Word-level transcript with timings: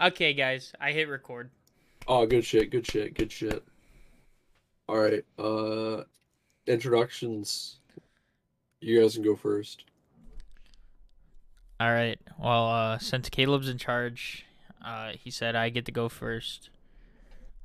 Okay, 0.00 0.34
guys, 0.34 0.72
I 0.80 0.92
hit 0.92 1.08
record. 1.08 1.50
Oh, 2.06 2.26
good 2.26 2.44
shit, 2.44 2.70
good 2.70 2.86
shit, 2.86 3.14
good 3.14 3.32
shit. 3.32 3.64
All 4.88 4.98
right, 4.98 5.24
uh, 5.38 6.04
introductions. 6.66 7.78
You 8.80 9.00
guys 9.00 9.14
can 9.14 9.24
go 9.24 9.34
first. 9.34 9.84
All 11.80 11.92
right. 11.92 12.18
Well, 12.38 12.68
uh, 12.68 12.98
since 12.98 13.28
Caleb's 13.28 13.68
in 13.68 13.78
charge, 13.78 14.46
uh, 14.84 15.12
he 15.12 15.30
said 15.30 15.56
I 15.56 15.68
get 15.68 15.84
to 15.86 15.92
go 15.92 16.08
first. 16.08 16.70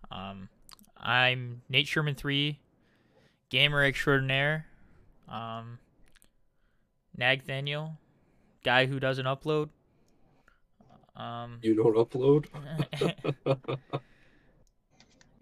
Um, 0.09 0.49
I'm 0.97 1.61
Nate 1.69 1.87
Sherman 1.87 2.15
three, 2.15 2.59
gamer 3.49 3.83
extraordinaire. 3.83 4.65
Um, 5.29 5.79
Nagthaniel, 7.17 7.97
guy 8.63 8.85
who 8.85 8.99
doesn't 8.99 9.25
upload. 9.25 9.69
Um, 11.15 11.59
You 11.61 11.75
don't 11.75 11.95
upload. 11.95 12.47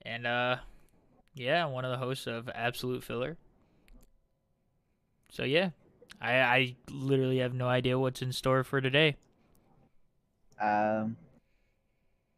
and 0.03 0.27
uh, 0.27 0.57
yeah, 1.35 1.65
one 1.65 1.85
of 1.85 1.91
the 1.91 1.97
hosts 1.97 2.27
of 2.27 2.49
Absolute 2.53 3.03
Filler. 3.03 3.37
So 5.31 5.43
yeah, 5.43 5.69
I 6.19 6.39
I 6.41 6.75
literally 6.89 7.39
have 7.39 7.53
no 7.53 7.67
idea 7.67 7.99
what's 7.99 8.21
in 8.21 8.31
store 8.33 8.63
for 8.63 8.81
today. 8.81 9.15
Um, 10.59 11.15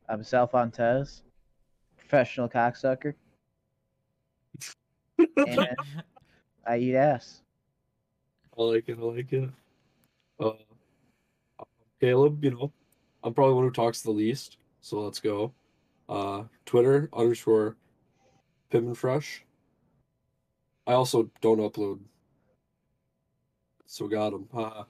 I'm 0.07 0.23
Sal 0.23 0.47
Fontez, 0.47 1.21
professional 1.97 2.49
cocksucker, 2.49 3.13
and 5.17 5.75
I 6.67 6.77
eat 6.77 6.95
ass. 6.95 7.41
I 8.57 8.61
like 8.61 8.89
it. 8.89 8.97
I 8.99 9.01
like 9.01 9.33
it. 9.33 9.49
Uh, 10.39 10.51
Caleb, 11.99 12.43
you 12.43 12.51
know, 12.51 12.71
I'm 13.23 13.33
probably 13.33 13.55
one 13.55 13.65
who 13.65 13.71
talks 13.71 14.01
the 14.01 14.11
least, 14.11 14.57
so 14.81 15.01
let's 15.01 15.19
go. 15.19 15.53
Uh, 16.09 16.43
Twitter 16.65 17.09
underscore 17.13 17.75
Pippin 18.69 18.95
Fresh. 18.95 19.43
I 20.87 20.93
also 20.93 21.29
don't 21.41 21.59
upload, 21.59 21.99
so 23.85 24.07
got 24.07 24.33
him. 24.33 24.47
Uh, 24.53 24.83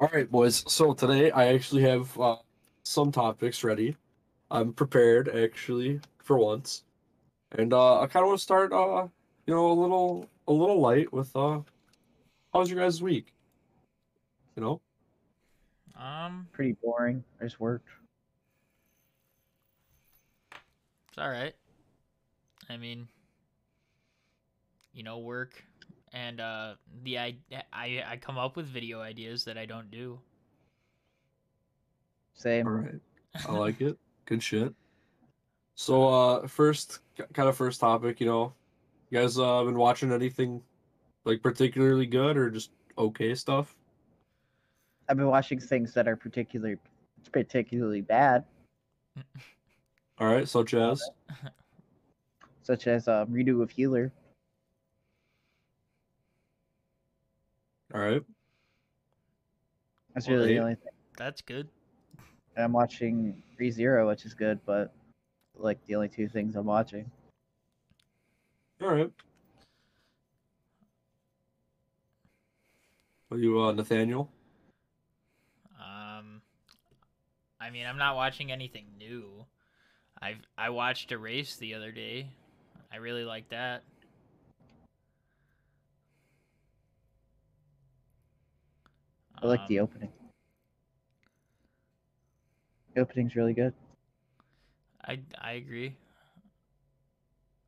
all 0.00 0.08
right, 0.12 0.30
boys. 0.30 0.64
So 0.70 0.92
today 0.92 1.30
I 1.30 1.54
actually 1.54 1.82
have 1.82 2.18
uh, 2.20 2.36
some 2.82 3.10
topics 3.10 3.64
ready. 3.64 3.96
I'm 4.50 4.72
prepared 4.72 5.28
actually 5.28 6.00
for 6.18 6.38
once, 6.38 6.84
and 7.52 7.72
uh, 7.72 8.00
I 8.00 8.06
kind 8.06 8.22
of 8.24 8.28
want 8.28 8.38
to 8.38 8.42
start, 8.42 8.72
uh, 8.72 9.06
you 9.46 9.54
know, 9.54 9.70
a 9.70 9.72
little 9.72 10.28
a 10.46 10.52
little 10.52 10.80
light 10.80 11.12
with 11.12 11.34
uh, 11.34 11.60
how's 12.52 12.70
your 12.70 12.80
guys' 12.80 13.02
week? 13.02 13.32
You 14.56 14.62
know. 14.62 14.80
Um, 16.00 16.48
Pretty 16.52 16.76
boring. 16.82 17.22
I 17.40 17.44
just 17.44 17.60
worked. 17.60 17.88
it's 21.08 21.18
all 21.18 21.28
right. 21.28 21.54
I 22.68 22.76
mean, 22.76 23.08
you 24.92 25.02
know, 25.02 25.18
work 25.18 25.62
and 26.12 26.40
uh 26.40 26.74
the 27.02 27.18
I 27.18 27.36
I 27.72 28.04
I 28.06 28.16
come 28.20 28.38
up 28.38 28.56
with 28.56 28.66
video 28.66 29.00
ideas 29.00 29.44
that 29.44 29.58
I 29.58 29.66
don't 29.66 29.90
do. 29.90 30.18
Same. 32.34 32.66
All 32.66 32.72
right. 32.72 33.00
I 33.46 33.52
like 33.52 33.80
it. 33.80 33.98
Good 34.24 34.42
shit. 34.42 34.72
So, 35.74 36.08
uh, 36.08 36.46
first, 36.46 37.00
kind 37.32 37.48
of 37.48 37.56
first 37.56 37.80
topic, 37.80 38.20
you 38.20 38.26
know, 38.26 38.52
you 39.08 39.18
guys 39.18 39.38
uh, 39.38 39.64
been 39.64 39.78
watching 39.78 40.12
anything 40.12 40.62
like 41.24 41.42
particularly 41.42 42.06
good 42.06 42.36
or 42.36 42.50
just 42.50 42.70
okay 42.98 43.34
stuff? 43.34 43.74
I've 45.10 45.16
been 45.16 45.26
watching 45.26 45.58
things 45.58 45.92
that 45.94 46.06
are 46.06 46.14
particularly 46.14 46.76
particularly 47.32 48.00
bad, 48.00 48.44
All 50.18 50.32
right, 50.32 50.46
such 50.48 50.72
as 50.72 51.02
such 52.62 52.86
as 52.86 53.08
um, 53.08 53.26
redo 53.26 53.60
of 53.60 53.70
Healer. 53.72 54.12
all 57.92 58.00
right, 58.00 58.22
That's 60.14 60.28
Well, 60.28 60.36
really 60.36 60.50
hey. 60.50 60.54
the 60.54 60.60
only 60.60 60.74
thing. 60.76 60.92
That's 61.18 61.42
good. 61.42 61.68
And 62.54 62.64
I'm 62.64 62.72
watching 62.72 63.42
ReZero, 63.60 64.06
which 64.06 64.24
is 64.24 64.32
good, 64.32 64.60
but 64.64 64.92
like 65.56 65.84
the 65.86 65.96
only 65.96 66.08
two 66.08 66.28
things 66.28 66.54
I'm 66.54 66.66
watching. 66.66 67.10
all 68.80 68.94
right. 68.94 69.10
Are 73.32 73.38
you, 73.38 73.60
uh, 73.60 73.72
Nathaniel? 73.72 74.30
Um, 75.80 76.40
I 77.70 77.72
mean, 77.72 77.86
I'm 77.86 77.98
not 77.98 78.16
watching 78.16 78.50
anything 78.50 78.86
new. 78.98 79.46
I 80.20 80.38
I 80.58 80.70
watched 80.70 81.12
Erased 81.12 81.60
the 81.60 81.74
other 81.74 81.92
day. 81.92 82.30
I 82.92 82.96
really 82.96 83.24
like 83.24 83.48
that. 83.50 83.84
I 89.42 89.46
like 89.46 89.66
the 89.66 89.78
Um, 89.78 89.80
opening. 89.80 90.12
The 92.94 93.00
opening's 93.00 93.34
really 93.36 93.52
good. 93.54 93.74
I 95.04 95.20
I 95.38 95.52
agree. 95.52 95.96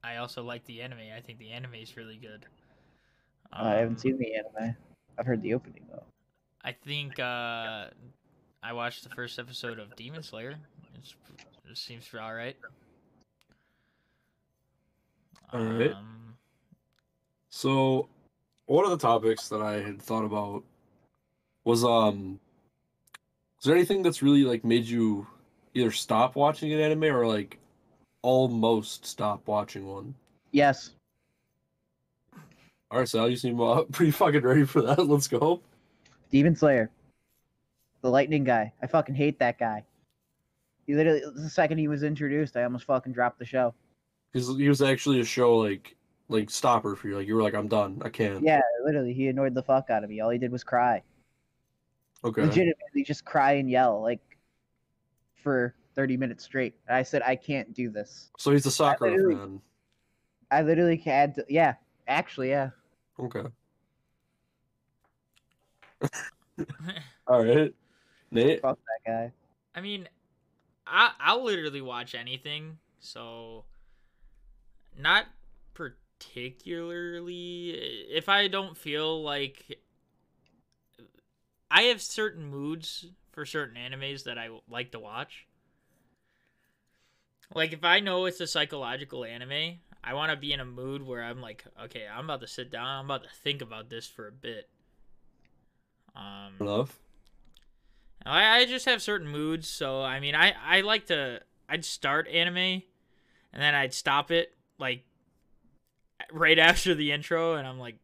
I 0.05 0.17
also 0.19 0.45
like 0.45 0.65
the 0.65 0.81
anime. 0.83 1.13
I 1.13 1.21
think 1.21 1.39
the 1.41 1.51
anime 1.51 1.75
is 1.75 1.97
really 1.97 2.17
good. 2.17 2.47
I 3.59 3.77
haven't 3.77 3.99
Um, 3.99 4.01
seen 4.01 4.19
the 4.19 4.35
anime. 4.35 4.77
I've 5.19 5.27
heard 5.27 5.43
the 5.43 5.55
opening 5.55 5.87
though. 5.91 6.05
I 6.63 6.73
think 6.73 7.19
uh, 7.19 7.91
I 8.63 8.73
watched 8.73 9.03
the 9.03 9.11
first 9.11 9.39
episode 9.39 9.79
of 9.79 9.95
Demon 9.97 10.23
Slayer. 10.23 10.55
It's, 10.97 11.15
it 11.69 11.77
seems 11.77 12.09
all 12.15 12.33
right. 12.33 12.57
Alright. 15.53 15.93
Um, 15.93 16.35
So, 17.51 18.09
one 18.67 18.85
of 18.85 18.91
the 18.93 18.97
topics 18.97 19.49
that 19.49 19.61
I 19.61 19.81
had 19.81 20.01
thought 20.01 20.25
about 20.25 20.63
was 21.65 21.85
um, 21.85 22.39
is 23.59 23.67
there 23.67 23.75
anything 23.75 24.03
that's 24.03 24.23
really 24.23 24.45
like 24.45 24.65
made 24.65 24.85
you 24.85 25.27
either 25.75 25.91
stop 25.91 26.37
watching 26.37 26.73
an 26.73 26.81
anime 26.81 27.05
or 27.05 27.27
like 27.27 27.59
almost 28.23 29.07
stop 29.07 29.47
watching 29.47 29.87
one? 29.87 30.15
Yes. 30.53 30.91
All 32.91 32.99
right, 32.99 33.09
Sal, 33.09 33.29
you 33.29 33.37
seem 33.37 33.61
uh, 33.61 33.83
pretty 33.93 34.13
fucking 34.13 34.43
ready 34.43 34.65
for 34.65 34.83
that. 34.83 35.07
Let's 35.07 35.27
go. 35.27 35.61
Demon 36.31 36.55
Slayer. 36.55 36.91
The 38.03 38.11
lightning 38.11 38.45
guy. 38.45 38.73
I 38.83 38.87
fucking 38.87 39.15
hate 39.15 39.39
that 39.39 39.59
guy. 39.59 39.85
He 40.87 40.95
literally 40.95 41.23
the 41.35 41.49
second 41.49 41.79
he 41.79 41.89
was 41.89 42.03
introduced, 42.03 42.57
I 42.57 42.65
almost 42.65 42.85
fucking 42.85 43.13
dropped 43.13 43.39
the 43.39 43.45
show. 43.45 43.75
Because 44.33 44.49
he 44.57 44.69
was 44.69 44.83
actually 44.83 45.21
a 45.21 45.25
show 45.25 45.57
like 45.59 45.97
like 46.29 46.51
stopper 46.51 46.97
for 46.97 47.09
you. 47.09 47.17
Like 47.17 47.27
you 47.27 47.37
were 47.37 47.43
like, 47.43 47.55
I'm 47.55 47.69
done. 47.69 48.03
I 48.05 48.09
can't. 48.09 48.43
Yeah, 48.43 48.61
literally, 48.85 49.15
he 49.15 49.29
annoyed 49.29 49.55
the 49.55 49.63
fuck 49.63 49.91
out 49.91 50.03
of 50.05 50.11
me. 50.11 50.21
All 50.21 50.31
he 50.31 50.39
did 50.39 50.51
was 50.51 50.65
cry. 50.65 51.03
Okay. 52.25 52.43
Legitimately 52.43 53.05
just 53.05 53.25
cry 53.25 53.53
and 53.53 53.71
yell 53.71 54.01
like 54.03 54.21
for 55.37 55.75
30 55.95 56.17
minutes 56.17 56.45
straight. 56.45 56.75
And 56.89 56.97
I 56.97 57.03
said 57.03 57.23
I 57.23 57.37
can't 57.37 57.73
do 57.75 57.91
this. 57.91 58.31
So 58.39 58.53
he's 58.53 58.67
a 58.67 58.71
soccer 58.71 59.11
literally- 59.11 59.35
fan. 59.37 59.61
I 60.51 60.61
literally 60.61 60.99
had 60.99 61.37
to, 61.37 61.47
yeah, 61.49 61.77
actually, 62.07 62.51
yeah. 62.51 62.71
Okay. 63.19 63.45
All 67.27 67.43
right. 67.43 67.73
Nate. 68.33 68.61
Fuck 68.61 68.79
that 68.79 69.11
guy. 69.11 69.33
I 69.75 69.81
mean, 69.81 70.09
I 70.87 71.13
I'll 71.21 71.45
literally 71.45 71.81
watch 71.81 72.15
anything. 72.15 72.79
So, 73.01 73.65
not 74.99 75.27
particularly 75.75 77.71
if 78.11 78.29
I 78.29 78.49
don't 78.49 78.77
feel 78.77 79.23
like 79.23 79.79
I 81.71 81.83
have 81.83 82.03
certain 82.03 82.47
moods 82.47 83.07
for 83.33 83.47
certain 83.47 83.77
animes 83.77 84.25
that 84.25 84.39
I 84.39 84.51
like 84.69 84.93
to 84.93 85.01
watch. 85.01 85.47
Like 87.55 87.73
if 87.73 87.85
I 87.85 88.01
know 88.01 88.27
it's 88.27 88.41
a 88.41 88.47
psychological 88.47 89.25
anime, 89.25 89.79
I 90.05 90.15
want 90.15 90.31
to 90.31 90.37
be 90.37 90.53
in 90.53 90.61
a 90.61 90.65
mood 90.65 91.07
where 91.07 91.23
I'm 91.23 91.41
like, 91.41 91.65
okay, 91.85 92.07
I'm 92.13 92.25
about 92.25 92.41
to 92.41 92.47
sit 92.47 92.71
down, 92.71 92.87
I'm 92.87 93.05
about 93.07 93.25
to 93.25 93.31
think 93.43 93.63
about 93.63 93.91
this 93.91 94.07
for 94.07 94.29
a 94.29 94.33
bit. 94.33 94.69
Um, 96.15 96.55
Enough. 96.61 96.99
I, 98.25 98.59
I 98.59 98.67
just 98.67 98.87
have 98.87 99.03
certain 99.03 99.29
moods, 99.29 99.69
so 99.69 100.03
I 100.03 100.21
mean, 100.21 100.35
I 100.35 100.55
I 100.65 100.81
like 100.83 101.07
to 101.07 101.41
I'd 101.69 101.85
start 101.85 102.29
anime, 102.29 102.57
and 102.57 102.83
then 103.55 103.75
I'd 103.75 103.95
stop 103.95 104.31
it 104.31 104.55
like 104.79 105.05
right 106.33 106.59
after 106.59 106.95
the 106.95 107.13
intro, 107.13 107.55
and 107.55 107.67
I'm 107.67 107.79
like, 107.79 107.97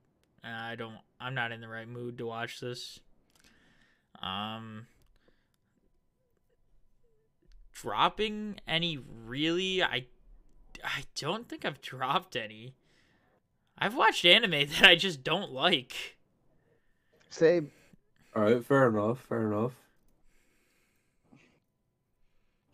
"Uh, 0.45 0.49
I 0.49 0.75
don't, 0.75 0.97
I'm 1.21 1.35
not 1.35 1.53
in 1.53 1.61
the 1.61 1.69
right 1.69 1.89
mood 1.89 2.19
to 2.19 2.27
watch 2.27 2.61
this. 2.61 3.01
Um, 4.21 4.87
dropping 7.73 8.59
any 8.67 8.99
really, 9.27 9.83
I 9.83 10.07
I 10.85 11.05
don't 11.15 11.49
think 11.49 11.65
I've 11.65 11.81
dropped 11.81 12.37
any. 12.37 12.75
I've 13.79 13.95
watched 13.95 14.25
anime 14.25 14.51
that 14.69 14.83
I 14.83 14.97
just 14.97 15.23
don't 15.23 15.53
like. 15.53 16.17
Same. 17.31 17.71
All 18.35 18.43
right, 18.43 18.65
fair 18.65 18.89
enough. 18.89 19.21
Fair 19.21 19.47
enough. 19.47 19.73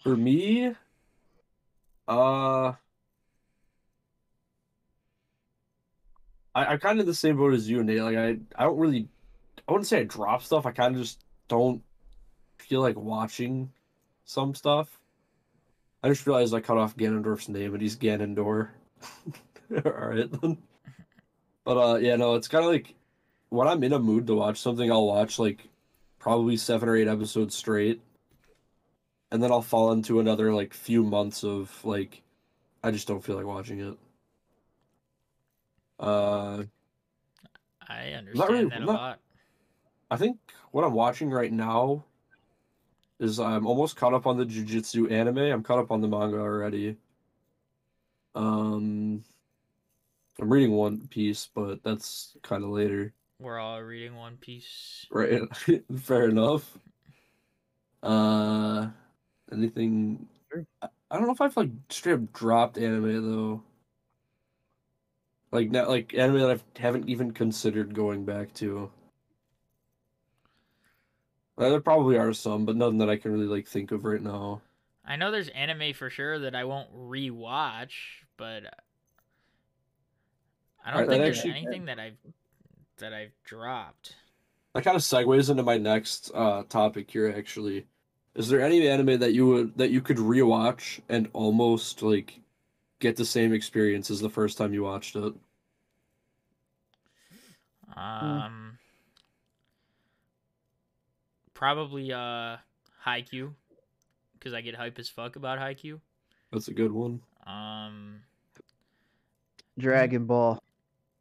For 0.04 0.16
me, 0.16 0.76
uh, 2.06 2.72
I, 6.54 6.64
I'm 6.66 6.78
kind 6.78 7.00
of 7.00 7.06
the 7.06 7.14
same 7.14 7.36
boat 7.36 7.54
as 7.54 7.68
you, 7.68 7.82
Nate. 7.82 8.02
Like 8.02 8.16
I, 8.16 8.38
I 8.56 8.64
don't 8.64 8.78
really, 8.78 9.08
I 9.68 9.72
wouldn't 9.72 9.88
say 9.88 10.00
I 10.00 10.04
drop 10.04 10.42
stuff. 10.42 10.66
I 10.66 10.72
kind 10.72 10.94
of 10.94 11.00
just 11.02 11.24
don't 11.48 11.82
feel 12.58 12.80
like 12.80 12.96
watching 12.96 13.72
some 14.24 14.54
stuff. 14.54 15.00
I 16.02 16.08
just 16.08 16.26
realized 16.26 16.54
I 16.54 16.60
cut 16.60 16.76
off 16.78 16.96
Ganondorf's 16.96 17.48
name, 17.48 17.72
and 17.72 17.82
he's 17.82 17.96
Ganondor. 17.96 18.70
All 19.84 19.92
right 19.92 20.30
then. 20.40 20.58
But 21.64 21.78
uh, 21.78 21.96
yeah, 21.96 22.16
no, 22.16 22.34
it's 22.34 22.48
kind 22.48 22.64
of 22.64 22.70
like 22.70 22.94
when 23.50 23.68
I'm 23.68 23.82
in 23.84 23.92
a 23.92 23.98
mood 23.98 24.26
to 24.28 24.34
watch 24.34 24.60
something, 24.60 24.90
I'll 24.90 25.06
watch 25.06 25.38
like 25.38 25.68
probably 26.18 26.56
seven 26.56 26.88
or 26.88 26.96
eight 26.96 27.08
episodes 27.08 27.54
straight, 27.54 28.00
and 29.32 29.42
then 29.42 29.50
I'll 29.50 29.62
fall 29.62 29.92
into 29.92 30.20
another 30.20 30.52
like 30.52 30.72
few 30.74 31.02
months 31.02 31.44
of 31.44 31.70
like 31.84 32.22
I 32.82 32.90
just 32.90 33.08
don't 33.08 33.24
feel 33.24 33.36
like 33.36 33.46
watching 33.46 33.80
it. 33.80 33.98
Uh, 35.98 36.64
I 37.88 38.12
understand 38.12 38.50
really- 38.50 38.64
that 38.70 38.82
a 38.82 38.84
not- 38.84 38.94
lot. 38.94 39.20
I 40.10 40.16
think 40.16 40.38
what 40.70 40.84
I'm 40.84 40.92
watching 40.92 41.30
right 41.30 41.52
now 41.52 42.04
is 43.18 43.40
I'm 43.40 43.66
almost 43.66 43.96
caught 43.96 44.12
up 44.14 44.26
on 44.26 44.36
the 44.36 44.44
Jujutsu 44.44 45.10
anime. 45.10 45.38
I'm 45.38 45.62
caught 45.62 45.78
up 45.78 45.90
on 45.90 46.00
the 46.00 46.08
manga 46.08 46.38
already. 46.38 46.96
Um, 48.34 49.24
I'm 50.40 50.52
reading 50.52 50.72
One 50.72 51.06
Piece, 51.08 51.48
but 51.54 51.82
that's 51.82 52.36
kind 52.42 52.64
of 52.64 52.70
later. 52.70 53.12
We're 53.40 53.58
all 53.58 53.80
reading 53.82 54.14
One 54.16 54.36
Piece. 54.36 55.06
Right. 55.10 55.40
Fair 56.00 56.28
enough. 56.28 56.76
Uh, 58.02 58.88
anything? 59.54 60.28
Sure. 60.52 60.66
I 60.82 60.88
I 61.10 61.16
don't 61.16 61.26
know 61.26 61.32
if 61.32 61.40
I've 61.40 61.56
like 61.56 61.70
straight 61.90 62.14
up 62.14 62.32
dropped 62.32 62.76
anime 62.78 63.30
though. 63.30 63.62
Like 65.52 65.70
not 65.70 65.88
like 65.88 66.12
anime 66.14 66.40
that 66.40 66.50
I 66.50 66.80
haven't 66.80 67.08
even 67.08 67.32
considered 67.32 67.94
going 67.94 68.24
back 68.24 68.52
to. 68.54 68.90
There 71.56 71.80
probably 71.80 72.18
are 72.18 72.32
some, 72.32 72.64
but 72.66 72.74
none 72.74 72.98
that 72.98 73.08
I 73.08 73.16
can 73.16 73.32
really 73.32 73.46
like 73.46 73.68
think 73.68 73.92
of 73.92 74.04
right 74.04 74.20
now. 74.20 74.60
I 75.04 75.14
know 75.16 75.30
there's 75.30 75.50
anime 75.50 75.94
for 75.94 76.10
sure 76.10 76.40
that 76.40 76.56
I 76.56 76.64
won't 76.64 76.92
rewatch, 76.92 77.92
but 78.36 78.64
I 80.84 80.90
don't 80.90 81.02
Alright, 81.02 81.08
think 81.10 81.22
there's 81.22 81.38
actually- 81.38 81.50
anything 81.52 81.84
that 81.84 82.00
I've 82.00 82.16
that 82.98 83.12
I've 83.12 83.32
dropped. 83.44 84.16
That 84.74 84.82
kind 84.82 84.96
of 84.96 85.02
segues 85.02 85.50
into 85.50 85.62
my 85.62 85.78
next 85.78 86.32
uh 86.34 86.64
topic 86.68 87.08
here 87.10 87.32
actually. 87.36 87.86
Is 88.34 88.48
there 88.48 88.60
any 88.60 88.88
anime 88.88 89.20
that 89.20 89.32
you 89.32 89.46
would 89.46 89.78
that 89.78 89.90
you 89.90 90.00
could 90.00 90.16
rewatch 90.16 91.00
and 91.08 91.28
almost 91.32 92.02
like 92.02 92.40
get 92.98 93.16
the 93.16 93.24
same 93.24 93.52
experience 93.52 94.10
as 94.10 94.20
the 94.20 94.30
first 94.30 94.58
time 94.58 94.74
you 94.74 94.82
watched 94.82 95.14
it? 95.14 95.34
Um, 97.96 98.78
probably 101.54 102.12
uh, 102.12 102.56
Haikyuu, 103.06 103.52
because 104.32 104.52
I 104.52 104.62
get 104.62 104.74
hype 104.74 104.98
as 104.98 105.08
fuck 105.08 105.36
about 105.36 105.60
Haikyuu. 105.60 106.00
That's 106.50 106.68
a 106.68 106.74
good 106.74 106.90
one. 106.90 107.20
Um, 107.46 108.20
Dragon 109.78 110.24
Ball, 110.24 110.60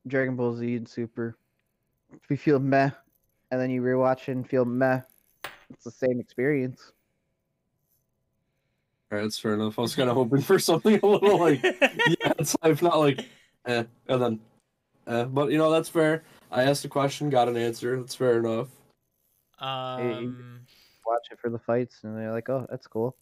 Dragon 0.08 0.36
Ball 0.36 0.56
Z 0.56 0.76
and 0.76 0.90
Super. 0.90 1.38
If 2.12 2.30
you 2.30 2.38
feel 2.38 2.60
meh, 2.60 2.90
and 3.52 3.62
then 3.62 3.70
you 3.70 3.82
rewatch 3.82 4.30
it 4.30 4.30
and 4.30 4.50
feel 4.50 4.66
meh, 4.66 5.02
it's 5.70 5.84
the 5.84 5.92
same 5.92 6.20
experience. 6.20 6.92
All 9.14 9.18
right, 9.20 9.26
that's 9.26 9.38
fair 9.38 9.54
enough. 9.54 9.78
I 9.78 9.84
was 9.84 9.96
kind 9.96 10.10
of 10.10 10.16
hoping 10.16 10.42
for 10.42 10.58
something 10.58 11.00
a 11.04 11.06
little 11.06 11.38
like 11.38 11.62
yeah, 11.82 12.34
it's 12.40 12.56
if 12.64 12.82
not 12.82 12.98
like 12.98 13.24
eh, 13.68 13.84
and 14.08 14.22
then 14.22 14.40
eh. 15.06 15.26
But 15.26 15.52
you 15.52 15.60
know 15.60 15.70
that's 15.70 15.88
fair. 15.88 16.24
I 16.50 16.64
asked 16.64 16.84
a 16.84 16.90
question, 16.90 17.30
got 17.30 17.48
an 17.48 17.56
answer. 17.56 17.96
That's 18.00 18.16
fair 18.16 18.40
enough. 18.40 18.70
um, 19.60 20.62
Watch 21.06 21.28
it 21.30 21.40
for 21.40 21.52
the 21.52 21.60
fights, 21.60 22.00
and 22.02 22.18
they're 22.18 22.32
like, 22.32 22.50
"Oh, 22.50 22.66
that's 22.68 22.88
cool." 22.88 23.16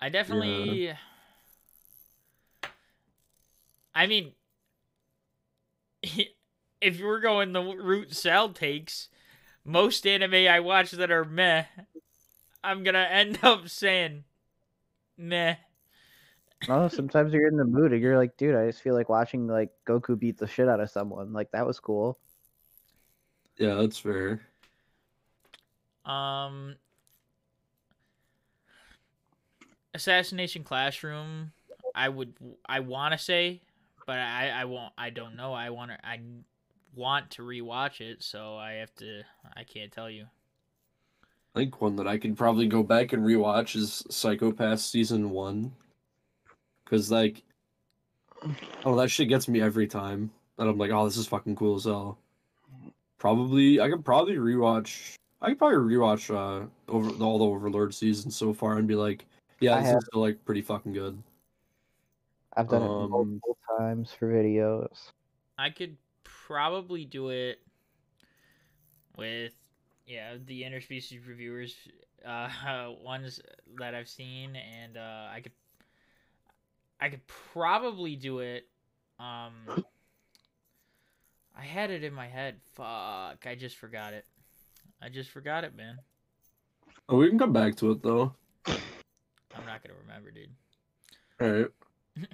I 0.00 0.08
definitely. 0.08 0.94
I 3.96 4.06
mean, 4.06 4.34
if 6.80 7.00
you 7.00 7.06
were 7.06 7.18
going 7.18 7.52
the 7.52 7.60
route 7.60 8.14
Sal 8.14 8.50
takes, 8.50 9.08
most 9.64 10.06
anime 10.06 10.46
I 10.46 10.60
watch 10.60 10.92
that 10.92 11.10
are 11.10 11.24
meh, 11.24 11.64
I'm 12.62 12.84
gonna 12.84 13.08
end 13.10 13.40
up 13.42 13.68
saying 13.68 14.22
meh. 15.16 15.56
Oh, 16.68 16.88
sometimes 16.88 17.32
you're 17.32 17.48
in 17.48 17.56
the 17.56 17.64
mood, 17.64 17.92
and 17.92 18.00
you're 18.00 18.16
like, 18.16 18.36
"Dude, 18.36 18.54
I 18.54 18.66
just 18.66 18.82
feel 18.82 18.94
like 18.94 19.08
watching 19.08 19.46
like 19.46 19.70
Goku 19.86 20.18
beat 20.18 20.38
the 20.38 20.46
shit 20.46 20.68
out 20.68 20.80
of 20.80 20.90
someone. 20.90 21.32
Like 21.32 21.50
that 21.52 21.66
was 21.66 21.80
cool." 21.80 22.18
Yeah, 23.58 23.74
that's 23.74 23.98
fair. 23.98 24.40
Um, 26.04 26.76
Assassination 29.94 30.64
Classroom. 30.64 31.52
I 31.94 32.08
would. 32.08 32.34
I 32.66 32.80
want 32.80 33.12
to 33.12 33.18
say, 33.18 33.60
but 34.06 34.18
I. 34.18 34.50
I 34.50 34.64
won't. 34.64 34.92
I 34.96 35.10
don't 35.10 35.36
know. 35.36 35.52
I 35.52 35.70
want 35.70 35.90
to. 35.90 36.06
I 36.06 36.20
want 36.94 37.30
to 37.32 37.42
rewatch 37.42 38.00
it, 38.00 38.22
so 38.22 38.56
I 38.56 38.74
have 38.74 38.94
to. 38.96 39.22
I 39.56 39.64
can't 39.64 39.90
tell 39.90 40.08
you. 40.08 40.26
I 41.54 41.58
think 41.60 41.80
one 41.80 41.96
that 41.96 42.08
I 42.08 42.16
could 42.16 42.36
probably 42.36 42.66
go 42.66 42.82
back 42.82 43.12
and 43.12 43.22
rewatch 43.24 43.76
is 43.76 44.02
Psycho-Pass 44.08 44.84
season 44.86 45.30
one, 45.30 45.72
because 46.84 47.10
like, 47.10 47.42
oh, 48.84 48.96
that 48.96 49.10
shit 49.10 49.28
gets 49.28 49.48
me 49.48 49.60
every 49.60 49.86
time, 49.86 50.30
and 50.58 50.68
I'm 50.68 50.78
like, 50.78 50.90
oh, 50.90 51.04
this 51.04 51.18
is 51.18 51.26
fucking 51.26 51.56
cool 51.56 51.76
as 51.76 51.84
hell. 51.84 52.16
Probably, 53.18 53.80
I 53.80 53.90
could 53.90 54.04
probably 54.04 54.36
rewatch. 54.36 55.14
I 55.42 55.50
could 55.50 55.58
probably 55.58 55.94
rewatch 55.94 56.30
uh 56.34 56.66
over 56.88 57.10
all 57.22 57.38
the 57.38 57.44
Overlord 57.44 57.92
seasons 57.94 58.34
so 58.34 58.52
far 58.54 58.78
and 58.78 58.88
be 58.88 58.94
like, 58.94 59.26
yeah, 59.60 59.74
I 59.76 59.80
this 59.80 59.88
have- 59.90 59.98
is 59.98 60.06
still 60.06 60.22
like 60.22 60.44
pretty 60.44 60.62
fucking 60.62 60.92
good. 60.92 61.22
I've 62.54 62.68
done 62.68 62.82
Um, 62.82 62.88
it 63.04 63.08
multiple 63.08 63.58
times 63.78 64.12
for 64.12 64.30
videos. 64.32 65.10
I 65.58 65.70
could 65.70 65.96
probably 66.24 67.04
do 67.04 67.30
it 67.30 67.60
with 69.16 69.52
yeah 70.06 70.34
the 70.46 70.62
interspecies 70.62 71.26
reviewers 71.26 71.74
uh 72.26 72.48
ones 73.02 73.40
that 73.78 73.94
I've 73.94 74.08
seen 74.08 74.56
and 74.56 74.96
uh 74.96 75.28
I 75.32 75.40
could 75.40 75.52
I 77.00 77.08
could 77.08 77.26
probably 77.26 78.16
do 78.16 78.40
it 78.40 78.68
um 79.18 79.84
I 81.56 81.64
had 81.64 81.90
it 81.90 82.04
in 82.04 82.14
my 82.14 82.28
head 82.28 82.56
fuck 82.74 83.46
I 83.46 83.54
just 83.58 83.76
forgot 83.76 84.12
it 84.12 84.24
I 85.00 85.08
just 85.08 85.30
forgot 85.30 85.64
it 85.64 85.76
man 85.76 85.98
Oh, 87.08 87.16
we 87.16 87.28
can 87.28 87.38
come 87.38 87.52
back 87.52 87.74
to 87.76 87.90
it 87.90 88.02
though. 88.02 88.32
I'm 88.66 89.66
not 89.66 89.82
gonna 89.82 89.98
remember 90.00 90.30
dude 90.30 90.48
All 91.40 91.50
right. 91.50 91.66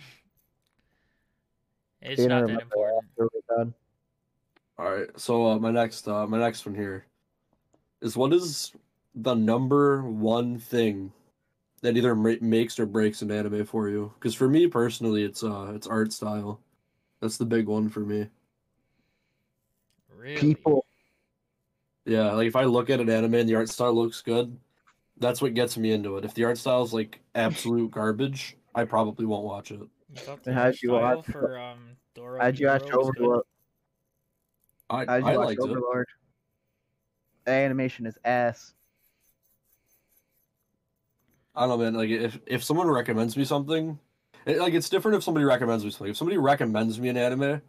it's 2.02 2.20
You're 2.20 2.28
not 2.28 2.46
that 2.46 2.62
important 2.62 3.04
after 3.10 3.28
we're 3.32 3.56
done. 3.56 3.74
All 4.78 4.90
right. 4.90 5.08
So 5.16 5.46
uh, 5.46 5.58
my 5.58 5.70
next 5.70 6.06
uh, 6.06 6.26
my 6.26 6.38
next 6.38 6.64
one 6.64 6.74
here 6.74 7.06
is 8.00 8.16
what 8.16 8.32
is 8.32 8.72
the 9.14 9.34
number 9.34 10.02
one 10.02 10.58
thing 10.58 11.12
that 11.82 11.96
either 11.96 12.14
ma- 12.14 12.34
makes 12.40 12.78
or 12.78 12.86
breaks 12.86 13.22
an 13.22 13.30
anime 13.30 13.64
for 13.64 13.88
you? 13.88 14.12
Because 14.14 14.34
for 14.34 14.48
me 14.48 14.66
personally, 14.66 15.24
it's 15.24 15.42
uh 15.42 15.72
it's 15.74 15.86
art 15.86 16.12
style. 16.12 16.60
That's 17.20 17.36
the 17.38 17.44
big 17.46 17.66
one 17.66 17.88
for 17.88 18.00
me. 18.00 18.28
really 20.16 20.36
People, 20.36 20.84
Yeah, 22.04 22.32
like 22.32 22.46
if 22.48 22.56
I 22.56 22.64
look 22.64 22.90
at 22.90 23.00
an 23.00 23.10
anime 23.10 23.34
and 23.34 23.48
the 23.48 23.54
art 23.56 23.68
style 23.68 23.92
looks 23.94 24.20
good, 24.22 24.56
that's 25.18 25.42
what 25.42 25.54
gets 25.54 25.76
me 25.76 25.90
into 25.92 26.16
it. 26.16 26.24
If 26.24 26.34
the 26.34 26.44
art 26.44 26.58
style 26.58 26.82
is 26.84 26.92
like 26.94 27.20
absolute 27.34 27.90
garbage, 27.90 28.56
I 28.74 28.84
probably 28.84 29.26
won't 29.26 29.44
watch 29.44 29.70
it. 29.72 29.80
you 29.80 29.88
thought 30.16 30.46
And 30.46 30.54
how'd 30.54 30.76
you 30.82 30.92
watch- 30.92 31.26
for 31.26 31.58
um 31.58 31.96
Dora 32.14 32.42
how'd 32.42 32.58
you 32.58 32.68
watch 32.68 32.82
Dora 32.82 32.96
was 32.98 33.10
good? 33.16 33.22
Overlord? 33.24 33.44
I 34.90 35.04
How'd 35.06 35.22
you 35.22 35.28
I 35.28 35.36
watch 35.36 35.46
liked 35.46 35.60
it. 35.60 35.64
Overlord? 35.70 36.06
The 36.06 36.27
animation 37.48 38.06
is 38.06 38.18
ass. 38.24 38.74
I 41.54 41.66
don't 41.66 41.70
know, 41.70 41.84
man. 41.84 41.94
Like 41.94 42.10
if 42.10 42.38
if 42.46 42.62
someone 42.62 42.88
recommends 42.88 43.36
me 43.36 43.44
something, 43.44 43.98
it, 44.46 44.58
like 44.58 44.74
it's 44.74 44.88
different 44.88 45.16
if 45.16 45.24
somebody 45.24 45.44
recommends 45.44 45.84
me 45.84 45.90
something. 45.90 46.10
If 46.10 46.16
somebody 46.16 46.38
recommends 46.38 47.00
me 47.00 47.08
an 47.08 47.16
anime, 47.16 47.60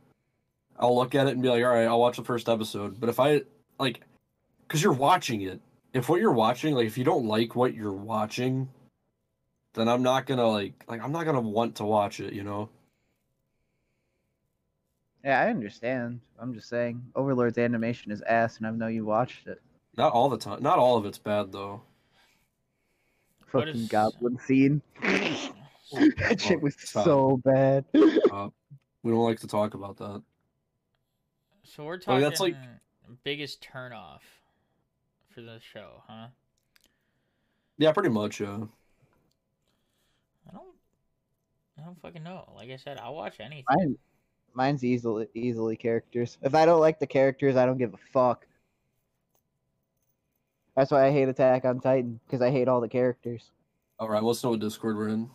I'll 0.78 0.96
look 0.96 1.16
at 1.16 1.28
it 1.28 1.34
and 1.34 1.42
be 1.42 1.50
like, 1.50 1.64
all 1.64 1.72
right, 1.72 1.86
I'll 1.86 2.00
watch 2.00 2.18
the 2.18 2.24
first 2.24 2.48
episode. 2.48 3.00
But 3.00 3.10
if 3.10 3.20
I 3.20 3.42
like, 3.80 4.02
because 4.68 4.84
you're 4.84 4.94
watching 4.94 5.42
it, 5.42 5.60
if 5.94 6.08
what 6.08 6.22
you're 6.22 6.32
watching, 6.32 6.76
like 6.76 6.86
if 6.86 6.98
you 6.98 7.04
don't 7.04 7.26
like 7.26 7.56
what 7.56 7.74
you're 7.74 7.92
watching, 7.92 8.70
then 9.74 9.88
I'm 9.88 10.04
not 10.04 10.26
gonna 10.26 10.48
like 10.48 10.84
like 10.88 11.02
I'm 11.02 11.12
not 11.12 11.26
gonna 11.26 11.42
want 11.42 11.76
to 11.78 11.84
watch 11.84 12.20
it. 12.20 12.34
You 12.34 12.44
know? 12.44 12.70
Yeah, 15.24 15.42
I 15.42 15.50
understand. 15.50 16.22
I'm 16.40 16.54
just 16.54 16.70
saying, 16.70 17.04
Overlord's 17.16 17.58
animation 17.58 18.12
is 18.12 18.22
ass, 18.22 18.58
and 18.58 18.68
I 18.68 18.72
know 18.72 18.88
you 18.88 19.04
watched 19.04 19.48
it. 19.48 19.62
Not 20.00 20.14
all 20.14 20.30
the 20.30 20.38
time. 20.38 20.64
Not 20.64 20.80
all 20.80 20.96
of 20.98 21.06
it's 21.06 21.18
bad 21.18 21.52
though. 21.52 21.82
fucking 23.48 23.68
is- 23.76 23.88
goblin 23.90 24.40
scene. 24.40 24.82
that 25.02 26.40
shit 26.40 26.58
Oh, 26.58 26.62
was 26.62 26.76
stop. 26.80 27.04
so 27.06 27.38
bad. 27.44 27.84
Uh, 28.32 28.50
we 29.04 29.12
don't 29.12 29.24
like 29.24 29.40
to 29.40 29.48
talk 29.48 29.74
about 29.74 29.98
that. 29.98 30.22
So 31.64 31.84
we're 31.84 31.96
I 31.96 31.98
talking 32.00 32.14
mean, 32.14 32.22
that's 32.24 32.40
like- 32.40 32.56
biggest 33.24 33.62
turnoff 33.74 34.22
for 35.34 35.42
the 35.42 35.60
show, 35.60 36.04
huh? 36.08 36.28
Yeah, 37.78 37.92
pretty 37.92 38.10
much. 38.10 38.40
Yeah. 38.40 38.60
I 40.48 40.52
don't. 40.54 40.76
I 41.78 41.84
don't 41.86 42.02
fucking 42.02 42.24
know. 42.24 42.52
Like 42.56 42.70
I 42.72 42.76
said, 42.78 42.98
I'll 43.00 43.16
watch 43.16 43.40
anything. 43.40 43.66
Mine, 43.70 43.98
mine's 44.54 44.84
easily 44.84 45.28
easily 45.34 45.76
characters. 45.76 46.38
If 46.42 46.56
I 46.56 46.66
don't 46.66 46.80
like 46.82 47.00
the 47.00 47.08
characters, 47.08 47.56
I 47.56 47.66
don't 47.66 47.78
give 47.78 47.94
a 47.94 48.00
fuck. 48.14 48.46
That's 50.76 50.92
why 50.92 51.08
I 51.08 51.12
hate 51.12 51.28
Attack 51.28 51.66
on 51.66 51.80
Titan 51.80 52.20
because 52.26 52.42
I 52.42 52.52
hate 52.52 52.68
all 52.68 52.80
the 52.82 52.88
characters. 52.88 53.52
All 54.00 54.08
right. 54.10 54.24
Let's 54.24 54.44
know 54.44 54.52
what 54.52 54.60
Discord 54.60 54.96
we're 54.98 55.10
in. 55.10 55.30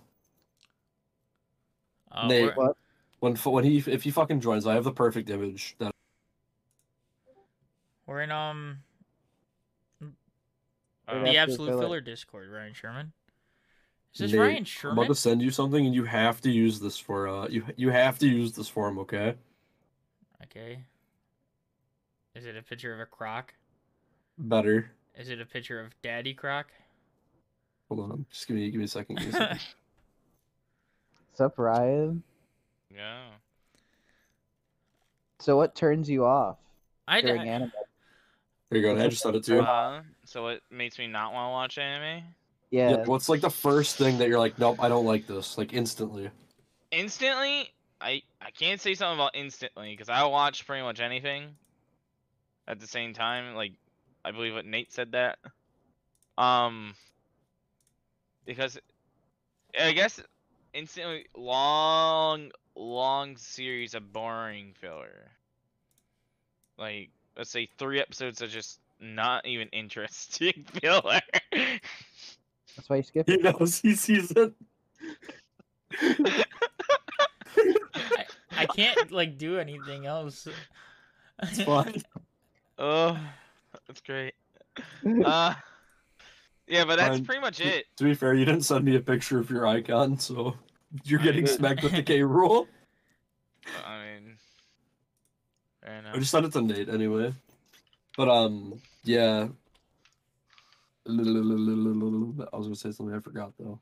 Uh, 2.12 2.28
Nate, 2.28 2.44
we're- 2.44 2.54
What? 2.56 2.76
When 3.20 3.36
when 3.36 3.64
he 3.64 3.78
if 3.78 4.02
he 4.02 4.10
fucking 4.10 4.40
joins, 4.40 4.66
I 4.66 4.74
have 4.74 4.84
the 4.84 4.92
perfect 4.92 5.30
image. 5.30 5.76
That 5.78 5.92
We're 8.06 8.20
in 8.20 8.30
um 8.30 8.78
Or 10.02 10.08
the 11.08 11.14
Absolute 11.14 11.36
absolute 11.36 11.68
Filler. 11.68 11.82
filler. 11.82 12.00
Discord, 12.02 12.50
Ryan 12.50 12.74
Sherman. 12.74 13.12
Is 14.12 14.18
this 14.20 14.32
Nate, 14.32 14.40
Ryan 14.40 14.64
Sherman? 14.64 14.92
I'm 14.98 15.04
about 15.04 15.14
to 15.14 15.20
send 15.20 15.40
you 15.42 15.50
something, 15.50 15.86
and 15.86 15.94
you 15.94 16.04
have 16.04 16.40
to 16.42 16.50
use 16.50 16.80
this 16.80 16.98
for 16.98 17.26
uh 17.28 17.48
you 17.48 17.64
you 17.76 17.88
have 17.90 18.18
to 18.18 18.28
use 18.28 18.52
this 18.52 18.68
for 18.68 18.88
him. 18.88 18.98
Okay. 18.98 19.36
Okay. 20.44 20.84
Is 22.34 22.44
it 22.44 22.56
a 22.56 22.62
picture 22.62 22.92
of 22.92 23.00
a 23.00 23.06
croc? 23.06 23.54
Better. 24.36 24.90
Is 25.16 25.28
it 25.28 25.40
a 25.40 25.46
picture 25.46 25.80
of 25.80 25.90
Daddy 26.02 26.34
Croc? 26.34 26.66
Hold 27.88 28.10
on. 28.10 28.26
Just 28.30 28.48
give 28.48 28.56
me 28.56 28.70
give 28.70 28.78
me 28.78 28.84
a 28.84 28.88
second. 28.88 29.16
Give 29.16 29.26
me 29.26 29.30
a 29.30 29.32
second. 29.32 29.60
What's 31.30 31.40
up, 31.40 31.58
Ryan? 31.58 32.22
Yeah. 32.94 33.26
So 35.40 35.56
what 35.56 35.74
turns 35.74 36.08
you 36.08 36.24
off 36.24 36.58
I, 37.06 37.20
during 37.20 37.42
I 37.42 37.46
anime? 37.46 37.72
There 38.70 38.80
you 38.80 38.94
go. 38.94 39.02
I 39.02 39.08
just 39.08 39.22
sent 39.22 39.36
it 39.36 39.44
to 39.44 39.54
you. 39.54 39.60
Uh, 39.60 40.02
so 40.24 40.48
it 40.48 40.62
makes 40.70 40.98
me 40.98 41.06
not 41.06 41.32
want 41.32 41.46
to 41.46 41.50
watch 41.50 41.78
anime. 41.78 42.24
Yeah, 42.70 42.90
Yeah. 42.90 43.04
What's 43.04 43.28
like 43.28 43.40
the 43.40 43.50
first 43.50 43.96
thing 43.96 44.18
that 44.18 44.28
you're 44.28 44.38
like, 44.38 44.58
nope, 44.58 44.78
I 44.80 44.88
don't 44.88 45.04
like 45.04 45.26
this, 45.26 45.58
like 45.58 45.72
instantly. 45.72 46.30
Instantly, 46.90 47.72
I 48.00 48.22
I 48.40 48.50
can't 48.50 48.80
say 48.80 48.94
something 48.94 49.18
about 49.18 49.32
instantly 49.34 49.90
because 49.90 50.08
I 50.08 50.24
watch 50.24 50.66
pretty 50.66 50.82
much 50.82 51.00
anything 51.00 51.56
at 52.66 52.80
the 52.80 52.86
same 52.86 53.12
time. 53.12 53.54
Like 53.54 53.72
I 54.24 54.30
believe 54.30 54.54
what 54.54 54.66
Nate 54.66 54.92
said 54.92 55.12
that. 55.12 55.38
Um. 56.38 56.94
Because 58.46 58.78
I 59.78 59.92
guess 59.92 60.20
instantly 60.72 61.26
long 61.36 62.50
long 62.76 63.36
series 63.36 63.94
of 63.94 64.12
boring 64.12 64.74
filler. 64.80 65.30
Like 66.78 67.10
let's 67.36 67.50
say 67.50 67.68
three 67.78 68.00
episodes 68.00 68.42
of 68.42 68.50
just 68.50 68.80
not 69.00 69.46
even 69.46 69.68
interesting 69.68 70.64
filler. 70.80 71.20
that's 71.52 72.88
why 72.88 72.96
you 72.96 73.02
skip 73.02 73.26
He 73.28 73.34
it. 73.34 73.42
knows 73.42 73.80
he 73.80 73.94
sees 73.94 74.30
it. 74.32 74.52
I 78.56 78.66
can't 78.66 79.10
like 79.10 79.38
do 79.38 79.58
anything 79.58 80.06
else. 80.06 80.46
It's 81.42 81.62
fine. 81.62 82.02
Oh, 82.76 83.16
that's 83.86 84.00
great. 84.00 84.34
Uh, 85.24 85.54
yeah, 86.66 86.84
but 86.84 86.96
that's 86.96 87.16
Fine. 87.16 87.24
pretty 87.24 87.40
much 87.40 87.60
it. 87.60 87.84
To 87.98 88.04
be 88.04 88.14
fair, 88.14 88.34
you 88.34 88.44
didn't 88.44 88.62
send 88.62 88.84
me 88.84 88.96
a 88.96 89.00
picture 89.00 89.38
of 89.38 89.50
your 89.50 89.66
icon, 89.66 90.18
so 90.18 90.56
you're 91.04 91.20
getting 91.20 91.46
smacked 91.46 91.82
with 91.82 91.92
the 91.92 92.02
K 92.10 92.22
rule. 92.22 92.66
I 93.86 94.04
mean, 94.04 94.36
fair 95.82 96.02
I 96.12 96.18
just 96.18 96.30
sent 96.30 96.46
it 96.46 96.52
to 96.54 96.62
Nate 96.62 96.88
anyway. 96.88 97.32
But 98.16 98.28
um, 98.28 98.80
yeah. 99.04 99.48
I 101.06 101.12
was 101.12 102.66
gonna 102.66 102.74
say 102.74 102.92
something 102.92 103.14
I 103.14 103.20
forgot 103.20 103.52
though. 103.58 103.80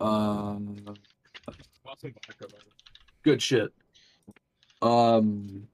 Um, 0.00 0.76
good 3.22 3.40
shit. 3.40 3.72
Um, 4.82 5.66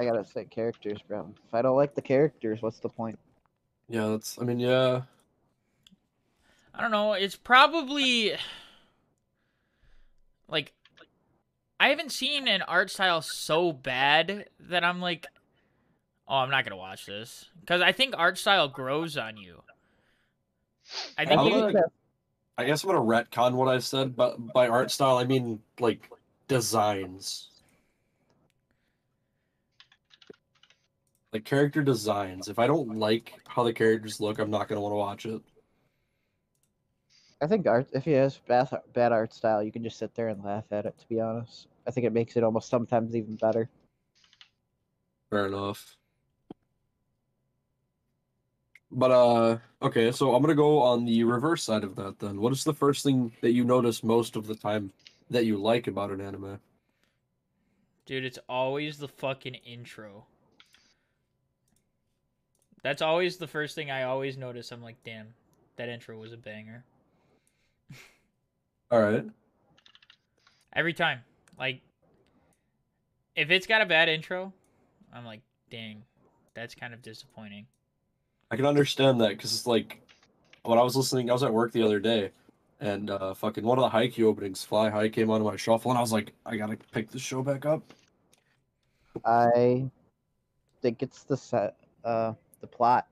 I 0.00 0.04
gotta 0.06 0.24
set 0.24 0.50
characters, 0.50 0.98
bro. 1.06 1.30
If 1.46 1.54
I 1.54 1.60
don't 1.60 1.76
like 1.76 1.94
the 1.94 2.00
characters, 2.00 2.62
what's 2.62 2.78
the 2.78 2.88
point? 2.88 3.18
yeah, 3.88 4.06
that's. 4.08 4.38
I 4.40 4.44
mean, 4.44 4.58
yeah. 4.58 5.02
I 6.74 6.80
don't 6.80 6.90
know. 6.90 7.12
It's 7.12 7.36
probably 7.36 8.32
like 10.48 10.72
I 11.78 11.88
haven't 11.88 12.12
seen 12.12 12.48
an 12.48 12.62
art 12.62 12.90
style 12.90 13.20
so 13.20 13.72
bad 13.72 14.46
that 14.60 14.84
I'm 14.84 15.02
like, 15.02 15.26
oh, 16.26 16.36
I'm 16.36 16.50
not 16.50 16.64
gonna 16.64 16.76
watch 16.76 17.04
this 17.04 17.44
because 17.60 17.82
I 17.82 17.92
think 17.92 18.14
art 18.16 18.38
style 18.38 18.68
grows 18.68 19.18
on 19.18 19.36
you. 19.36 19.62
I 21.18 21.26
think 21.26 21.40
I'm 21.40 21.46
you, 21.46 21.52
gonna- 21.52 21.82
I 22.56 22.64
guess 22.64 22.84
I'm 22.84 22.90
gonna 22.90 23.00
retcon 23.02 23.52
what 23.52 23.68
I 23.68 23.78
said, 23.80 24.16
but 24.16 24.52
by 24.54 24.68
art 24.68 24.90
style 24.90 25.18
I 25.18 25.24
mean 25.24 25.60
like 25.78 26.10
designs. 26.48 27.48
Like 31.32 31.44
character 31.44 31.82
designs. 31.82 32.48
If 32.48 32.58
I 32.58 32.66
don't 32.66 32.98
like 32.98 33.40
how 33.46 33.62
the 33.62 33.72
characters 33.72 34.20
look, 34.20 34.38
I'm 34.38 34.50
not 34.50 34.68
gonna 34.68 34.80
want 34.80 34.92
to 34.92 34.96
watch 34.96 35.26
it. 35.26 35.40
I 37.40 37.46
think 37.46 37.66
art. 37.66 37.88
If 37.92 38.04
he 38.04 38.12
has 38.12 38.38
bad 38.48 38.68
bad 38.92 39.12
art 39.12 39.32
style, 39.32 39.62
you 39.62 39.70
can 39.70 39.84
just 39.84 39.98
sit 39.98 40.14
there 40.14 40.28
and 40.28 40.42
laugh 40.42 40.64
at 40.72 40.86
it. 40.86 40.98
To 40.98 41.08
be 41.08 41.20
honest, 41.20 41.68
I 41.86 41.92
think 41.92 42.06
it 42.06 42.12
makes 42.12 42.36
it 42.36 42.42
almost 42.42 42.68
sometimes 42.68 43.14
even 43.14 43.36
better. 43.36 43.68
Fair 45.30 45.46
enough. 45.46 45.96
But 48.90 49.12
uh 49.12 49.58
okay, 49.82 50.10
so 50.10 50.34
I'm 50.34 50.42
gonna 50.42 50.56
go 50.56 50.80
on 50.80 51.04
the 51.04 51.22
reverse 51.22 51.62
side 51.62 51.84
of 51.84 51.94
that 51.94 52.18
then. 52.18 52.40
What 52.40 52.52
is 52.52 52.64
the 52.64 52.74
first 52.74 53.04
thing 53.04 53.32
that 53.40 53.52
you 53.52 53.62
notice 53.62 54.02
most 54.02 54.34
of 54.34 54.48
the 54.48 54.56
time 54.56 54.92
that 55.30 55.44
you 55.44 55.58
like 55.58 55.86
about 55.86 56.10
an 56.10 56.20
anime? 56.20 56.58
dude, 58.10 58.24
it's 58.24 58.40
always 58.48 58.98
the 58.98 59.06
fucking 59.06 59.54
intro. 59.54 60.26
That's 62.82 63.02
always 63.02 63.36
the 63.36 63.46
first 63.46 63.74
thing 63.74 63.90
I 63.90 64.04
always 64.04 64.36
notice. 64.36 64.72
I'm 64.72 64.82
like, 64.82 64.96
damn, 65.04 65.34
that 65.76 65.88
intro 65.88 66.18
was 66.18 66.32
a 66.32 66.36
banger. 66.36 66.84
Alright. 68.92 69.24
Every 70.72 70.92
time. 70.92 71.20
Like, 71.58 71.80
if 73.36 73.50
it's 73.50 73.66
got 73.66 73.82
a 73.82 73.86
bad 73.86 74.08
intro, 74.08 74.52
I'm 75.12 75.24
like, 75.24 75.40
dang, 75.70 76.02
that's 76.54 76.74
kind 76.74 76.94
of 76.94 77.02
disappointing. 77.02 77.66
I 78.50 78.56
can 78.56 78.66
understand 78.66 79.20
that 79.20 79.30
because 79.30 79.54
it's 79.54 79.66
like 79.66 80.00
when 80.64 80.78
I 80.78 80.82
was 80.82 80.96
listening, 80.96 81.30
I 81.30 81.32
was 81.32 81.42
at 81.42 81.52
work 81.52 81.72
the 81.72 81.82
other 81.82 82.00
day, 82.00 82.30
and 82.80 83.10
uh, 83.10 83.34
fucking 83.34 83.64
one 83.64 83.78
of 83.78 83.90
the 83.90 83.96
Haikyuu 83.96 84.24
openings, 84.24 84.64
Fly 84.64 84.90
High, 84.90 85.08
came 85.08 85.30
onto 85.30 85.44
my 85.44 85.56
shuffle, 85.56 85.90
and 85.90 85.98
I 85.98 86.00
was 86.00 86.12
like, 86.12 86.32
I 86.44 86.56
gotta 86.56 86.76
pick 86.92 87.10
this 87.10 87.22
show 87.22 87.42
back 87.42 87.66
up. 87.66 87.82
I 89.24 89.88
think 90.82 91.02
it's 91.02 91.22
the 91.22 91.36
set, 91.36 91.76
uh, 92.04 92.32
the 92.60 92.66
plot. 92.66 93.06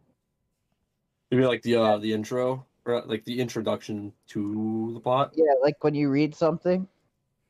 Maybe 1.30 1.44
like 1.46 1.62
the 1.62 1.76
uh, 1.76 1.98
the 1.98 2.12
intro, 2.12 2.66
or 2.84 3.02
like 3.02 3.24
the 3.24 3.40
introduction 3.40 4.12
to 4.28 4.92
the 4.94 5.00
plot. 5.00 5.34
Yeah, 5.34 5.52
like 5.62 5.82
when 5.84 5.94
you 5.94 6.10
read 6.10 6.34
something, 6.34 6.88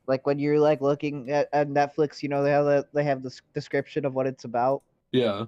like 0.07 0.25
when 0.27 0.39
you're 0.39 0.59
like 0.59 0.81
looking 0.81 1.31
at, 1.31 1.49
at 1.53 1.69
Netflix, 1.69 2.21
you 2.23 2.29
know 2.29 2.43
they 2.43 2.51
have 2.51 2.65
the, 2.65 2.87
they 2.93 3.03
have 3.03 3.23
the 3.23 3.31
description 3.53 4.05
of 4.05 4.13
what 4.13 4.27
it's 4.27 4.43
about. 4.45 4.83
Yeah, 5.11 5.45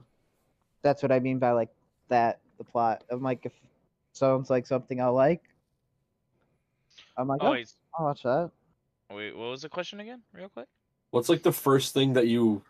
That's 0.84 1.02
what 1.04 1.12
I 1.12 1.20
mean 1.20 1.40
by 1.40 1.52
like 1.52 1.70
that 2.10 2.40
the 2.58 2.64
plot. 2.64 3.04
I'm 3.10 3.22
like 3.22 3.46
if 3.46 3.54
sounds 4.14 4.50
like 4.50 4.66
something 4.68 5.02
I 5.02 5.08
like, 5.08 5.44
I'm 7.18 7.28
like, 7.28 7.42
Oh 7.42 7.48
oh, 7.48 7.52
wait, 7.52 7.74
I'll 7.98 8.06
watch 8.06 8.24
that. 8.24 8.52
wait, 9.12 9.36
what 9.38 9.50
was 9.52 9.62
the 9.62 9.70
question 9.70 10.00
again, 10.00 10.22
real 10.34 10.50
quick? 10.50 10.68
what's 11.12 11.30
like 11.30 11.44
the 11.44 11.52
first 11.52 11.94
thing 11.94 12.14
that 12.14 12.28
you, 12.28 12.64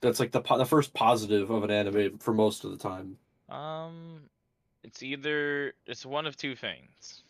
that's 0.00 0.20
like 0.20 0.32
the 0.32 0.40
po- 0.40 0.58
the 0.58 0.66
first 0.66 0.94
positive 0.94 1.50
of 1.50 1.64
an 1.64 1.70
anime 1.70 2.18
for 2.18 2.32
most 2.32 2.64
of 2.64 2.70
the 2.70 2.76
time. 2.76 3.16
Um, 3.48 4.20
it's 4.84 5.02
either 5.02 5.74
it's 5.86 6.04
one 6.06 6.26
of 6.26 6.36
two 6.36 6.54
things. 6.54 7.22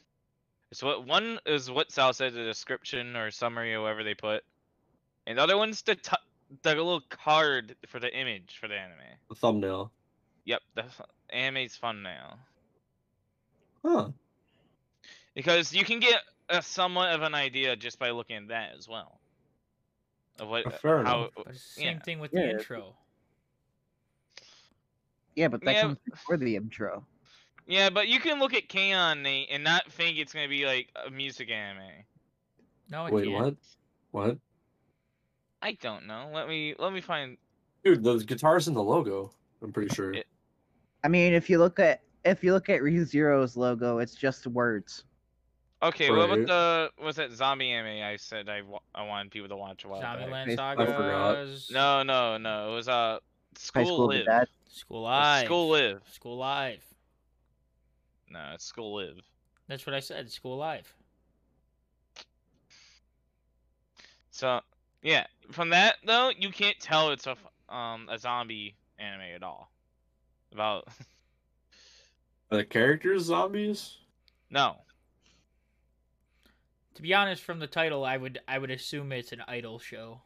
It's 0.71 0.83
what 0.83 1.07
one 1.07 1.39
is 1.47 1.71
what 1.71 1.91
Sal 1.91 2.13
said, 2.13 2.35
the 2.35 2.45
description 2.45 3.17
or 3.17 3.31
summary 3.31 3.75
or 3.75 3.81
whatever 3.83 4.05
they 4.05 4.15
put, 4.15 4.45
and 5.27 5.39
the 5.39 5.43
other 5.43 5.57
one's 5.57 5.83
the 5.83 5.95
t- 5.95 6.17
the 6.63 6.75
little 6.75 7.03
card 7.09 7.75
for 7.87 8.01
the 8.01 8.15
image 8.15 8.59
for 8.61 8.69
the 8.69 8.75
anime. 8.75 8.99
The 9.29 9.35
thumbnail. 9.35 9.91
Yep, 10.45 10.63
the 10.75 10.85
anime's 11.31 11.77
thumbnail. 11.77 12.39
Huh. 13.85 14.09
because 15.35 15.73
you 15.73 15.85
can 15.85 16.01
get 16.01 16.21
a 16.49 16.61
somewhat 16.61 17.11
of 17.13 17.23
an 17.23 17.35
idea 17.35 17.77
just 17.77 17.99
by 17.99 18.11
looking 18.11 18.37
at 18.37 18.49
that 18.49 18.71
as 18.77 18.89
well. 18.89 19.18
Of 20.39 20.49
what 20.49 20.67
Uh, 20.67 20.71
fair 20.71 21.03
how 21.05 21.19
enough. 21.21 21.31
But 21.37 21.47
it's 21.49 21.75
the 21.75 21.81
same 21.83 21.97
yeah. 21.97 22.03
thing 22.03 22.19
with 22.21 22.33
Yeah. 22.33 22.43
the 22.47 22.51
intro. 22.53 22.97
Yeah, 25.35 25.49
but 25.49 25.61
that 25.65 25.73
Yeah, 25.75 25.83
comes 25.83 25.99
before 26.11 26.37
the 26.37 26.57
intro. 26.57 27.07
Yeah, 27.67 27.91
but 27.91 28.09
you 28.09 28.19
can 28.19 28.39
look 28.41 28.55
at 28.55 28.69
K-On! 28.69 29.23
Nate 29.23 29.49
and 29.51 29.63
not 29.63 29.91
think 29.93 30.19
it's 30.19 30.33
gonna 30.33 30.49
be 30.49 30.65
like 30.67 30.91
a 31.07 31.11
music 31.11 31.51
anime. 31.51 32.05
No, 32.89 33.07
it 33.07 33.13
Wait, 33.13 33.27
can't. 33.29 33.59
what? 34.13 34.27
What? 34.27 34.39
I 35.61 35.73
don't 35.75 36.07
know. 36.07 36.31
Let 36.33 36.49
me 36.49 36.75
let 36.79 36.93
me 36.93 37.01
find. 37.01 37.37
Dude, 37.85 38.03
the 38.03 38.19
guitar's 38.19 38.69
in 38.69 38.75
the 38.75 38.83
logo. 38.83 39.33
I'm 39.63 39.73
pretty 39.73 39.95
sure. 39.95 40.13
It- 40.15 40.27
I 41.05 41.09
mean, 41.09 41.33
if 41.35 41.49
you 41.51 41.59
look 41.59 41.79
at 41.79 42.03
if 42.25 42.43
you 42.43 42.53
look 42.53 42.69
at 42.69 42.81
ReZero's 42.81 43.57
logo, 43.57 43.99
it's 43.99 44.15
just 44.15 44.47
words. 44.47 45.05
Okay, 45.81 46.11
what 46.11 46.31
about 46.31 46.47
the 46.47 46.91
was 47.05 47.17
that 47.17 47.31
zombie 47.31 47.71
anime? 47.71 48.03
I 48.03 48.17
said 48.17 48.49
I, 48.49 48.63
I 48.95 49.07
wanted 49.07 49.31
people 49.31 49.49
to 49.49 49.57
watch 49.57 49.85
a 49.85 49.89
while 49.89 50.01
back. 50.01 50.19
Zombieland 50.19 50.59
I 50.59 50.75
forgot. 50.75 51.47
No, 51.71 52.03
no, 52.03 52.37
no. 52.37 52.73
It 52.73 52.75
was 52.75 52.89
uh 52.89 53.19
School, 53.57 53.85
School 53.85 54.07
Live. 54.09 54.27
Dead. 54.27 54.49
School 54.69 55.03
Live. 55.03 55.47
School 55.47 55.69
Live. 55.69 56.03
School 56.11 56.37
Live. 56.37 56.85
No, 58.29 58.41
it's 58.55 58.65
School 58.65 58.97
Live. 58.97 59.21
That's 59.69 59.87
what 59.87 59.95
I 59.95 60.01
said. 60.01 60.31
School 60.31 60.57
Live. 60.57 60.93
So 64.33 64.61
yeah, 65.03 65.27
from 65.53 65.69
that 65.71 65.97
though, 66.05 66.33
you 66.37 66.51
can't 66.51 66.79
tell 66.81 67.11
it's 67.11 67.29
a 67.29 67.33
f- 67.33 67.47
um 67.69 68.09
a 68.11 68.19
zombie 68.19 68.75
anime 68.99 69.35
at 69.37 69.45
all. 69.45 69.71
About 70.53 70.89
Are 72.51 72.57
the 72.57 72.65
characters 72.65 73.25
zombies? 73.25 73.99
no. 74.51 74.77
To 76.99 77.03
be 77.03 77.15
honest, 77.15 77.45
from 77.45 77.61
the 77.61 77.69
title, 77.69 78.05
I 78.05 78.17
would 78.17 78.41
I 78.49 78.59
would 78.59 78.73
assume 78.73 79.13
it's 79.13 79.31
an 79.31 79.41
idol 79.47 79.79
show 79.79 80.21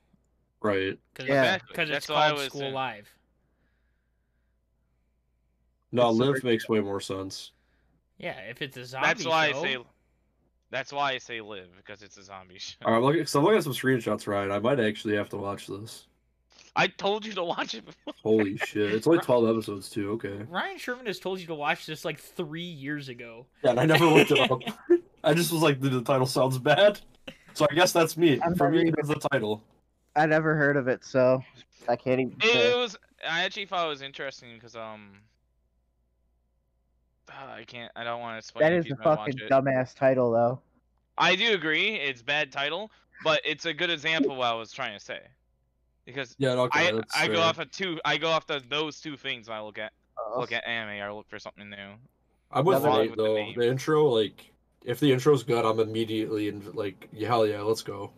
Right. 0.62 0.98
because 1.12 1.28
Yeah. 1.28 1.42
Exactly. 1.56 1.82
it's 1.82 1.90
That's 1.90 2.06
called 2.06 2.38
School 2.40 2.60
saying- 2.62 2.72
Live. 2.72 3.14
No, 5.92 6.08
It's 6.08 6.18
live 6.18 6.36
super- 6.36 6.46
makes 6.46 6.68
way 6.70 6.80
more 6.80 6.98
sense. 7.02 7.50
Yeah, 8.16 8.38
if 8.48 8.62
it's 8.62 8.78
a 8.78 8.86
zombie 8.86 9.06
That's 9.06 9.26
why 9.26 9.52
show, 9.52 9.58
I 9.58 9.62
say. 9.62 9.76
That's 10.70 10.92
why 10.94 11.12
I 11.12 11.18
say 11.18 11.42
live 11.42 11.68
because 11.76 12.02
it's 12.02 12.16
a 12.16 12.22
zombie 12.22 12.58
show. 12.58 12.76
All 12.86 12.92
right, 12.92 12.96
I'm 12.96 13.04
looking, 13.04 13.26
so 13.26 13.38
I'm 13.40 13.44
looking 13.44 13.58
at 13.58 13.64
some 13.64 13.74
screenshots, 13.74 14.26
Ryan. 14.26 14.50
I 14.50 14.58
might 14.58 14.80
actually 14.80 15.14
have 15.16 15.28
to 15.28 15.36
watch 15.36 15.66
this. 15.66 16.06
I 16.74 16.86
told 16.86 17.26
you 17.26 17.34
to 17.34 17.44
watch 17.44 17.74
it 17.74 17.84
before. 17.84 18.14
Holy 18.22 18.56
shit! 18.64 18.94
It's 18.94 19.06
only 19.06 19.18
12 19.18 19.46
episodes 19.46 19.90
too. 19.90 20.12
Okay. 20.12 20.42
Ryan 20.48 20.78
Sherman 20.78 21.04
has 21.04 21.18
told 21.18 21.38
you 21.38 21.46
to 21.48 21.54
watch 21.54 21.84
this 21.84 22.02
like 22.06 22.18
three 22.18 22.62
years 22.62 23.10
ago. 23.10 23.44
Yeah, 23.62 23.72
and 23.72 23.80
I 23.80 23.84
never 23.84 24.06
looked 24.06 24.30
it 24.30 24.38
up. 24.50 24.60
I 25.24 25.34
just 25.34 25.52
was 25.52 25.62
like, 25.62 25.80
the, 25.80 25.88
the 25.88 26.02
title 26.02 26.26
sounds 26.26 26.58
bad, 26.58 27.00
so 27.54 27.66
I 27.70 27.74
guess 27.74 27.92
that's 27.92 28.16
me. 28.16 28.40
I'm 28.42 28.54
For 28.54 28.70
me, 28.70 28.84
never 28.84 28.98
it's 28.98 29.08
the 29.08 29.28
title. 29.30 29.62
I 30.16 30.26
never 30.26 30.54
heard 30.54 30.76
of 30.76 30.88
it, 30.88 31.04
so 31.04 31.42
I 31.88 31.96
can't 31.96 32.20
even. 32.20 32.36
It, 32.42 32.52
say. 32.52 32.76
was. 32.76 32.96
I 33.28 33.44
actually 33.44 33.66
thought 33.66 33.86
it 33.86 33.88
was 33.88 34.02
interesting 34.02 34.50
because 34.54 34.76
um. 34.76 35.12
ah, 37.30 37.54
I 37.54 37.64
can't. 37.64 37.90
I 37.96 38.04
don't 38.04 38.20
want 38.20 38.40
to 38.40 38.46
spoil 38.46 38.62
That 38.62 38.72
it 38.72 38.86
is 38.86 38.92
a 38.92 38.96
fucking 38.96 39.38
dumbass 39.50 39.94
title, 39.94 40.32
though. 40.32 40.60
I 41.18 41.36
do 41.36 41.54
agree. 41.54 41.94
It's 41.94 42.22
bad 42.22 42.50
title, 42.50 42.90
but 43.22 43.40
it's 43.44 43.64
a 43.66 43.72
good 43.72 43.90
example 43.90 44.32
of 44.32 44.38
what 44.38 44.46
I 44.46 44.54
was 44.54 44.72
trying 44.72 44.98
to 44.98 45.04
say. 45.04 45.20
Because 46.04 46.34
Yeah, 46.38 46.50
okay. 46.52 46.88
I 46.88 47.00
I 47.14 47.26
go 47.28 47.34
fair. 47.34 47.42
off 47.44 47.58
of 47.58 47.70
two. 47.70 48.00
I 48.04 48.16
go 48.16 48.28
off 48.28 48.46
the 48.46 48.62
those 48.68 49.00
two 49.00 49.16
things 49.16 49.48
when 49.48 49.56
I 49.56 49.62
look 49.62 49.78
at 49.78 49.92
Uh, 50.18 50.40
look 50.40 50.52
at 50.52 50.66
anime 50.66 51.00
or 51.02 51.12
look 51.14 51.28
for 51.28 51.38
something 51.38 51.70
new. 51.70 51.94
I'm 52.50 52.64
with 52.64 52.82
Nate 52.82 53.10
with 53.10 53.18
the 53.18 53.54
The 53.56 53.68
intro, 53.68 54.08
like, 54.08 54.51
if 54.84 55.00
the 55.00 55.12
intro's 55.12 55.42
good, 55.42 55.64
I'm 55.64 55.80
immediately 55.80 56.48
in. 56.48 56.62
Like, 56.72 57.08
yeah, 57.12 57.28
hell 57.28 57.46
yeah, 57.46 57.60
let's 57.60 57.82
go. 57.82 58.10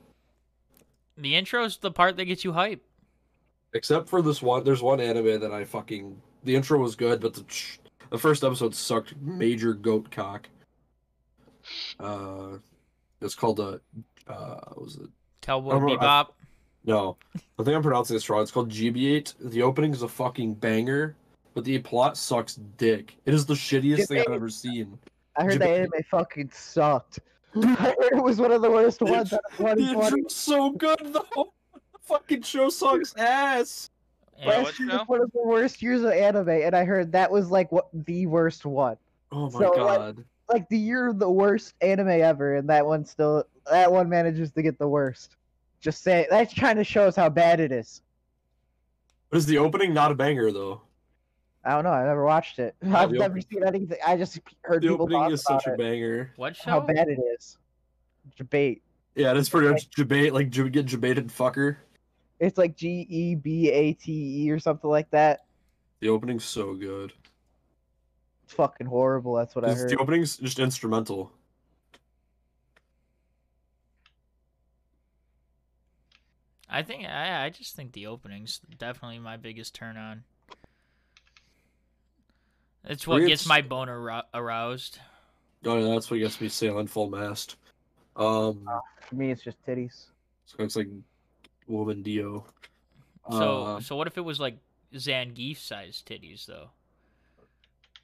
The 1.16 1.36
intro's 1.36 1.76
the 1.78 1.90
part 1.90 2.16
that 2.16 2.24
gets 2.24 2.44
you 2.44 2.52
hype. 2.52 2.82
Except 3.72 4.08
for 4.08 4.22
this 4.22 4.40
one, 4.42 4.64
there's 4.64 4.82
one 4.82 5.00
anime 5.00 5.40
that 5.40 5.52
I 5.52 5.64
fucking. 5.64 6.20
The 6.44 6.54
intro 6.56 6.78
was 6.78 6.94
good, 6.96 7.20
but 7.20 7.34
the 7.34 7.44
the 8.10 8.18
first 8.18 8.44
episode 8.44 8.74
sucked 8.74 9.14
major 9.20 9.72
goat 9.74 10.10
cock. 10.10 10.48
Uh, 11.98 12.58
it's 13.20 13.34
called 13.34 13.60
a. 13.60 13.80
Uh, 14.28 14.60
what 14.74 14.82
was 14.82 14.96
it? 14.96 15.08
Cowboy 15.40 15.72
I 15.72 15.76
wrote- 15.78 16.34
No, 16.84 17.16
I 17.58 17.62
think 17.62 17.74
I'm 17.76 17.82
pronouncing 17.82 18.14
this 18.16 18.28
wrong. 18.30 18.42
It's 18.42 18.50
called 18.50 18.70
GB8. 18.70 19.34
The 19.50 19.62
opening 19.62 19.92
is 19.92 20.02
a 20.02 20.08
fucking 20.08 20.54
banger, 20.54 21.16
but 21.54 21.64
the 21.64 21.78
plot 21.78 22.16
sucks 22.16 22.54
dick. 22.76 23.16
It 23.26 23.34
is 23.34 23.44
the 23.46 23.54
shittiest 23.54 24.08
thing 24.08 24.20
I've 24.20 24.32
ever 24.32 24.48
seen. 24.50 24.98
I 25.36 25.44
heard 25.44 25.58
that 25.60 25.68
Jap- 25.68 25.78
anime 25.78 26.02
fucking 26.10 26.50
sucked. 26.52 27.20
I 27.56 27.66
heard 27.74 27.94
it 28.12 28.22
was 28.22 28.38
one 28.40 28.52
of 28.52 28.62
the 28.62 28.70
worst 28.70 29.00
ones 29.00 29.32
out 29.32 29.40
of 29.40 29.56
The 29.58 29.64
2020. 29.64 30.06
intro's 30.20 30.34
so 30.34 30.70
good 30.70 30.98
though. 31.12 31.52
Fucking 32.02 32.42
show 32.42 32.68
sucks 32.68 33.14
ass. 33.16 33.90
And 34.38 34.48
Wait, 34.48 34.64
Last 34.64 34.78
year 34.80 34.88
was 34.88 35.06
one 35.06 35.20
of 35.22 35.32
the 35.32 35.42
worst 35.42 35.80
years 35.82 36.02
of 36.02 36.10
anime, 36.10 36.48
and 36.48 36.74
I 36.76 36.84
heard 36.84 37.12
that 37.12 37.30
was 37.30 37.50
like 37.50 37.70
what 37.72 37.86
the 38.06 38.26
worst 38.26 38.66
one. 38.66 38.96
Oh 39.32 39.48
my 39.50 39.58
So, 39.60 39.70
like- 39.70 39.76
god. 39.98 40.24
Like 40.52 40.68
the 40.68 40.76
year 40.78 41.08
of 41.08 41.18
the 41.18 41.30
worst 41.30 41.72
anime 41.80 42.08
ever, 42.08 42.56
and 42.56 42.68
that 42.68 42.84
one 42.84 43.04
still 43.06 43.44
that 43.70 43.90
one 43.90 44.10
manages 44.10 44.50
to 44.52 44.60
get 44.62 44.78
the 44.78 44.86
worst. 44.86 45.36
Just 45.80 46.02
say 46.02 46.26
that 46.28 46.54
kind 46.54 46.78
of 46.78 46.86
shows 46.86 47.16
how 47.16 47.30
bad 47.30 47.60
it 47.60 47.72
is. 47.72 48.02
But 49.30 49.38
is 49.38 49.46
the 49.46 49.56
opening 49.56 49.94
not 49.94 50.12
a 50.12 50.14
banger 50.14 50.52
though? 50.52 50.82
I 51.64 51.70
don't 51.70 51.84
know. 51.84 51.90
I 51.92 52.04
never 52.04 52.24
watched 52.24 52.58
it. 52.58 52.74
Oh, 52.84 52.94
I've 52.94 53.10
never 53.10 53.24
opening- 53.38 53.46
seen 53.50 53.64
anything. 53.66 53.98
I 54.06 54.16
just 54.16 54.38
heard 54.62 54.82
The 54.82 54.88
people 54.88 55.04
opening 55.04 55.20
talk 55.20 55.32
is 55.32 55.44
about 55.46 55.62
such 55.62 55.72
a 55.72 55.76
banger. 55.76 56.32
what 56.36 56.56
show? 56.56 56.70
how 56.70 56.80
bad 56.80 57.08
it 57.08 57.18
is. 57.36 57.56
Debate. 58.36 58.82
Yeah, 59.14 59.32
that's 59.32 59.48
pretty 59.48 59.68
much 59.68 59.88
debate, 59.90 60.34
like 60.34 60.50
j- 60.50 60.68
get 60.68 60.86
debated 60.86 61.28
fucker. 61.28 61.76
It's 62.40 62.58
like 62.58 62.76
G 62.76 63.06
E 63.08 63.34
B 63.36 63.70
A 63.70 63.92
T 63.94 64.44
E 64.44 64.50
or 64.50 64.58
something 64.58 64.90
like 64.90 65.08
that. 65.10 65.44
The 66.00 66.08
opening's 66.08 66.44
so 66.44 66.74
good. 66.74 67.12
It's 68.44 68.52
fucking 68.54 68.86
horrible. 68.88 69.34
That's 69.34 69.54
what 69.54 69.64
I 69.64 69.72
heard. 69.72 69.88
The 69.88 69.96
opening's 69.98 70.36
just 70.36 70.58
instrumental. 70.58 71.32
I 76.68 76.82
think 76.82 77.06
I 77.06 77.44
I 77.44 77.50
just 77.50 77.76
think 77.76 77.92
the 77.92 78.06
opening's 78.06 78.60
definitely 78.78 79.18
my 79.18 79.36
biggest 79.36 79.74
turn 79.74 79.96
on. 79.96 80.24
It's 82.86 83.06
what 83.06 83.26
gets 83.26 83.46
my 83.46 83.62
boner 83.62 84.22
aroused. 84.34 84.98
Oh, 85.64 85.78
yeah, 85.78 85.94
that's 85.94 86.10
what 86.10 86.18
gets 86.18 86.40
me 86.40 86.48
sailing 86.48 86.86
full 86.86 87.08
mast. 87.08 87.56
Um, 88.16 88.68
For 89.08 89.14
me, 89.14 89.30
it's 89.30 89.42
just 89.42 89.56
titties. 89.66 90.04
so 90.46 90.56
it's 90.58 90.76
like 90.76 90.88
woman 91.66 92.02
Dio. 92.02 92.44
So 93.30 93.62
Uh, 93.64 93.80
so 93.80 93.96
what 93.96 94.06
if 94.06 94.18
it 94.18 94.20
was 94.20 94.38
like 94.38 94.58
Zangief 94.94 95.56
sized 95.56 96.06
titties 96.06 96.44
though? 96.46 96.68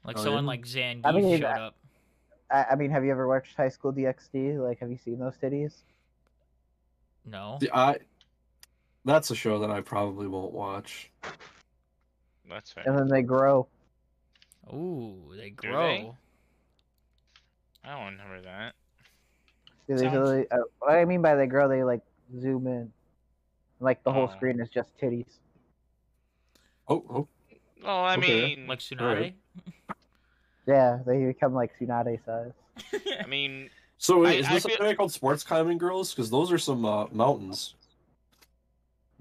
Like 0.03 0.17
Oh, 0.17 0.23
someone 0.23 0.43
yeah? 0.45 0.47
like 0.47 0.65
Zangief 0.65 1.01
I 1.05 1.11
mean, 1.11 1.37
showed 1.39 1.45
I- 1.45 1.61
up. 1.67 1.75
I, 2.49 2.65
I 2.71 2.75
mean, 2.75 2.89
have 2.91 3.05
you 3.05 3.11
ever 3.11 3.27
watched 3.27 3.55
High 3.55 3.69
School 3.69 3.93
DxD? 3.93 4.57
Like, 4.57 4.79
have 4.79 4.89
you 4.91 4.97
seen 4.97 5.19
those 5.19 5.37
titties? 5.41 5.73
No. 7.25 7.57
the, 7.61 7.69
I. 7.73 7.99
That's 9.05 9.31
a 9.31 9.35
show 9.35 9.59
that 9.59 9.69
I 9.71 9.79
probably 9.81 10.27
won't 10.27 10.51
watch. 10.51 11.09
That's 12.49 12.71
fair. 12.73 12.83
And 12.85 12.97
then 12.99 13.07
they 13.07 13.21
grow. 13.21 13.67
Ooh, 14.73 15.15
they 15.31 15.37
they? 15.37 15.49
grow. 15.51 16.15
I 17.83 17.89
don't 17.95 18.11
remember 18.13 18.41
that. 18.41 18.73
Do 19.87 19.95
they 19.97 20.03
Sounds- 20.03 20.15
really, 20.17 20.49
uh, 20.51 20.57
what 20.79 20.91
I 20.93 21.05
mean 21.05 21.21
by 21.21 21.35
they 21.35 21.47
grow, 21.47 21.67
they 21.67 21.83
like 21.83 22.01
zoom 22.39 22.67
in. 22.67 22.91
Like 23.79 24.03
the 24.03 24.11
whole 24.13 24.29
Oh. 24.31 24.35
screen 24.35 24.59
is 24.59 24.69
just 24.69 24.95
titties. 24.97 25.25
Oh, 26.87 27.03
oh, 27.09 27.27
Oh, 27.83 28.03
I 28.03 28.15
Okay. 28.15 28.55
mean, 28.55 28.67
Like 28.67 28.77
Tsunade. 28.79 29.01
Alright. 29.01 29.35
Yeah, 30.67 30.99
they 31.05 31.25
become 31.25 31.55
like 31.55 31.71
Tsunade 31.79 32.23
size. 32.23 32.51
I 33.19 33.25
mean, 33.25 33.71
so 33.97 34.19
wait, 34.21 34.29
I- 34.29 34.39
is 34.41 34.47
I 34.47 34.53
this 34.53 34.65
feel- 34.67 34.75
a 34.79 34.83
anime 34.83 34.97
called 34.97 35.11
Sports 35.11 35.43
Climbing 35.43 35.79
Girls? 35.79 36.13
Because 36.13 36.29
those 36.29 36.51
are 36.51 36.59
some 36.59 36.85
uh, 36.85 37.07
mountains. 37.07 37.73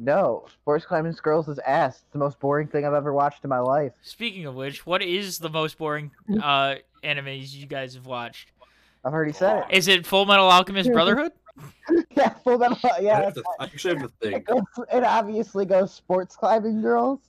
No, 0.03 0.47
Sports 0.51 0.87
Climbing 0.87 1.15
Girls 1.23 1.47
is 1.49 1.59
ass. 1.61 1.97
It's 1.97 2.13
the 2.13 2.19
most 2.19 2.41
boring 2.41 2.67
thing 2.69 2.87
I've 2.87 2.95
ever 2.95 3.13
watched 3.13 3.45
in 3.45 3.51
my 3.51 3.59
life. 3.59 3.93
Speaking 4.01 4.47
of 4.47 4.55
which, 4.55 4.87
what 4.87 5.03
is 5.03 5.39
the 5.39 5.51
most 5.51 5.77
boring 5.77 6.11
uh 6.43 6.77
animes 7.05 7.55
you 7.55 7.67
guys 7.67 7.95
have 7.95 8.07
watched? 8.07 8.51
I've 9.05 9.13
already 9.13 9.33
said 9.33 9.65
it. 9.69 9.77
Is 9.77 9.89
it 9.89 10.07
Full 10.07 10.25
Metal 10.27 10.49
Alchemist 10.51 10.91
Brotherhood? 10.93 11.33
yeah, 12.17 12.31
full 12.45 12.57
metal. 12.59 12.79
I, 12.85 13.01
Yeah, 13.01 13.21
have 13.25 13.35
to, 13.35 13.45
I 13.59 13.65
actually 13.65 13.99
have 13.99 14.03
to 14.21 14.27
it, 14.27 14.31
think. 14.33 14.47
goes, 14.47 14.63
it 14.93 15.05
obviously 15.05 15.67
goes 15.67 15.93
Sports 15.93 16.37
Climbing 16.37 16.81
Girls, 16.81 17.21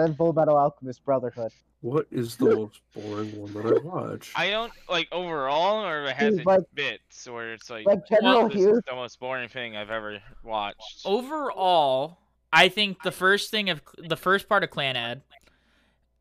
then 0.00 0.14
Full 0.14 0.32
Metal 0.32 0.56
Alchemist 0.56 1.04
Brotherhood. 1.04 1.52
What 1.82 2.06
is 2.10 2.36
the 2.36 2.56
most 2.56 2.80
boring 2.94 3.30
one 3.40 3.52
that 3.54 3.78
I 3.78 3.86
watch? 3.86 4.32
I 4.36 4.50
don't 4.50 4.72
like 4.88 5.08
overall, 5.12 5.84
or 5.86 6.04
it 6.04 6.16
has 6.16 6.36
Dude, 6.36 6.46
like- 6.46 6.62
bits 6.74 7.28
where 7.28 7.52
it's 7.52 7.70
like, 7.70 7.86
Like 7.86 8.06
General 8.08 8.48
this 8.48 8.64
is 8.64 8.82
the 8.86 8.94
most 8.94 9.18
boring 9.20 9.48
thing 9.48 9.76
I've 9.76 9.90
ever 9.90 10.20
watched. 10.42 11.02
Overall, 11.04 12.18
I 12.52 12.68
think 12.68 13.02
the 13.02 13.12
first 13.12 13.50
thing 13.50 13.70
of 13.70 13.80
the 13.96 14.16
first 14.16 14.48
part 14.48 14.64
of 14.64 14.70
Clannad, 14.70 15.22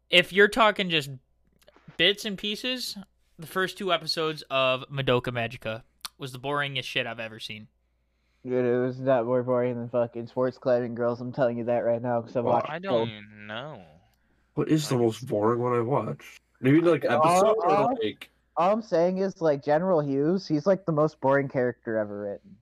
if 0.09 0.31
you're 0.31 0.47
talking 0.47 0.89
just 0.89 1.09
bits 1.97 2.23
and 2.25 2.37
pieces, 2.37 2.97
the 3.37 3.47
first 3.47 3.77
two 3.77 3.91
episodes 3.91 4.43
of 4.49 4.85
Madoka 4.91 5.27
Magica 5.33 5.83
was 6.17 6.31
the 6.31 6.39
boringest 6.39 6.83
shit 6.83 7.07
I've 7.07 7.19
ever 7.19 7.39
seen. 7.39 7.67
Dude, 8.45 8.65
it 8.65 8.77
was 8.79 8.99
not 8.99 9.25
more 9.25 9.43
boring 9.43 9.75
than 9.75 9.89
fucking 9.89 10.27
Sports 10.27 10.57
Climbing 10.57 10.95
Girls. 10.95 11.19
I'm 11.19 11.33
telling 11.33 11.57
you 11.57 11.65
that 11.65 11.79
right 11.79 12.01
now 12.01 12.21
because 12.21 12.37
I've 12.37 12.45
Well, 12.45 12.53
watched. 12.55 12.69
I 12.69 12.79
don't 12.79 13.09
even 13.09 13.47
know. 13.47 13.81
What 14.55 14.69
is 14.69 14.87
the 14.87 14.97
most 14.97 15.27
boring 15.27 15.61
one 15.61 15.73
I 15.73 15.81
watched? 15.81 16.39
Maybe 16.61 16.79
like 16.81 17.03
episode 17.05 17.55
or 17.59 17.69
uh, 17.69 17.87
like 18.01 18.29
All 18.57 18.71
I'm 18.71 18.81
saying 18.81 19.17
is, 19.17 19.41
like, 19.41 19.63
General 19.63 20.01
Hughes, 20.01 20.47
he's 20.47 20.65
like 20.65 20.85
the 20.85 20.91
most 20.91 21.19
boring 21.21 21.49
character 21.49 21.97
ever 21.97 22.21
written. 22.21 22.57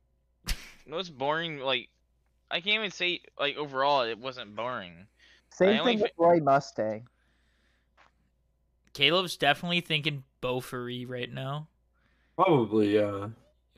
Most 0.87 1.17
boring, 1.17 1.59
like, 1.59 1.89
I 2.49 2.61
can't 2.61 2.75
even 2.75 2.91
say 2.91 3.21
like 3.39 3.57
overall 3.57 4.03
it 4.03 4.17
wasn't 4.17 4.55
boring. 4.55 5.07
Same 5.51 5.79
only 5.79 5.93
thing 5.93 5.97
fi- 5.99 6.03
with 6.03 6.11
Roy 6.17 6.39
Mustang. 6.39 7.07
Caleb's 8.93 9.37
definitely 9.37 9.81
thinking 9.81 10.23
Beaufry 10.41 11.07
right 11.07 11.31
now. 11.31 11.67
probably 12.35 12.95
yeah. 12.95 13.27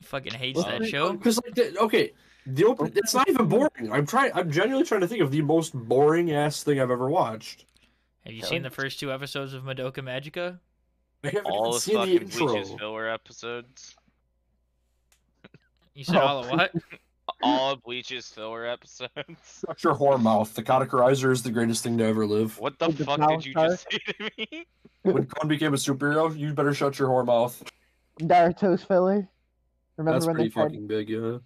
Fucking 0.02 0.32
hates 0.34 0.64
that 0.64 0.86
show. 0.86 1.12
Because 1.12 1.40
like 1.44 1.54
the- 1.54 1.78
okay, 1.80 2.12
the 2.46 2.64
open 2.64 2.92
it's 2.96 3.14
not 3.14 3.28
even 3.28 3.46
boring. 3.48 3.92
I'm 3.92 4.06
trying. 4.06 4.32
I'm 4.34 4.50
genuinely 4.50 4.86
trying 4.86 5.02
to 5.02 5.08
think 5.08 5.20
of 5.22 5.30
the 5.30 5.42
most 5.42 5.72
boring 5.74 6.32
ass 6.32 6.62
thing 6.62 6.80
I've 6.80 6.90
ever 6.90 7.08
watched. 7.10 7.66
Have 8.24 8.34
you 8.34 8.42
seen 8.42 8.62
the 8.62 8.70
first 8.70 8.98
two 9.00 9.12
episodes 9.12 9.54
of 9.54 9.62
Madoka 9.64 9.98
Magica? 9.98 10.58
I 11.24 11.28
haven't 11.28 11.46
All 11.46 11.66
even 11.68 11.72
the 11.74 11.80
seen 11.80 11.94
the 11.94 12.00
fucking 12.00 12.22
intro. 12.22 12.46
Bleach's 12.48 12.74
filler 12.78 13.08
episodes. 13.08 13.94
You 15.94 16.04
said 16.04 16.16
Oh, 16.16 16.20
all 16.20 16.38
of 16.44 16.50
what? 16.50 16.72
All 17.42 17.72
of 17.72 17.82
Bleach's 17.82 18.28
filler 18.28 18.66
episodes. 18.66 19.10
Shut 19.66 19.84
your 19.84 19.94
whore 19.94 20.20
mouth. 20.20 20.52
The 20.54 20.62
Katakurizer 20.62 21.30
is 21.30 21.42
the 21.42 21.50
greatest 21.50 21.82
thing 21.82 21.98
to 21.98 22.04
ever 22.04 22.26
live. 22.26 22.58
What 22.58 22.78
the 22.78 22.88
the 22.88 23.04
fuck 23.04 23.18
power 23.20 23.36
did 23.36 23.46
you 23.46 23.52
star? 23.52 23.68
just 23.68 23.86
say 23.90 23.98
to 24.18 24.30
me? 24.38 24.66
When 25.02 25.26
Kon 25.26 25.48
became 25.48 25.72
a 25.74 25.76
superhero, 25.78 26.36
you 26.36 26.52
better 26.52 26.74
shut 26.74 26.98
your 26.98 27.08
whore 27.08 27.24
mouth. 27.26 27.62
Naruto's 28.20 28.82
filler. 28.84 29.28
Remember 30.00 30.16
That's 30.18 30.26
when 30.26 30.34
pretty 30.36 30.48
they 30.48 30.52
tried? 30.54 30.62
fucking 30.64 30.86
big, 30.86 31.08
yeah. 31.10 31.38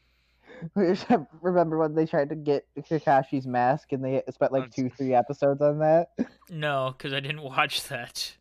Remember 1.42 1.78
when 1.78 1.94
they 1.94 2.06
tried 2.06 2.28
to 2.28 2.36
get 2.36 2.64
Kakashi's 2.78 3.46
mask 3.46 3.92
and 3.92 4.04
they 4.04 4.22
spent 4.30 4.52
like 4.52 4.62
That's- 4.70 4.76
two, 4.76 4.88
three 4.96 5.12
episodes 5.14 5.60
on 5.60 5.78
that? 5.80 6.08
No, 6.50 6.94
because 6.96 7.12
I 7.14 7.20
didn't 7.20 7.42
watch 7.42 7.88
that. 7.88 8.36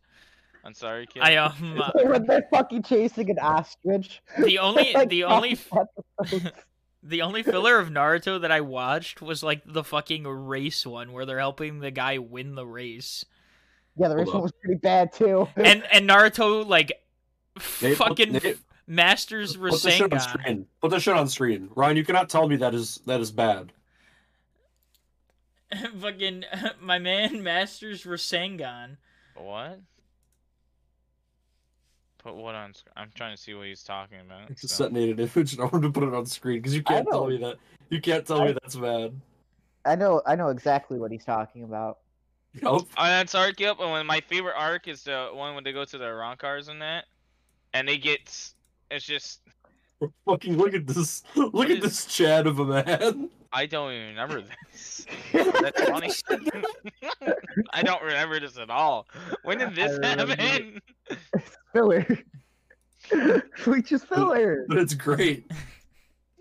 I'm 0.62 0.74
sorry, 0.74 1.06
kid. 1.06 1.22
I 1.22 1.36
um 1.36 1.80
uh, 1.80 1.90
when 2.04 2.26
they're 2.26 2.46
fucking 2.50 2.82
chasing 2.84 3.30
an 3.30 3.38
ostrich. 3.38 4.22
the 4.38 4.58
only 4.58 4.92
Like, 4.92 5.08
the 5.08 5.24
only 5.24 5.58
the 7.02 7.22
only 7.22 7.42
filler 7.42 7.78
of 7.78 7.88
Naruto 7.88 8.40
that 8.40 8.52
I 8.52 8.60
watched 8.60 9.20
was 9.22 9.42
like 9.42 9.62
the 9.66 9.82
fucking 9.82 10.24
race 10.26 10.86
one 10.86 11.12
where 11.12 11.26
they're 11.26 11.38
helping 11.38 11.80
the 11.80 11.90
guy 11.90 12.18
win 12.18 12.54
the 12.54 12.66
race. 12.66 13.24
yeah, 13.96 14.08
the 14.08 14.14
Hold 14.14 14.18
rest 14.18 14.28
one 14.28 14.36
up. 14.36 14.42
was 14.44 14.52
pretty 14.62 14.78
bad 14.80 15.12
too. 15.12 15.48
And 15.56 15.82
and 15.90 16.08
Naruto 16.08 16.66
like 16.66 16.92
Nate, 17.82 17.96
put- 17.98 18.08
fucking 18.08 18.32
Nate, 18.86 18.96
masters 18.96 19.56
Put 19.56 19.82
the 19.82 19.90
shit 19.90 20.02
on 20.02 20.10
Rasengan. 20.10 20.20
screen. 20.40 20.66
Put 20.80 20.90
the 20.90 21.00
shit 21.00 21.14
on 21.16 21.28
screen. 21.28 21.70
Ryan, 21.74 21.96
you 21.96 22.04
cannot 22.04 22.28
tell 22.28 22.48
me 22.48 22.56
that 22.56 22.74
is 22.74 23.00
that 23.06 23.20
is 23.20 23.30
bad. 23.30 23.72
fucking 26.00 26.44
my 26.80 26.98
man 26.98 27.42
masters 27.42 28.04
Rasengan. 28.04 28.96
What? 29.36 29.80
Put 32.18 32.36
what 32.36 32.54
on? 32.54 32.72
sc- 32.74 32.86
I'm 32.96 33.10
trying 33.14 33.36
to 33.36 33.42
see 33.42 33.54
what 33.54 33.66
he's 33.66 33.82
talking 33.82 34.20
about. 34.20 34.50
It's 34.50 34.62
just 34.62 34.76
so- 34.76 34.84
set 34.84 34.92
Nate 34.92 35.18
an 35.18 35.20
image 35.34 35.52
and 35.54 35.62
I 35.62 35.64
wanted 35.66 35.92
to 35.92 36.00
put 36.00 36.08
it 36.08 36.14
on 36.14 36.26
screen 36.26 36.58
because 36.58 36.74
you 36.74 36.82
can't 36.82 37.06
tell 37.08 37.26
me 37.26 37.36
that. 37.38 37.56
You 37.90 38.00
can't 38.00 38.26
tell 38.26 38.40
I- 38.42 38.46
me 38.46 38.52
that's 38.52 38.76
bad. 38.76 39.12
I 39.86 39.96
know, 39.96 40.22
I 40.24 40.34
know 40.34 40.48
exactly 40.48 40.98
what 40.98 41.12
he's 41.12 41.26
talking 41.26 41.62
about. 41.62 41.98
Nope. 42.62 42.88
Oh, 42.96 43.04
that's 43.04 43.34
arc. 43.34 43.60
Yep. 43.60 43.80
And 43.80 43.90
when 43.92 44.06
my 44.06 44.20
favorite 44.22 44.54
arc 44.56 44.88
is 44.88 45.02
the 45.04 45.28
one 45.34 45.54
when 45.54 45.62
they 45.62 45.72
go 45.72 45.84
to 45.84 45.98
the 45.98 46.04
Ronkars 46.06 46.68
and 46.70 46.80
that, 46.80 47.04
and 47.74 47.86
they 47.86 47.98
get. 47.98 48.53
S- 48.94 48.96
It's 48.96 49.06
just 49.06 49.40
Fucking 50.26 50.56
look 50.56 50.74
at 50.74 50.86
this. 50.86 51.22
Look 51.34 51.70
at 51.70 51.78
is- 51.78 51.82
this 51.82 52.06
Chad 52.06 52.46
of 52.46 52.58
a 52.58 52.64
man. 52.64 53.30
I 53.52 53.66
don't 53.66 53.92
even 53.92 54.08
remember 54.08 54.42
this. 54.72 55.06
That's 55.32 55.80
funny. 55.82 56.10
I 57.72 57.82
don't 57.82 58.02
remember 58.02 58.40
this 58.40 58.58
at 58.58 58.68
all. 58.68 59.06
When 59.44 59.58
did 59.58 59.76
this 59.76 59.96
happen? 60.02 60.80
It's? 61.08 61.56
Filler. 61.72 62.04
Which 63.64 63.92
is 63.92 64.02
filler. 64.02 64.64
But 64.68 64.78
it's 64.78 64.94
great. 64.94 65.48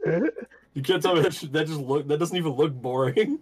You 0.05 0.81
can't 0.81 1.03
tell 1.03 1.13
me 1.15 1.21
that 1.21 1.33
sh- 1.35 1.45
that 1.51 1.67
just 1.67 1.79
look 1.79 2.07
that 2.07 2.17
doesn't 2.17 2.35
even 2.35 2.53
look 2.53 2.73
boring. 2.73 3.39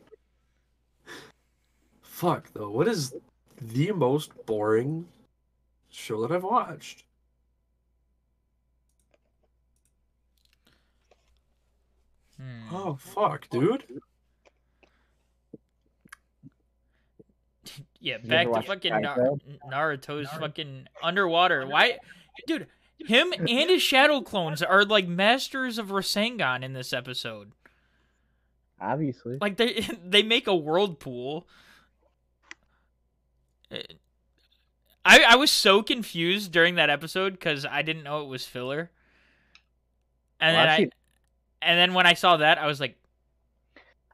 Fuck 2.02 2.52
though, 2.54 2.70
what 2.70 2.88
is 2.90 3.16
the 3.62 3.92
most 3.94 4.32
boring 4.46 5.08
show 5.90 6.22
that 6.28 6.34
I've 6.36 6.44
watched? 6.44 7.06
Hmm. 12.42 12.76
Oh 12.76 12.96
fuck, 13.00 13.48
dude. 13.50 13.84
Yeah, 18.00 18.18
back 18.18 18.52
to 18.52 18.62
fucking 18.64 18.92
Seinfeld? 18.94 19.42
Nar- 19.70 19.96
Naruto's 19.96 20.28
fucking 20.32 20.88
underwater. 21.04 21.68
Why, 21.68 22.00
dude? 22.48 22.66
Him 22.98 23.32
and 23.38 23.48
his 23.48 23.82
shadow 23.84 24.22
clones 24.22 24.64
are 24.64 24.84
like 24.84 25.08
masters 25.08 25.78
of 25.78 25.88
Rasengan 25.90 26.64
in 26.64 26.74
this 26.74 26.94
episode. 26.94 27.52
Obviously. 28.80 29.38
Like 29.40 29.58
they 29.58 29.88
they 30.04 30.24
make 30.24 30.48
a 30.48 30.56
whirlpool. 30.56 31.48
Uh, 33.72 33.78
I 35.06 35.24
I 35.30 35.36
was 35.36 35.52
so 35.52 35.84
confused 35.84 36.52
during 36.52 36.76
that 36.76 36.90
episode 36.90 37.34
because 37.34 37.66
I 37.66 37.84
didn't 37.84 38.04
know 38.04 38.24
it 38.24 38.28
was 38.28 38.46
filler. 38.48 38.90
And 40.40 40.56
Well, 40.56 40.66
then 40.66 40.70
I've 40.70 40.74
I, 40.74 40.78
seen- 40.78 40.92
and 41.62 41.78
then 41.78 41.94
when 41.94 42.06
I 42.06 42.14
saw 42.14 42.38
that, 42.38 42.58
I 42.58 42.68
was 42.68 42.80
like, 42.80 42.98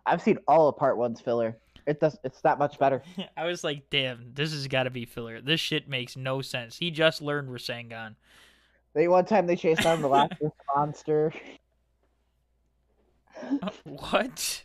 I've 0.06 0.22
seen 0.22 0.40
all 0.48 0.70
of 0.70 0.78
part 0.78 0.98
one's 0.98 1.22
filler. 1.22 1.58
It 1.86 2.00
does. 2.00 2.18
It's 2.24 2.44
not 2.44 2.60
much 2.60 2.78
better. 2.80 3.02
I 3.38 3.46
was 3.46 3.64
like, 3.64 3.90
damn, 3.90 4.34
this 4.34 4.52
has 4.52 4.68
got 4.68 4.84
to 4.84 4.90
be 4.90 5.06
filler. 5.06 5.42
This 5.42 5.60
shit 5.60 5.88
makes 5.88 6.18
no 6.18 6.42
sense. 6.42 6.78
He 6.78 6.92
just 6.92 7.22
learned 7.22 7.50
Rasengan. 7.50 8.16
They 8.94 9.08
one 9.08 9.26
time 9.26 9.48
they 9.48 9.56
chased 9.56 9.84
down 9.84 10.02
the 10.02 10.08
last 10.08 10.34
monster. 10.76 11.34
Uh, 13.62 13.70
what? 13.84 14.64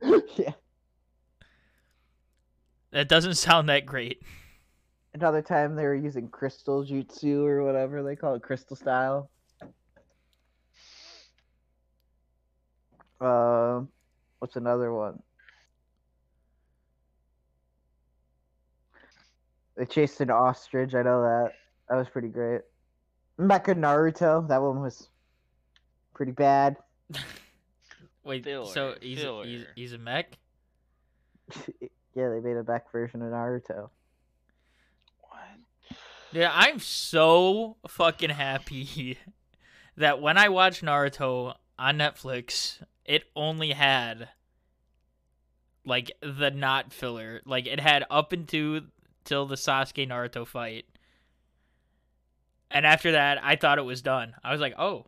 yeah. 0.36 0.52
That 2.92 3.08
doesn't 3.08 3.34
sound 3.34 3.68
that 3.68 3.86
great. 3.86 4.22
Another 5.14 5.42
time 5.42 5.74
they 5.74 5.84
were 5.84 5.94
using 5.94 6.28
crystal 6.28 6.84
jutsu 6.84 7.44
or 7.44 7.64
whatever 7.64 8.02
they 8.02 8.16
call 8.16 8.34
it, 8.34 8.42
crystal 8.42 8.76
style. 8.76 9.30
Um, 13.20 13.88
what's 14.38 14.56
another 14.56 14.92
one? 14.92 15.22
They 19.76 19.86
chased 19.86 20.20
an 20.20 20.30
ostrich. 20.30 20.94
I 20.94 21.02
know 21.02 21.22
that. 21.22 21.52
That 21.88 21.96
was 21.96 22.08
pretty 22.08 22.28
great. 22.28 22.62
Mecha 23.38 23.74
Naruto. 23.74 24.46
That 24.48 24.60
one 24.60 24.80
was 24.80 25.08
pretty 26.14 26.32
bad. 26.32 26.76
Wait, 28.24 28.44
so 28.44 28.64
Filler, 28.66 28.96
he's, 29.00 29.08
he's 29.08 29.20
filler. 29.20 29.46
he's 29.74 29.92
a 29.94 29.98
mech? 29.98 30.38
yeah, 32.14 32.28
they 32.28 32.40
made 32.40 32.56
a 32.56 32.62
back 32.62 32.92
version 32.92 33.22
of 33.22 33.28
Naruto. 33.32 33.88
What? 35.22 35.96
Yeah, 36.32 36.52
I'm 36.54 36.78
so 36.78 37.76
fucking 37.88 38.30
happy 38.30 39.18
that 39.96 40.20
when 40.20 40.36
I 40.36 40.50
watched 40.50 40.84
Naruto 40.84 41.54
on 41.78 41.96
Netflix, 41.96 42.82
it 43.10 43.24
only 43.34 43.72
had 43.72 44.28
like 45.84 46.12
the 46.22 46.52
not 46.52 46.92
filler. 46.92 47.40
Like 47.44 47.66
it 47.66 47.80
had 47.80 48.04
up 48.08 48.32
into 48.32 48.82
till 49.24 49.46
the 49.46 49.56
Sasuke 49.56 50.08
Naruto 50.08 50.46
fight. 50.46 50.86
And 52.70 52.86
after 52.86 53.10
that, 53.10 53.38
I 53.42 53.56
thought 53.56 53.78
it 53.78 53.84
was 53.84 54.00
done. 54.00 54.34
I 54.44 54.52
was 54.52 54.60
like, 54.60 54.74
"Oh, 54.78 55.06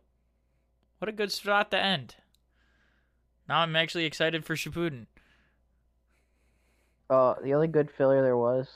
what 0.99 1.07
a 1.07 1.13
good 1.13 1.31
spot 1.31 1.71
to 1.71 1.79
end." 1.79 2.15
Now 3.47 3.59
I'm 3.59 3.75
actually 3.77 4.03
excited 4.03 4.43
for 4.43 4.55
Shippuden. 4.55 5.05
Oh, 7.09 7.37
the 7.41 7.53
only 7.53 7.67
good 7.67 7.89
filler 7.89 8.21
there 8.21 8.37
was 8.37 8.67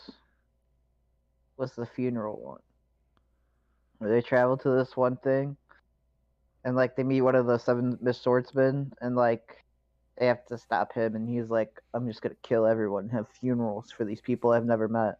was 1.57 1.73
the 1.73 1.85
funeral 1.85 2.39
one. 2.39 2.61
Where 3.97 4.09
they 4.09 4.21
travel 4.21 4.55
to 4.59 4.69
this 4.69 4.95
one 4.95 5.17
thing 5.17 5.57
and 6.65 6.75
like 6.75 6.95
they 6.95 7.03
meet 7.03 7.21
one 7.21 7.35
of 7.35 7.45
the 7.45 7.57
seven 7.57 7.97
Mist 8.01 8.23
Swordsmen 8.23 8.91
and 9.01 9.15
like 9.15 9.63
they 10.17 10.25
have 10.27 10.45
to 10.47 10.57
stop 10.57 10.93
him 10.93 11.15
and 11.15 11.27
he's 11.29 11.49
like, 11.49 11.81
I'm 11.93 12.07
just 12.07 12.21
gonna 12.21 12.35
kill 12.43 12.65
everyone 12.65 13.03
and 13.03 13.11
have 13.11 13.27
funerals 13.39 13.91
for 13.91 14.03
these 14.05 14.21
people 14.21 14.51
I've 14.51 14.65
never 14.65 14.87
met. 14.87 15.19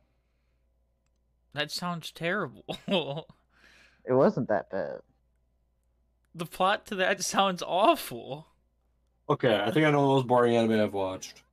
That 1.54 1.72
sounds 1.72 2.12
terrible. 2.12 2.64
It 4.10 4.14
wasn't 4.14 4.48
that 4.48 4.70
bad. 4.72 5.00
the 6.34 6.46
plot 6.46 6.86
to 6.86 6.96
that 6.96 7.22
sounds 7.26 7.62
awful. 7.62 8.48
Okay, 9.30 9.54
I 9.60 9.70
think 9.70 9.86
I 9.86 9.92
know 9.92 10.00
the 10.02 10.08
most 10.08 10.28
boring 10.28 10.56
anime 10.56 10.80
I've 10.80 10.94
watched. 10.94 11.44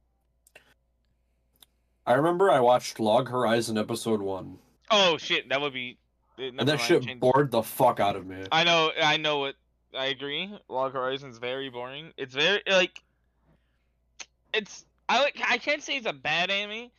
I 2.07 2.13
remember 2.15 2.49
I 2.51 2.61
watched 2.61 3.01
Log 3.01 3.29
Horizon 3.29 3.77
episode 3.79 4.21
one, 4.21 4.59
Oh 4.91 5.17
shit, 5.19 5.49
that 5.49 5.61
would 5.61 5.73
be. 5.73 5.99
eh, 6.39 6.51
and 6.57 6.69
that 6.69 6.81
shit 6.81 7.03
change- 7.03 7.19
bored 7.21 7.51
the 7.51 7.63
fuck 7.65 7.99
out 7.99 8.15
of 8.15 8.25
me. 8.27 8.45
I 8.53 8.63
know, 8.63 8.93
I 9.03 9.17
know 9.17 9.39
what. 9.39 9.57
I 9.97 10.07
agree. 10.07 10.51
Log 10.69 10.93
Horizon's 10.93 11.39
very 11.39 11.71
boring. 11.71 12.13
It's 12.17 12.35
very 12.35 12.63
like. 12.67 13.01
It's 14.53 14.85
I 15.09 15.21
like 15.23 15.41
I 15.49 15.59
can't 15.59 15.83
say 15.83 15.97
it's 15.97 16.07
a 16.07 16.13
bad 16.13 16.51
anime, 16.51 16.91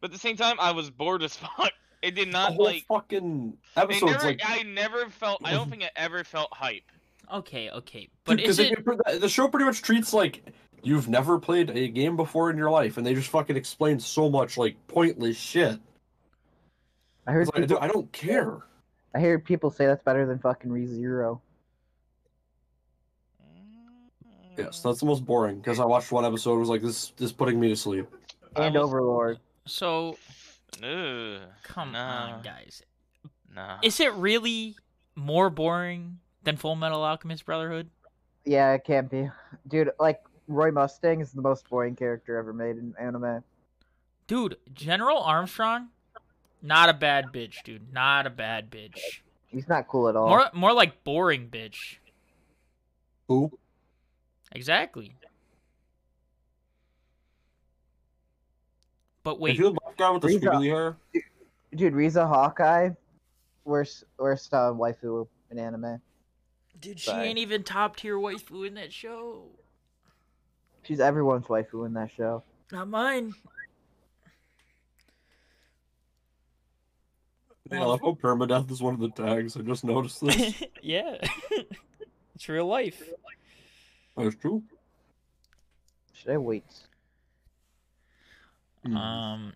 but 0.00 0.08
at 0.10 0.12
the 0.12 0.18
same 0.18 0.36
time 0.36 0.56
I 0.58 0.72
was 0.72 0.90
bored 0.90 1.22
as 1.22 1.36
fuck. 1.56 1.72
It 2.02 2.14
did 2.14 2.28
The 2.28 2.32
not 2.32 2.52
whole 2.54 2.66
like. 2.66 2.84
fucking 2.86 3.56
They 3.76 3.82
episode's 3.82 4.12
never, 4.12 4.24
like 4.24 4.40
I 4.44 4.62
never 4.62 5.08
felt. 5.08 5.40
I 5.44 5.52
don't 5.52 5.70
think 5.70 5.82
I 5.82 5.90
ever 5.96 6.24
felt 6.24 6.48
hype. 6.52 6.82
Okay, 7.32 7.70
okay, 7.70 8.08
but 8.24 8.36
because 8.36 8.58
is 8.58 8.70
it? 8.70 9.20
the 9.20 9.28
show 9.30 9.48
pretty 9.48 9.64
much 9.64 9.80
treats 9.80 10.12
like 10.12 10.42
you've 10.82 11.08
never 11.08 11.38
played 11.38 11.70
a 11.70 11.88
game 11.88 12.16
before 12.16 12.50
in 12.50 12.58
your 12.58 12.70
life, 12.70 12.98
and 12.98 13.06
they 13.06 13.14
just 13.14 13.30
fucking 13.30 13.56
explain 13.56 13.98
so 13.98 14.28
much 14.28 14.58
like 14.58 14.76
pointless 14.88 15.38
shit. 15.38 15.78
I 17.26 17.32
heard 17.32 17.42
It's 17.42 17.48
like, 17.56 17.62
people, 17.62 17.76
dude, 17.76 17.82
I 17.82 17.88
don't 17.88 18.12
care. 18.12 18.58
I 19.14 19.20
hear 19.20 19.38
people 19.38 19.70
say 19.70 19.86
that's 19.86 20.02
better 20.02 20.26
than 20.26 20.38
fucking 20.38 20.70
ReZero. 20.70 21.40
Yes, 24.56 24.80
that's 24.80 25.00
the 25.00 25.06
most 25.06 25.24
boring 25.24 25.58
because 25.58 25.80
I 25.80 25.84
watched 25.84 26.12
one 26.12 26.24
episode. 26.24 26.56
It 26.56 26.60
was 26.60 26.68
like 26.68 26.82
this, 26.82 27.12
this 27.16 27.32
putting 27.32 27.58
me 27.58 27.68
to 27.68 27.76
sleep. 27.76 28.06
And 28.56 28.76
Overlord. 28.76 29.38
So 29.66 30.16
Ugh, 30.82 31.40
come 31.62 31.92
Nah. 31.92 32.34
on, 32.36 32.42
guys. 32.42 32.82
nah. 33.54 33.78
Is 33.82 34.00
it 34.00 34.12
really 34.14 34.76
more 35.16 35.50
boring 35.50 36.18
than 36.42 36.56
Full 36.56 36.76
Metal 36.76 37.02
Alchemist 37.02 37.44
Brotherhood? 37.46 37.88
Yeah, 38.44 38.72
it 38.74 38.84
can't 38.84 39.10
be. 39.10 39.30
Dude, 39.68 39.90
like 39.98 40.20
Roy 40.48 40.70
Mustang 40.70 41.20
is 41.20 41.32
the 41.32 41.40
most 41.42 41.68
boring 41.68 41.96
character 41.96 42.36
ever 42.36 42.52
made 42.52 42.76
in 42.76 42.94
anime. 43.00 43.42
Dude, 44.26 44.56
General 44.72 45.18
Armstrong, 45.18 45.88
not 46.62 46.88
a 46.88 46.94
bad 46.94 47.26
bitch, 47.32 47.62
dude. 47.64 47.92
Not 47.92 48.26
a 48.26 48.30
bad 48.30 48.70
bitch. 48.70 48.98
He's 49.46 49.68
not 49.68 49.86
cool 49.88 50.08
at 50.08 50.16
all. 50.16 50.28
More, 50.28 50.46
more 50.52 50.72
like 50.72 51.04
boring 51.04 51.48
bitch. 51.48 51.96
Who? 53.28 53.50
Exactly. 54.54 55.14
But 59.22 59.34
If 59.34 59.40
wait, 59.40 59.58
you're 59.58 59.70
the 59.72 59.78
guy 59.96 60.10
with 60.10 60.22
the 60.22 60.28
Riza. 60.28 60.40
squiggly 60.40 60.66
hair, 60.66 60.96
Dude, 61.74 61.94
Riza 61.94 62.26
Hawkeye, 62.26 62.90
worst 63.64 64.04
worst 64.18 64.52
uh, 64.54 64.72
waifu 64.72 65.26
in 65.50 65.58
anime. 65.58 66.00
dude, 66.78 67.00
she 67.00 67.06
sorry. 67.06 67.28
ain't 67.28 67.38
even 67.38 67.62
top 67.62 67.96
tier 67.96 68.16
waifu 68.16 68.66
in 68.66 68.74
that 68.74 68.92
show. 68.92 69.46
She's 70.84 71.00
everyone's 71.00 71.46
waifu 71.46 71.86
in 71.86 71.94
that 71.94 72.10
show. 72.10 72.42
Not 72.70 72.88
mine. 72.88 73.32
I 77.72 77.78
love 77.78 78.02
how 78.02 78.12
permadeath 78.12 78.70
is 78.70 78.82
one 78.82 78.94
of 78.94 79.00
the 79.00 79.08
tags. 79.10 79.56
I 79.56 79.60
just 79.62 79.84
noticed 79.84 80.20
this. 80.20 80.62
yeah, 80.82 81.16
it's 82.34 82.48
real 82.48 82.66
life. 82.66 83.02
That's 84.16 84.36
true. 84.36 84.62
Should 86.12 86.30
I 86.30 86.38
wait? 86.38 86.64
Hmm. 88.84 88.96
Um, 88.96 89.52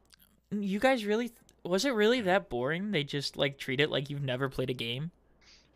you 0.51 0.79
guys 0.79 1.05
really 1.05 1.33
was 1.65 1.85
it 1.85 1.91
really 1.91 2.21
that 2.23 2.49
boring? 2.49 2.91
They 2.91 3.05
just 3.05 3.37
like 3.37 3.59
treat 3.59 3.81
it 3.81 3.91
like 3.91 4.11
you've 4.11 4.23
never 4.23 4.49
played 4.49 4.71
a 4.71 4.75
game. 4.75 5.11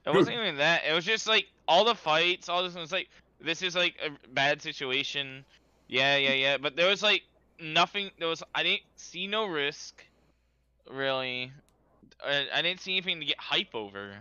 It 0.07 0.15
wasn't 0.15 0.37
even 0.37 0.57
that. 0.57 0.83
It 0.89 0.93
was 0.93 1.05
just 1.05 1.29
like 1.29 1.47
all 1.69 1.85
the 1.85 1.95
fights, 1.95 2.49
all 2.49 2.63
this 2.63 2.75
was 2.75 2.93
like 2.93 3.09
this 3.41 3.63
is 3.63 3.77
like 3.77 3.95
a 4.05 4.11
bad 4.31 4.63
situation. 4.63 5.45
Yeah, 5.89 6.17
yeah, 6.17 6.33
yeah. 6.33 6.57
But 6.59 6.77
there 6.77 6.89
was 6.89 7.03
like 7.03 7.23
nothing. 7.61 8.11
There 8.19 8.29
was 8.29 8.43
I 8.55 8.63
didn't 8.63 8.83
see 8.97 9.27
no 9.27 9.47
risk, 9.47 10.05
really. 10.91 11.53
I, 12.25 12.47
I 12.55 12.63
didn't 12.63 12.81
see 12.81 12.93
anything 12.93 13.21
to 13.21 13.27
get 13.27 13.39
hype 13.39 13.75
over. 13.75 14.15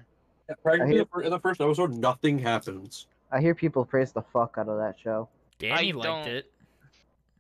Practically, 0.64 1.06
in 1.24 1.30
the 1.30 1.40
first 1.40 1.62
episode, 1.62 1.94
nothing 1.94 2.38
happens. 2.38 3.08
I 3.32 3.40
hear 3.42 3.56
people 3.56 3.86
praise 3.86 4.12
the 4.12 4.22
fuck 4.34 4.56
out 4.58 4.68
of 4.68 4.78
that 4.78 4.96
show. 5.02 5.30
Danny 5.60 5.92
I 5.94 5.96
liked 5.96 6.04
don't- 6.06 6.28
it. 6.28 6.52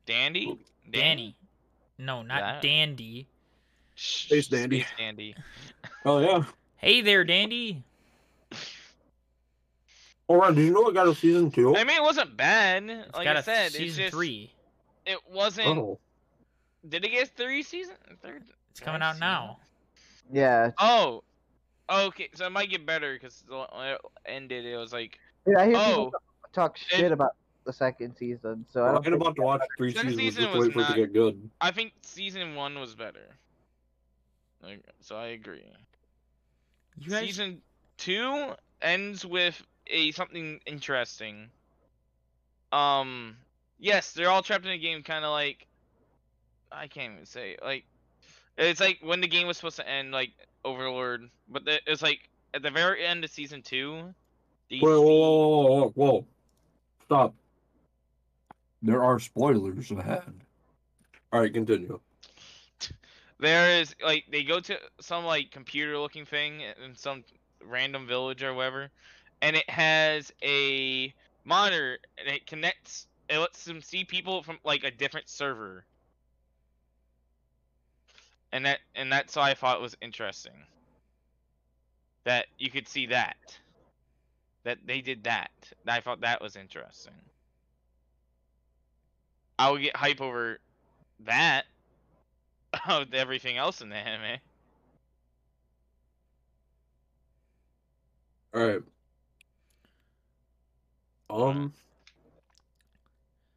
Dandy? 0.05 0.57
Danny. 0.89 1.35
No, 1.97 2.21
not 2.23 2.39
That- 2.39 2.61
Dandy. 2.61 3.27
Shh, 3.95 4.25
Space 4.25 4.47
Dandy. 4.47 4.81
Space 4.81 4.93
Dandy. 4.97 5.35
Oh 6.05 6.17
yeah. 6.19 6.43
Hey 6.77 7.01
there, 7.01 7.23
Dandy. 7.23 7.83
Oh, 10.27 10.35
Ron, 10.35 10.55
did 10.55 10.65
you 10.65 10.71
know 10.73 10.87
it 10.87 10.93
got 10.93 11.07
a 11.07 11.13
season 11.13 11.51
two? 11.51 11.75
I 11.75 11.83
mean, 11.83 11.97
it 11.97 12.01
wasn't 12.03 12.35
bad. 12.37 12.83
It's 12.89 13.13
Like 13.15 13.25
got 13.25 13.35
I 13.35 13.39
a 13.39 13.43
said, 13.43 13.71
season 13.71 13.85
it's 13.87 13.95
just 13.97 14.13
three. 14.13 14.51
it 15.05 15.19
wasn't. 15.29 15.67
Oh. 15.67 15.99
Did 16.87 17.03
it 17.05 17.09
get 17.09 17.29
three 17.35 17.61
season? 17.63 17.95
Third? 18.23 18.43
It's 18.71 18.79
coming 18.79 19.01
I 19.01 19.09
out 19.09 19.15
see. 19.15 19.19
now. 19.19 19.59
Yeah, 20.31 20.71
Oh. 20.79 21.23
Okay, 21.89 22.29
so 22.33 22.45
it 22.45 22.51
might 22.51 22.69
get 22.69 22.85
better 22.85 23.13
because 23.13 23.43
when 23.49 23.65
it 23.87 23.99
ended, 24.25 24.65
it 24.65 24.77
was 24.77 24.93
like 24.93 25.19
dude, 25.45 25.55
I 25.55 25.65
hear 25.67 25.75
Oh. 25.77 26.05
people 26.05 26.13
talk 26.53 26.77
shit 26.77 27.11
about 27.11 27.35
the 27.65 27.73
second 27.73 28.15
season. 28.17 28.65
So 28.71 28.83
I 28.83 28.87
I'm 28.89 28.93
don't 28.95 29.03
think- 29.03 29.15
about 29.15 29.35
to 29.35 29.41
watch 29.41 29.61
three 29.77 29.91
seasons 29.93 30.15
season 30.17 30.43
just 30.45 30.55
was 30.57 30.67
wait 30.67 30.73
for 30.73 30.81
it 30.81 30.87
to 30.87 30.95
get 30.95 31.13
good. 31.13 31.49
I 31.61 31.71
think 31.71 31.93
season 32.01 32.55
one 32.55 32.79
was 32.79 32.95
better. 32.95 33.35
Like, 34.61 34.83
so 34.99 35.15
I 35.17 35.27
agree. 35.27 35.63
You 36.97 37.09
guys, 37.09 37.25
Season 37.25 37.61
two 37.97 38.53
ends 38.81 39.25
with 39.25 39.61
a 39.87 40.11
something 40.11 40.59
interesting. 40.65 41.49
Um, 42.71 43.37
yes, 43.79 44.11
they're 44.13 44.29
all 44.29 44.43
trapped 44.43 44.65
in 44.65 44.71
a 44.71 44.77
game, 44.77 45.01
kind 45.03 45.25
of 45.25 45.31
like 45.31 45.65
I 46.71 46.87
can't 46.87 47.13
even 47.13 47.25
say 47.25 47.57
like 47.63 47.85
it's 48.57 48.79
like 48.79 48.99
when 49.01 49.19
the 49.21 49.27
game 49.27 49.47
was 49.47 49.57
supposed 49.57 49.77
to 49.77 49.87
end, 49.89 50.11
like 50.11 50.31
Overlord, 50.63 51.29
but 51.49 51.65
the, 51.65 51.79
it's 51.87 52.01
like 52.01 52.29
at 52.53 52.61
the 52.61 52.69
very 52.69 53.03
end 53.05 53.23
of 53.23 53.31
season 53.31 53.61
two. 53.61 54.13
DC, 54.71 54.81
Whoa, 54.81 55.01
whoa, 55.01 55.15
whoa, 55.17 55.65
whoa, 55.65 55.91
whoa! 55.95 56.25
Stop. 57.05 57.35
There 58.81 59.03
are 59.03 59.19
spoilers 59.19 59.91
ahead. 59.91 60.33
All 61.33 61.41
right, 61.41 61.53
continue. 61.53 61.99
There 63.39 63.81
is 63.81 63.95
like 64.03 64.25
they 64.31 64.43
go 64.43 64.59
to 64.59 64.77
some 64.99 65.25
like 65.25 65.51
computer 65.51 65.97
looking 65.97 66.25
thing 66.25 66.61
in 66.61 66.95
some 66.95 67.23
random 67.65 68.07
village 68.07 68.43
or 68.43 68.53
whatever, 68.53 68.89
and 69.41 69.55
it 69.55 69.69
has 69.69 70.31
a 70.43 71.13
monitor 71.43 71.99
and 72.17 72.27
it 72.33 72.45
connects. 72.45 73.07
It 73.29 73.39
lets 73.39 73.65
them 73.65 73.81
see 73.81 74.03
people 74.05 74.43
from 74.43 74.59
like 74.63 74.83
a 74.83 74.91
different 74.91 75.27
server, 75.27 75.83
and 78.51 78.65
that 78.65 78.79
and 78.95 79.11
that's 79.11 79.35
why 79.35 79.51
I 79.51 79.53
thought 79.53 79.77
it 79.77 79.81
was 79.81 79.97
interesting. 80.01 80.53
That 82.23 82.45
you 82.57 82.69
could 82.69 82.87
see 82.87 83.07
that. 83.07 83.37
That 84.63 84.79
they 84.85 85.01
did 85.01 85.23
that. 85.23 85.51
I 85.87 86.01
thought 86.01 86.21
that 86.21 86.41
was 86.41 86.55
interesting. 86.55 87.13
I 89.57 89.69
would 89.71 89.81
get 89.81 89.95
hype 89.95 90.21
over 90.21 90.59
that 91.21 91.65
of 92.87 93.13
everything 93.13 93.57
else 93.57 93.81
in 93.81 93.89
the 93.89 93.95
anime. 93.95 94.39
All 98.53 98.61
right. 98.67 98.81
Um, 101.29 101.73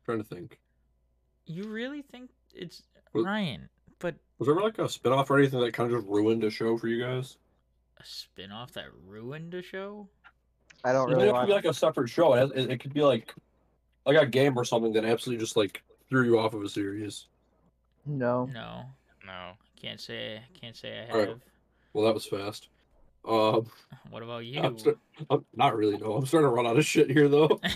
trying 0.05 0.19
to 0.19 0.25
think. 0.25 0.59
you 1.47 1.64
really 1.64 2.03
think 2.03 2.31
it's 2.55 2.83
Well- 3.12 3.25
Ryan? 3.25 3.69
But 3.99 4.14
Was 4.38 4.47
there 4.47 4.55
like 4.57 4.79
a 4.79 4.83
spinoff 4.83 5.31
or 5.31 5.38
anything 5.38 5.61
that 5.61 5.73
kind 5.75 5.93
of 5.93 6.01
just 6.01 6.09
ruined 6.11 6.45
a 6.45 6.51
show 6.51 6.77
for 6.79 6.88
you 6.88 7.03
guys? 7.03 7.37
a 7.99 8.05
spin-off 8.05 8.73
that 8.73 8.87
ruined 9.07 9.55
a 9.55 9.62
show? 9.62 10.09
I 10.85 10.92
don't 10.92 11.11
It 11.11 11.14
really 11.14 11.27
doesn't 11.27 11.35
have 11.35 11.35
to 11.35 11.38
watch. 11.40 11.47
be 11.49 11.53
like 11.55 11.64
a 11.64 11.75
separate 11.75 12.09
show. 12.09 12.35
It, 12.35 12.53
it, 12.55 12.70
it 12.73 12.79
could 12.81 12.92
be 12.94 13.03
like 13.03 13.35
like 14.07 14.16
a 14.18 14.27
game 14.27 14.57
or 14.59 14.64
something 14.64 14.92
that 14.92 15.05
absolutely 15.05 15.42
just 15.42 15.57
like 15.57 15.83
threw 16.11 16.25
you 16.25 16.38
off 16.38 16.53
of 16.55 16.62
a 16.62 16.68
series. 16.68 17.27
No. 18.07 18.44
No, 18.53 18.85
No. 19.27 19.53
can't 19.81 19.99
say. 20.01 20.42
Can't 20.61 20.77
say 20.77 21.01
I 21.01 21.07
have. 21.07 21.14
Alright. 21.14 21.37
Well, 21.94 22.05
that 22.05 22.12
was 22.14 22.27
fast. 22.27 22.68
Um, 23.27 23.66
What 24.11 24.23
about 24.23 24.44
you? 24.44 24.61
I'm, 24.61 24.77
sta- 24.79 24.99
I'm 25.31 25.47
not 25.55 25.75
really 25.75 25.97
no. 25.97 26.12
I'm 26.16 26.27
starting 26.27 26.51
to 26.51 26.55
run 26.55 26.66
out 26.66 26.77
of 26.77 26.85
shit 26.85 27.11
here 27.11 27.29
though. 27.29 27.59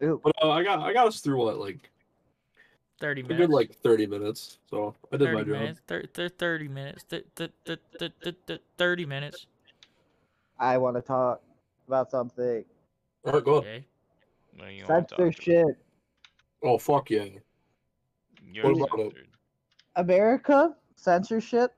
But 0.00 0.32
uh, 0.42 0.50
I 0.50 0.62
got 0.62 0.78
I 0.78 0.92
got 0.92 1.08
us 1.08 1.20
through 1.20 1.38
what 1.44 1.58
like 1.58 1.90
Thirty 3.00 3.20
a 3.20 3.24
minutes. 3.24 3.40
good 3.40 3.50
like 3.50 3.74
30 3.82 4.06
minutes. 4.06 4.58
So 4.70 4.94
I 5.12 5.16
did 5.16 5.32
my 5.32 5.40
30 5.40 5.50
job. 5.50 5.60
minutes. 5.60 5.80
Thir- 5.88 6.04
thir- 6.14 6.28
30 6.28 6.68
minutes. 6.68 7.04
Th- 7.04 7.24
th- 7.36 7.50
th- 7.64 7.78
th- 7.98 8.12
th- 8.22 8.36
th- 8.46 8.60
30 8.76 9.06
minutes. 9.06 9.46
I 10.58 10.78
want 10.78 10.96
to 10.96 11.02
talk 11.02 11.40
about 11.88 12.10
something. 12.10 12.64
All 13.24 13.32
right, 13.32 13.44
go. 13.44 13.56
ahead. 13.56 13.66
Okay. 13.66 13.84
What 14.56 14.72
you 14.72 14.84
wanna 14.88 15.00
talk 15.02 15.10
Censor 15.10 15.22
about? 15.24 15.42
shit. 15.42 15.66
Oh 16.62 16.78
fuck 16.78 17.10
yeah! 17.10 17.24
You're 18.52 18.64
What 18.72 18.76
about 18.76 18.98
it? 19.00 19.02
censored. 19.12 19.28
America 19.96 20.76
censorship. 20.96 21.74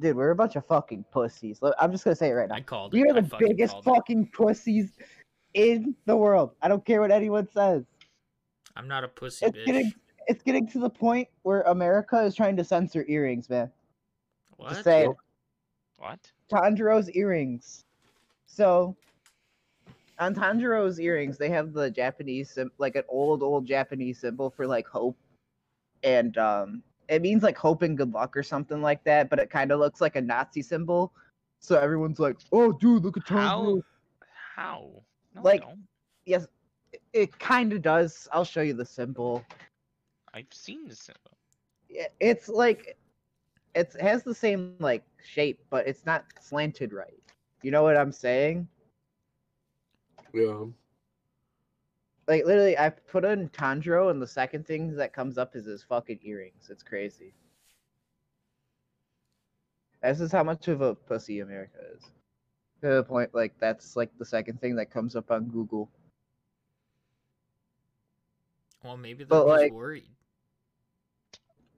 Dude, 0.00 0.16
we're 0.16 0.30
a 0.30 0.36
bunch 0.36 0.56
of 0.56 0.66
fucking 0.66 1.04
pussies. 1.12 1.60
Look, 1.62 1.74
I'm 1.78 1.92
just 1.92 2.04
gonna 2.04 2.16
say 2.16 2.30
it 2.30 2.32
right 2.34 2.48
now. 2.48 2.56
I 2.56 2.60
called 2.60 2.92
We 2.92 3.02
it. 3.02 3.10
are 3.12 3.16
I 3.16 3.20
the 3.20 3.28
fucking 3.28 3.48
biggest 3.48 3.72
called 3.74 3.86
it. 3.86 3.90
fucking 3.90 4.26
pussies 4.32 4.90
in 5.54 5.94
the 6.06 6.16
world. 6.16 6.52
I 6.62 6.68
don't 6.68 6.84
care 6.84 7.00
what 7.00 7.10
anyone 7.10 7.46
says. 7.52 7.84
I'm 8.74 8.88
not 8.88 9.04
a 9.04 9.08
pussy 9.08 9.46
It's 9.46 9.56
bitch. 9.56 9.66
getting 9.66 9.92
it's 10.28 10.42
getting 10.42 10.66
to 10.68 10.78
the 10.78 10.90
point 10.90 11.28
where 11.42 11.62
America 11.62 12.20
is 12.22 12.34
trying 12.34 12.56
to 12.56 12.64
censor 12.64 13.04
earrings, 13.08 13.50
man. 13.50 13.70
What? 14.56 14.70
Just 14.70 14.84
say 14.84 15.04
it. 15.04 15.10
What? 15.98 16.18
Tanjiro's 16.50 17.10
earrings. 17.10 17.84
So 18.46 18.96
on 20.18 20.34
Tanjiro's 20.34 21.00
earrings, 21.00 21.38
they 21.38 21.48
have 21.50 21.72
the 21.72 21.90
Japanese 21.90 22.58
like 22.78 22.96
an 22.96 23.04
old 23.08 23.42
old 23.42 23.66
Japanese 23.66 24.18
symbol 24.18 24.50
for 24.50 24.66
like 24.66 24.86
hope 24.86 25.16
and 26.02 26.36
um 26.38 26.82
it 27.08 27.20
means 27.22 27.42
like 27.42 27.56
hope 27.58 27.82
and 27.82 27.96
good 27.96 28.12
luck 28.12 28.36
or 28.36 28.42
something 28.42 28.80
like 28.80 29.04
that, 29.04 29.28
but 29.28 29.38
it 29.38 29.50
kind 29.50 29.72
of 29.72 29.80
looks 29.80 30.00
like 30.00 30.16
a 30.16 30.20
Nazi 30.20 30.62
symbol. 30.62 31.12
So 31.60 31.78
everyone's 31.78 32.18
like, 32.18 32.38
"Oh, 32.52 32.72
dude, 32.72 33.04
look 33.04 33.16
at 33.16 33.28
How? 33.28 33.60
Tanjiro." 33.62 33.82
How? 34.56 34.90
No, 35.34 35.42
Like- 35.42 35.64
Yes, 36.24 36.46
it, 36.92 37.02
it 37.12 37.38
kind 37.40 37.72
of 37.72 37.82
does. 37.82 38.28
I'll 38.32 38.44
show 38.44 38.62
you 38.62 38.74
the 38.74 38.84
symbol. 38.84 39.44
I've 40.32 40.46
seen 40.52 40.86
the 40.86 40.94
symbol. 40.94 41.36
Yeah, 41.88 42.06
It's 42.20 42.48
like 42.48 42.96
it's, 43.74 43.94
it 43.96 44.02
has 44.02 44.22
the 44.22 44.34
same 44.34 44.76
like 44.78 45.04
shape, 45.22 45.60
but 45.70 45.86
it's 45.86 46.06
not 46.06 46.24
slanted 46.40 46.92
right. 46.92 47.22
You 47.62 47.70
know 47.70 47.82
what 47.82 47.96
I'm 47.96 48.12
saying? 48.12 48.68
Yeah. 50.32 50.64
Like 52.28 52.44
literally, 52.46 52.78
I 52.78 52.90
put 52.90 53.24
in 53.24 53.48
Tanjiro, 53.50 54.10
and 54.10 54.22
the 54.22 54.26
second 54.26 54.66
thing 54.66 54.94
that 54.96 55.12
comes 55.12 55.38
up 55.38 55.56
is 55.56 55.66
his 55.66 55.82
fucking 55.82 56.20
earrings. 56.22 56.68
It's 56.70 56.82
crazy. 56.82 57.34
This 60.02 60.20
is 60.20 60.32
how 60.32 60.42
much 60.42 60.68
of 60.68 60.80
a 60.80 60.94
pussy 60.94 61.40
America 61.40 61.78
is. 61.96 62.02
To 62.82 62.88
the 62.94 63.04
point, 63.04 63.34
like 63.34 63.52
that's 63.60 63.94
like 63.96 64.10
the 64.18 64.24
second 64.24 64.60
thing 64.60 64.74
that 64.76 64.90
comes 64.90 65.14
up 65.14 65.30
on 65.30 65.44
Google. 65.44 65.88
Well, 68.82 68.96
maybe 68.96 69.24
they're 69.24 69.38
like- 69.40 69.72
worried. 69.72 70.06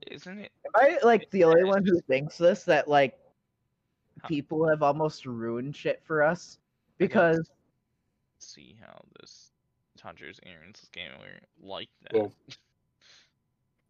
Isn't 0.07 0.39
it? 0.39 0.51
Am 0.65 0.71
I 0.75 0.99
like 1.03 1.29
the 1.31 1.43
only 1.43 1.63
one 1.63 1.83
who 1.85 1.99
thinks 2.01 2.37
this? 2.37 2.63
That 2.63 2.87
like 2.87 3.17
Huh. 4.21 4.27
people 4.29 4.67
have 4.67 4.81
almost 4.83 5.25
ruined 5.25 5.75
shit 5.75 6.01
for 6.03 6.23
us 6.23 6.59
because 6.97 7.51
See 8.39 8.75
how 8.79 9.01
this 9.19 9.51
Tanjiro's 9.99 10.39
earrings 10.45 10.87
game 10.91 11.11
were 11.19 11.67
like 11.67 11.89
that. 12.03 12.13
Well, 12.13 12.33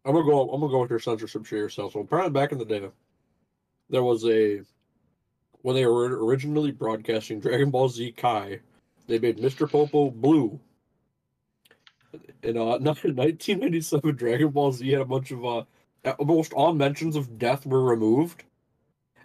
I'm 0.04 0.12
gonna 0.12 0.24
go. 0.24 0.50
I'm 0.50 0.60
gonna 0.60 0.72
go 0.72 0.80
with 0.80 0.90
your 0.90 1.00
censorship 1.00 1.44
shit 1.44 1.58
yourself. 1.58 1.92
So 1.92 2.00
apparently, 2.00 2.32
back 2.32 2.52
in 2.52 2.58
the 2.58 2.64
day, 2.64 2.88
there 3.90 4.02
was 4.02 4.24
a 4.24 4.62
when 5.62 5.74
they 5.74 5.86
were 5.86 6.24
originally 6.24 6.70
broadcasting 6.70 7.40
Dragon 7.40 7.70
Ball 7.70 7.88
Z 7.88 8.12
Kai, 8.12 8.60
they 9.08 9.18
made 9.18 9.38
Mr. 9.38 9.68
Popo 9.68 10.10
blue. 10.10 10.60
In 12.42 12.56
uh, 12.56 12.64
1997, 12.78 14.14
Dragon 14.14 14.50
Ball 14.50 14.70
Z 14.70 14.88
had 14.88 15.00
a 15.00 15.04
bunch 15.04 15.32
of 15.32 15.44
uh, 15.44 15.64
almost 16.18 16.52
all 16.52 16.72
mentions 16.72 17.16
of 17.16 17.38
death 17.38 17.66
were 17.66 17.82
removed, 17.82 18.44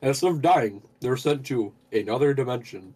and 0.02 0.10
instead 0.10 0.32
of 0.32 0.42
dying, 0.42 0.82
they 1.00 1.10
were 1.10 1.18
sent 1.18 1.46
to 1.46 1.74
another 1.92 2.34
dimension. 2.34 2.96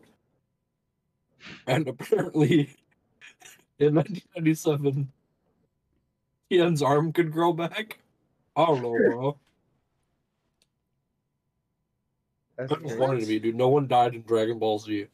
And 1.67 1.87
apparently, 1.87 2.59
in 3.79 3.95
1997, 3.95 5.11
Tien's 6.49 6.81
arm 6.81 7.11
could 7.11 7.31
grow 7.31 7.53
back. 7.53 7.99
I 8.55 8.65
don't 8.65 8.81
know, 8.81 8.97
bro. 8.97 9.37
That's 12.57 12.69
That's 12.71 12.83
weird. 12.83 12.99
funny 12.99 13.21
to 13.21 13.27
me, 13.27 13.39
dude. 13.39 13.55
No 13.55 13.67
one 13.67 13.87
died 13.87 14.15
in 14.15 14.21
Dragon 14.21 14.59
Ball 14.59 14.79
Z. 14.79 15.07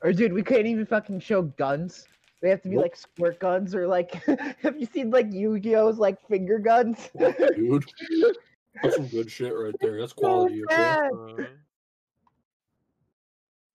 Or 0.00 0.12
dude, 0.12 0.32
we 0.32 0.42
couldn't 0.42 0.66
even 0.66 0.86
fucking 0.86 1.20
show 1.20 1.42
guns. 1.42 2.06
They 2.40 2.50
have 2.50 2.62
to 2.62 2.68
be 2.68 2.76
Nope. 2.76 2.84
like 2.84 2.96
squirt 2.96 3.40
guns 3.40 3.74
or 3.74 3.86
like 3.88 4.14
have 4.62 4.78
you 4.78 4.86
seen 4.86 5.10
like 5.10 5.32
Yu-Gi-Oh's 5.32 5.98
like 5.98 6.24
finger 6.28 6.58
guns? 6.60 7.10
Dude, 7.18 7.84
that's 8.80 8.94
some 8.94 9.08
good 9.08 9.28
shit 9.28 9.52
right 9.52 9.74
there. 9.80 9.98
That's 9.98 10.12
quality. 10.12 10.62
Okay? 10.64 10.74
sad. 10.74 11.10
Bro. 11.10 11.46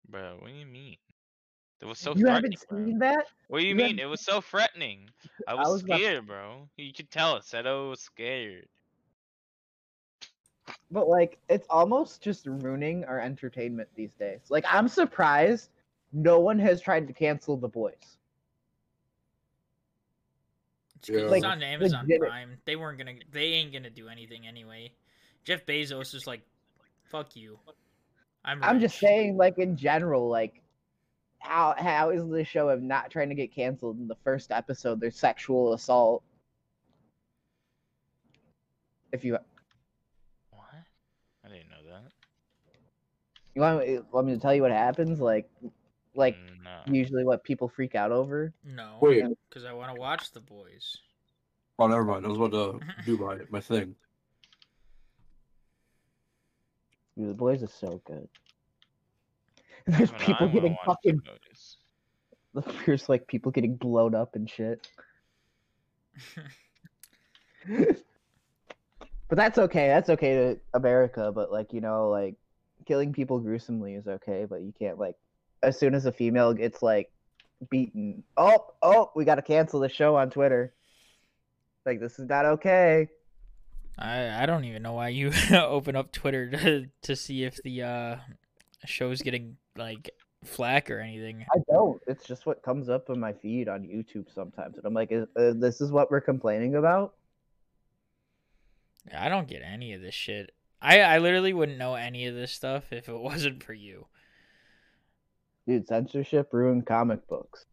Bro, 0.10 0.38
what 0.39 0.47
do 0.47 0.54
you 0.54 0.65
mean? 0.65 0.95
It 1.84 1.88
was 1.88 2.00
so 2.00 2.12
you 2.15 2.22
threatening. 2.22 2.54
haven't 2.54 2.69
bro. 2.69 2.86
seen 2.86 3.00
that? 3.00 3.26
What 3.50 3.60
do 3.60 3.65
you 3.65 3.69
you 3.72 3.76
mean? 3.76 3.86
haven't 3.88 4.00
It 4.00 4.06
was 4.06 4.22
so 4.22 4.39
threatening. 4.39 5.10
I 5.50 5.54
was, 5.54 5.67
was 5.67 5.84
about- 5.84 6.00
scared, 6.00 6.26
bro. 6.28 6.69
You 6.78 6.93
could 6.93 7.12
tell. 7.12 7.38
Seto 7.39 7.65
oh, 7.65 7.89
was 7.89 8.00
scared. 8.00 8.67
But 10.91 11.10
like 11.10 11.39
it's 11.50 11.67
almost 11.69 12.22
just 12.22 12.46
ruining 12.46 13.04
our 13.04 13.19
entertainment 13.19 13.89
these 13.96 14.13
days. 14.13 14.39
Like 14.50 14.63
I'm 14.72 14.88
surprised 14.88 15.72
no 16.13 16.39
one 16.39 16.58
has 16.60 16.80
tried 16.80 17.06
to 17.08 17.13
cancel 17.13 17.58
the 17.58 17.67
boys. 17.67 17.96
It's 20.96 21.10
'cause 21.10 21.17
Yeah. 21.17 21.22
it's 21.24 21.32
Like, 21.32 21.43
on 21.43 21.62
Amazon 21.62 22.06
legit- 22.08 22.22
Prime. 22.22 22.58
They 22.63 22.78
weren't 22.78 22.98
gonna. 22.98 23.15
They 23.32 23.48
ain't 23.48 23.74
gonna 23.74 23.89
do 23.89 24.08
anything 24.08 24.48
anyway. 24.48 24.93
Jeff 25.43 25.65
Bezos 25.65 26.15
is 26.15 26.26
like, 26.28 26.43
"Fuck 27.12 27.36
you." 27.36 27.60
I'm. 28.46 28.63
I'm 28.63 28.80
just 28.80 28.98
saying, 29.00 29.36
like 29.36 29.58
in 29.58 29.76
general, 29.76 30.30
like 30.30 30.62
how 31.43 31.75
how 31.77 32.10
is 32.10 32.27
the 32.27 32.43
show 32.43 32.69
of 32.69 32.82
not 32.82 33.12
trying 33.12 33.29
to 33.29 33.36
get 33.36 33.53
canceled 33.53 33.99
in 33.99 34.08
the 34.08 34.15
first 34.23 34.51
episode? 34.51 34.99
There's 34.99 35.17
sexual 35.17 35.73
assault. 35.73 36.23
If 39.12 39.23
you 39.23 39.38
What? 40.51 40.63
I 41.45 41.49
didn't 41.49 41.69
know 41.69 41.91
that. 41.91 42.12
you 43.53 43.62
want 43.62 43.88
me, 43.88 43.99
want 44.12 44.27
me 44.27 44.34
to 44.34 44.39
tell 44.39 44.56
you 44.56 44.62
what 44.62 44.71
happens, 44.71 45.19
like 45.19 45.49
like 46.15 46.36
mm, 46.36 46.63
no. 46.63 46.93
usually 46.93 47.25
what 47.25 47.43
people 47.43 47.67
freak 47.67 47.93
out 47.93 48.12
over. 48.12 48.53
No. 48.63 48.97
Wait. 49.01 49.23
Because 49.49 49.65
I 49.65 49.73
want 49.73 49.93
to 49.93 49.99
watch 49.99 50.32
the 50.32 50.39
boys. 50.39 50.97
Oh, 51.77 51.88
never 51.88 52.06
mind. 52.06 52.25
I 52.25 52.29
was 52.29 52.38
about 52.38 52.51
to 52.51 52.79
do 53.06 53.17
my, 53.17 53.39
my 53.49 53.60
thing. 53.60 53.95
The 57.17 57.34
boys 57.34 57.62
are 57.62 57.67
so 57.67 58.01
good. 58.06 58.27
There's 59.88 60.12
I 60.12 60.17
people 60.17 60.48
wanna 60.48 60.54
getting 60.54 60.78
fucking 60.86 61.22
there's 62.86 63.10
like 63.10 63.28
people 63.28 63.52
getting 63.52 63.76
blown 63.76 64.13
up 64.13 64.36
and 64.36 64.48
shit. 64.50 64.88
But 69.34 69.38
that's 69.38 69.58
okay. 69.58 69.88
That's 69.88 70.12
okay 70.12 70.36
to 70.36 70.60
America. 70.76 71.32
But 71.34 71.52
like 71.52 71.74
you 71.74 71.82
know, 71.82 72.10
like 72.10 72.36
killing 72.86 73.13
people 73.13 73.39
gruesomely 73.39 73.96
is 73.96 74.08
okay. 74.08 74.46
But 74.48 74.62
you 74.62 74.72
can't 74.78 75.00
like 75.00 75.15
as 75.63 75.80
soon 75.80 75.96
as 75.96 76.06
a 76.06 76.12
female 76.12 76.54
gets 76.54 76.84
like 76.84 77.12
beaten. 77.72 78.24
Oh, 78.38 78.63
oh, 78.84 79.10
we 79.15 79.26
got 79.26 79.36
to 79.36 79.41
cancel 79.41 79.80
the 79.80 79.89
show 79.89 80.15
on 80.15 80.30
Twitter. 80.30 80.72
Like 81.84 82.00
this 82.00 82.19
is 82.19 82.30
not 82.30 82.46
okay. 82.46 83.08
I 83.98 84.43
I 84.43 84.46
don't 84.46 84.65
even 84.65 84.84
know 84.84 84.93
why 84.93 85.08
you 85.08 85.32
open 85.52 85.96
up 85.96 86.12
Twitter 86.12 86.52
to 86.52 86.86
to 87.02 87.15
see 87.15 87.43
if 87.43 87.60
the 87.63 87.82
uh 87.82 88.15
show's 88.86 89.24
getting 89.24 89.58
like 89.77 90.12
flack 90.43 90.89
or 90.91 90.99
anything. 90.99 91.45
I 91.53 91.59
don't. 91.69 92.01
It's 92.07 92.25
just 92.25 92.45
what 92.45 92.62
comes 92.63 92.89
up 92.89 93.09
on 93.09 93.19
my 93.19 93.33
feed 93.33 93.67
on 93.67 93.83
YouTube 93.83 94.33
sometimes, 94.33 94.77
and 94.77 94.86
I'm 94.86 94.93
like, 94.93 95.12
is, 95.12 95.27
uh, 95.36 95.53
this 95.55 95.81
is 95.81 95.91
what 95.91 96.12
we're 96.12 96.21
complaining 96.21 96.75
about. 96.75 97.13
I 99.15 99.29
don't 99.29 99.47
get 99.47 99.62
any 99.63 99.93
of 99.93 100.01
this 100.01 100.15
shit. 100.15 100.51
I 100.81 101.01
I 101.01 101.17
literally 101.19 101.53
wouldn't 101.53 101.77
know 101.77 101.95
any 101.95 102.27
of 102.27 102.36
this 102.36 102.51
stuff 102.51 102.91
if 102.91 103.09
it 103.09 103.19
wasn't 103.19 103.63
for 103.63 103.73
you. 103.73 104.07
Dude, 105.67 105.88
censorship 105.88 106.49
ruined 106.51 106.86
comic 106.86 107.25
books. 107.27 107.65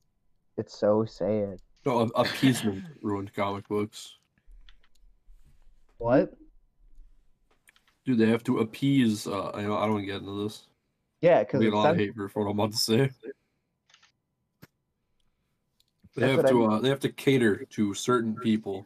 It's 0.57 0.79
so 0.79 1.05
sad. 1.05 1.59
No, 1.85 2.01
a- 2.01 2.21
appeasement 2.21 2.85
ruined 3.03 3.35
comic 3.35 3.67
books. 3.69 4.17
What? 5.99 6.35
Dude, 8.05 8.19
they 8.19 8.27
have 8.27 8.45
to 8.45 8.59
appease. 8.59 9.27
Uh, 9.27 9.49
I, 9.49 9.61
I 9.61 9.87
don't 9.87 10.05
get 10.05 10.21
into 10.21 10.45
this. 10.45 10.67
Yeah, 11.21 11.39
I 11.39 11.45
because 11.45 11.63
get 11.63 11.73
a 11.73 11.77
lot 11.77 11.91
of 11.91 11.97
hate 11.97 12.15
for 12.15 12.29
what 12.29 12.51
I'm 12.51 12.59
about 12.59 12.73
to 12.73 12.79
say. 12.79 13.11
They 16.17 16.23
That's 16.23 16.31
have 16.31 16.37
what 16.37 16.47
I 16.47 16.51
to. 16.51 16.55
mean. 16.55 16.73
Uh, 16.73 16.79
they 16.81 16.89
have 16.89 17.01
to 17.01 17.13
cater 17.13 17.65
to 17.65 17.95
certain 17.95 18.35
people 18.35 18.85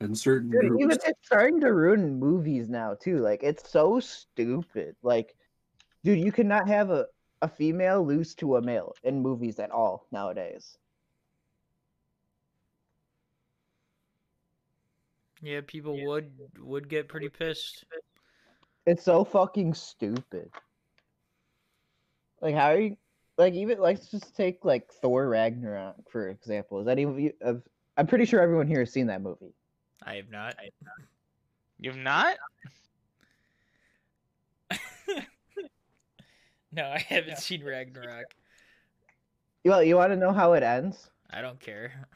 and 0.00 0.16
certain 0.16 0.50
Dude, 0.50 0.64
even 0.64 0.88
groups. 0.88 1.04
it's 1.06 1.26
starting 1.26 1.60
to 1.60 1.72
ruin 1.72 2.18
movies 2.18 2.68
now 2.68 2.94
too. 2.94 3.18
Like 3.18 3.42
it's 3.42 3.70
so 3.70 4.00
stupid. 4.00 4.96
Like, 5.02 5.34
dude, 6.04 6.18
you 6.20 6.32
cannot 6.32 6.68
have 6.68 6.90
a, 6.90 7.06
a 7.42 7.48
female 7.48 8.04
lose 8.04 8.34
to 8.36 8.56
a 8.56 8.62
male 8.62 8.94
in 9.02 9.20
movies 9.20 9.58
at 9.58 9.70
all 9.70 10.06
nowadays. 10.12 10.76
Yeah, 15.40 15.60
people 15.66 16.04
would 16.06 16.32
would 16.58 16.88
get 16.88 17.08
pretty 17.08 17.28
pissed. 17.28 17.84
It's 18.86 19.04
so 19.04 19.24
fucking 19.24 19.74
stupid. 19.74 20.50
Like 22.40 22.54
how 22.54 22.68
are 22.72 22.80
you 22.80 22.96
like 23.36 23.54
even 23.54 23.80
let's 23.80 24.08
just 24.10 24.36
take 24.36 24.64
like 24.64 24.92
Thor 24.92 25.28
Ragnarok 25.28 26.10
for 26.10 26.28
example. 26.28 26.80
Is 26.80 26.88
any 26.88 27.04
of 27.04 27.18
you 27.18 27.32
of 27.40 27.62
I'm 27.96 28.06
pretty 28.06 28.24
sure 28.24 28.40
everyone 28.40 28.68
here 28.68 28.80
has 28.80 28.92
seen 28.92 29.06
that 29.08 29.22
movie. 29.22 29.54
I 30.04 30.14
have 30.16 30.30
not. 30.30 30.54
You've 31.80 31.96
not? 31.96 32.36
no, 36.72 36.84
I 36.84 36.98
haven't 36.98 37.38
seen 37.38 37.64
Ragnarok. 37.64 38.26
Well, 39.64 39.82
you 39.82 39.96
want 39.96 40.12
to 40.12 40.16
know 40.16 40.32
how 40.32 40.52
it 40.54 40.62
ends? 40.62 41.10
I 41.30 41.42
don't 41.42 41.60
care. 41.60 42.06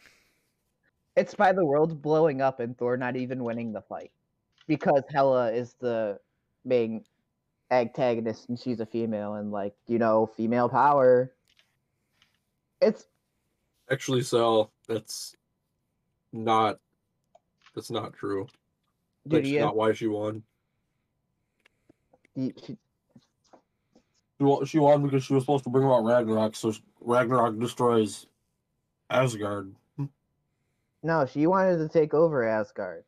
It's 1.17 1.35
by 1.35 1.53
the 1.53 1.65
world 1.65 2.01
blowing 2.01 2.41
up 2.41 2.61
and 2.61 2.77
Thor 2.79 2.97
not 2.97 3.17
even 3.17 3.45
winning 3.45 3.73
the 3.73 3.83
fight. 3.83 4.11
Because 4.67 5.03
Hela 5.11 5.53
is 5.53 5.75
the 5.81 6.19
main 6.65 7.05
antagonist 7.73 8.49
and 8.49 8.59
she's 8.59 8.81
a 8.81 8.87
female 8.87 9.35
and 9.35 9.51
like, 9.51 9.75
you 9.87 9.99
know, 9.99 10.27
female 10.37 10.69
power. 10.69 11.33
It's 12.81 13.07
Actually, 13.91 14.23
so 14.23 14.71
that's 14.89 15.37
not. 16.33 16.79
That's 17.75 17.91
not 17.91 18.13
true. 18.13 18.47
Dude, 19.27 19.41
That's 19.45 19.49
he, 19.49 19.59
not 19.59 19.77
why 19.77 19.93
she 19.93 20.07
won. 20.07 20.43
he, 22.35 22.53
she, 22.65 22.77
She 24.39 24.45
won, 24.45 24.65
she 24.67 24.79
won 24.79 25.03
because 25.03 25.25
she 25.25 25.33
was 25.35 25.43
supposed 25.43 25.65
to 25.65 25.71
bring 25.71 25.85
about 25.87 26.05
Ragnarok, 26.05 26.55
so 26.55 26.73
Ragnarok 27.01 27.59
destroys 27.59 28.27
Asgard. 29.11 29.75
no, 31.03 31.25
she 31.27 31.47
wanted 31.47 31.79
to 31.79 31.89
take 31.89 32.13
over 32.15 32.43
Asgard. 32.47 33.05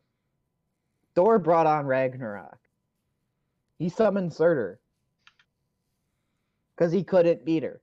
Thor 1.15 1.37
brought 1.37 1.67
on 1.67 1.85
Ragnarok. 1.85 2.57
He 3.77 3.89
summoned 3.89 4.33
Surtur. 4.33 4.79
Because 6.75 6.91
he 6.91 7.03
couldn't 7.03 7.45
beat 7.45 7.63
her. 7.63 7.81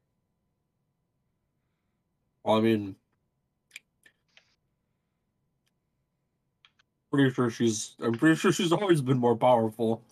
I 2.44 2.60
mean, 2.60 2.96
pretty 7.12 7.30
sure 7.30 7.50
she's. 7.50 7.94
I'm 8.02 8.14
pretty 8.14 8.36
sure 8.36 8.52
she's 8.52 8.72
always 8.72 9.00
been 9.00 9.18
more 9.18 9.36
powerful. 9.36 10.02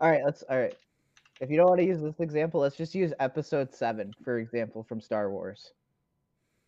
All 0.00 0.10
right, 0.10 0.20
let's. 0.24 0.42
All 0.42 0.58
right. 0.58 0.76
If 1.40 1.50
you 1.50 1.56
don't 1.56 1.68
want 1.68 1.80
to 1.80 1.86
use 1.86 2.00
this 2.00 2.20
example, 2.20 2.60
let's 2.60 2.76
just 2.76 2.94
use 2.94 3.12
episode 3.20 3.72
seven, 3.72 4.12
for 4.24 4.38
example, 4.38 4.82
from 4.82 5.00
Star 5.00 5.30
Wars. 5.30 5.72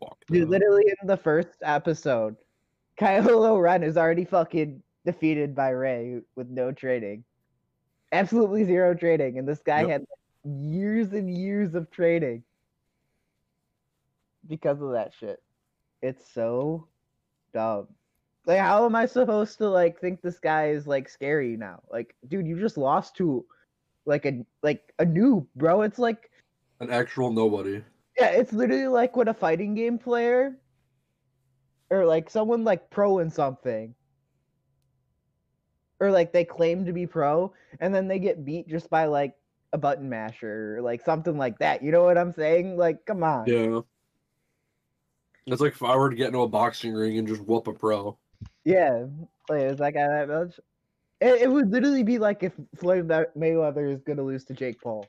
Fuck. 0.00 0.16
Dude, 0.28 0.48
literally 0.48 0.84
in 1.00 1.06
the 1.06 1.16
first 1.16 1.58
episode, 1.62 2.36
Kylo 2.98 3.61
Ren 3.61 3.82
is 3.82 3.96
already 3.96 4.24
fucking 4.24 4.82
defeated 5.05 5.55
by 5.55 5.70
Rey 5.70 6.20
with 6.36 6.48
no 6.48 6.72
training. 6.72 7.24
Absolutely 8.12 8.64
zero 8.64 8.94
training. 8.94 9.38
And 9.38 9.48
this 9.48 9.62
guy 9.62 9.82
Yep. 9.82 9.88
had 9.90 10.05
years 10.44 11.12
and 11.12 11.30
years 11.30 11.74
of 11.74 11.90
training 11.90 12.42
because 14.48 14.80
of 14.80 14.92
that 14.92 15.12
shit. 15.18 15.42
It's 16.03 16.28
so 16.32 16.88
dumb. 17.53 17.88
Like, 18.46 18.59
how 18.59 18.86
am 18.86 18.96
I 18.96 19.07
supposed 19.07 19.59
to 19.59 19.68
like 19.68 20.01
think 20.01 20.22
this 20.22 20.38
guy 20.38 20.70
is 20.70 20.86
like 20.86 21.09
scary 21.09 21.57
now? 21.57 21.82
Like, 21.90 22.14
dude, 22.28 22.46
you 22.46 22.59
just 22.59 22.78
lost 22.78 23.16
to 23.16 23.44
like 24.07 24.24
a 24.26 24.44
like 24.62 24.92
a 24.98 25.05
noob, 25.07 25.46
bro. 25.57 25.82
It's 25.82 25.98
like 25.98 26.30
An 26.80 26.90
actual 26.90 27.30
nobody. 27.30 27.84
yeah, 28.18 28.30
it's 28.30 28.53
literally 28.53 28.88
like 28.88 29.14
when 29.16 29.28
a 29.28 29.34
fighting 29.34 29.74
game 29.74 29.98
player 29.98 30.57
or 31.90 32.07
like 32.07 32.30
someone 32.30 32.64
like 32.64 32.88
pro 32.90 33.18
in 33.18 33.30
something 33.30 33.94
or 36.01 36.11
like 36.11 36.32
they 36.32 36.44
claim 36.44 36.84
to 36.86 36.92
be 36.92 37.07
pro 37.07 37.53
and 37.78 37.94
then 37.94 38.09
they 38.09 38.18
get 38.18 38.44
beat 38.44 38.68
just 38.68 38.90
by 38.90 39.05
like 39.05 39.34
a 39.72 39.78
button 39.78 40.09
masher 40.09 40.76
or 40.76 40.82
like 40.82 41.05
something 41.05 41.38
like 41.38 41.59
that. 41.59 41.82
You 41.82 41.92
know 41.92 42.03
what 42.03 42.18
I'm 42.18 42.32
saying? 42.32 42.76
Like, 42.76 43.05
come 43.05 43.22
on. 43.22 43.46
Yeah. 43.46 43.80
It's 45.46 45.61
like 45.61 45.72
if 45.72 45.82
I 45.82 45.96
were 45.96 46.11
to 46.11 46.16
get 46.16 46.28
into 46.28 46.42
a 46.42 46.48
boxing 46.48 46.92
ring 46.94 47.18
and 47.18 47.26
just 47.26 47.42
whoop 47.42 47.66
a 47.66 47.72
pro. 47.72 48.16
Yeah, 48.64 49.07
like 49.48 49.62
is 49.62 49.78
that 49.78 49.94
guy 49.94 50.07
that 50.07 50.28
much? 50.28 50.61
It, 51.20 51.42
it 51.42 51.51
would 51.51 51.70
literally 51.70 52.03
be 52.03 52.18
like 52.18 52.42
if 52.42 52.53
Floyd 52.76 53.09
Mayweather 53.09 53.92
is 53.92 54.03
gonna 54.03 54.22
lose 54.22 54.44
to 54.44 54.55
Jake 54.55 54.80
Paul. 54.80 55.07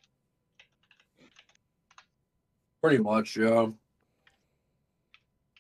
Pretty 2.81 2.97
much, 2.97 3.37
yeah. 3.37 3.67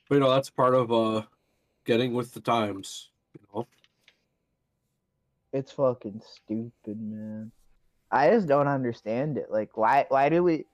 But 0.09 0.15
you 0.15 0.21
know, 0.21 0.31
that's 0.31 0.49
part 0.49 0.73
of 0.73 0.91
uh 0.91 1.23
getting 1.85 2.13
with 2.13 2.33
the 2.33 2.41
times. 2.41 3.10
It's 5.53 5.71
fucking 5.71 6.21
stupid, 6.25 7.01
man. 7.01 7.51
I 8.11 8.29
just 8.29 8.47
don't 8.47 8.67
understand 8.67 9.37
it. 9.37 9.51
Like, 9.51 9.77
why? 9.77 10.05
Why 10.09 10.29
do 10.29 10.43
we? 10.43 10.65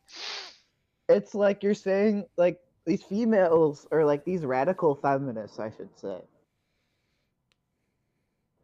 It's 1.09 1.33
like 1.35 1.63
you're 1.63 1.73
saying, 1.73 2.25
like 2.35 2.59
these 2.85 3.03
females 3.03 3.87
or 3.91 4.05
like 4.05 4.25
these 4.25 4.45
radical 4.45 4.95
feminists, 4.95 5.59
I 5.59 5.71
should 5.71 5.97
say, 5.97 6.19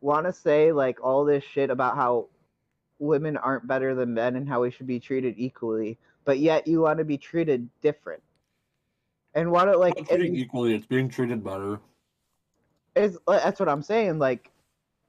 want 0.01 0.25
to 0.25 0.33
say 0.33 0.71
like 0.71 1.03
all 1.03 1.25
this 1.25 1.43
shit 1.43 1.69
about 1.69 1.95
how 1.95 2.27
women 2.99 3.37
aren't 3.37 3.67
better 3.67 3.95
than 3.95 4.13
men 4.13 4.35
and 4.35 4.47
how 4.47 4.61
we 4.61 4.71
should 4.71 4.87
be 4.87 4.99
treated 4.99 5.35
equally, 5.37 5.97
but 6.25 6.39
yet 6.39 6.67
you 6.67 6.81
want 6.81 6.99
to 6.99 7.05
be 7.05 7.17
treated 7.17 7.69
different. 7.81 8.21
And 9.35 9.51
want 9.51 9.71
to 9.71 9.77
like 9.77 9.97
and- 10.11 10.37
equally, 10.37 10.75
it's 10.75 10.85
being 10.85 11.09
treated 11.09 11.43
better. 11.43 11.79
is 12.95 13.17
that's 13.27 13.59
what 13.59 13.69
I'm 13.69 13.81
saying. 13.81 14.19
Like, 14.19 14.51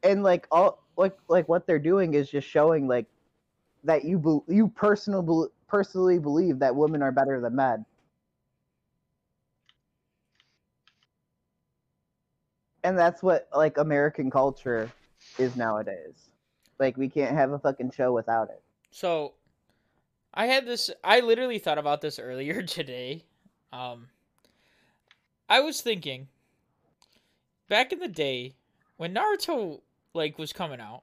and 0.03 0.23
like 0.23 0.47
all 0.51 0.84
like 0.97 1.17
like 1.29 1.49
what 1.49 1.67
they're 1.67 1.79
doing 1.79 2.15
is 2.15 2.31
just 2.31 2.49
showing 2.49 2.87
like 2.87 3.07
that 3.85 4.05
you 4.05 4.19
bel 4.19 4.45
you 4.49 4.69
personal 4.69 5.51
personally 5.69 6.19
believe 6.19 6.59
that 6.61 6.75
women 6.75 7.03
are 7.03 7.13
better 7.13 7.41
than 7.41 7.57
men. 7.57 7.85
And 12.83 12.99
that's 12.99 13.23
what 13.23 13.49
like 13.55 13.79
American 13.79 14.31
culture 14.31 14.91
is 15.39 15.57
nowadays. 15.57 16.29
Like 16.79 16.97
we 16.97 17.09
can't 17.09 17.35
have 17.35 17.53
a 17.53 17.59
fucking 17.59 17.93
show 17.93 18.13
without 18.13 18.51
it. 18.51 18.63
So, 18.91 19.35
I 20.33 20.47
had 20.47 20.67
this. 20.67 20.91
I 21.03 21.21
literally 21.21 21.59
thought 21.59 21.79
about 21.79 22.01
this 22.01 22.19
earlier 22.19 22.63
today. 22.67 23.25
Um, 23.73 24.09
I 25.49 25.61
was 25.61 25.81
thinking 25.81 26.29
back 27.69 27.93
in 27.93 27.99
the 27.99 28.09
day 28.09 28.55
when 28.97 29.15
Naruto 29.15 29.81
like 30.15 30.39
was 30.39 30.53
coming 30.53 30.81
out. 30.81 31.03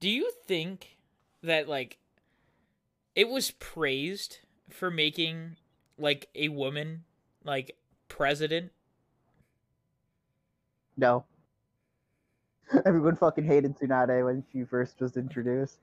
Do 0.00 0.08
you 0.08 0.30
think 0.46 0.96
that 1.42 1.68
like 1.68 1.98
it 3.14 3.28
was 3.28 3.50
praised 3.52 4.38
for 4.70 4.90
making 4.90 5.56
like 5.98 6.28
a 6.34 6.48
woman 6.48 7.04
like 7.44 7.76
president? 8.08 8.72
No. 10.96 11.24
Everyone 12.86 13.16
fucking 13.16 13.44
hated 13.44 13.76
Tsunade 13.78 14.24
when 14.24 14.44
she 14.52 14.64
first 14.64 15.00
was 15.00 15.16
introduced. 15.16 15.78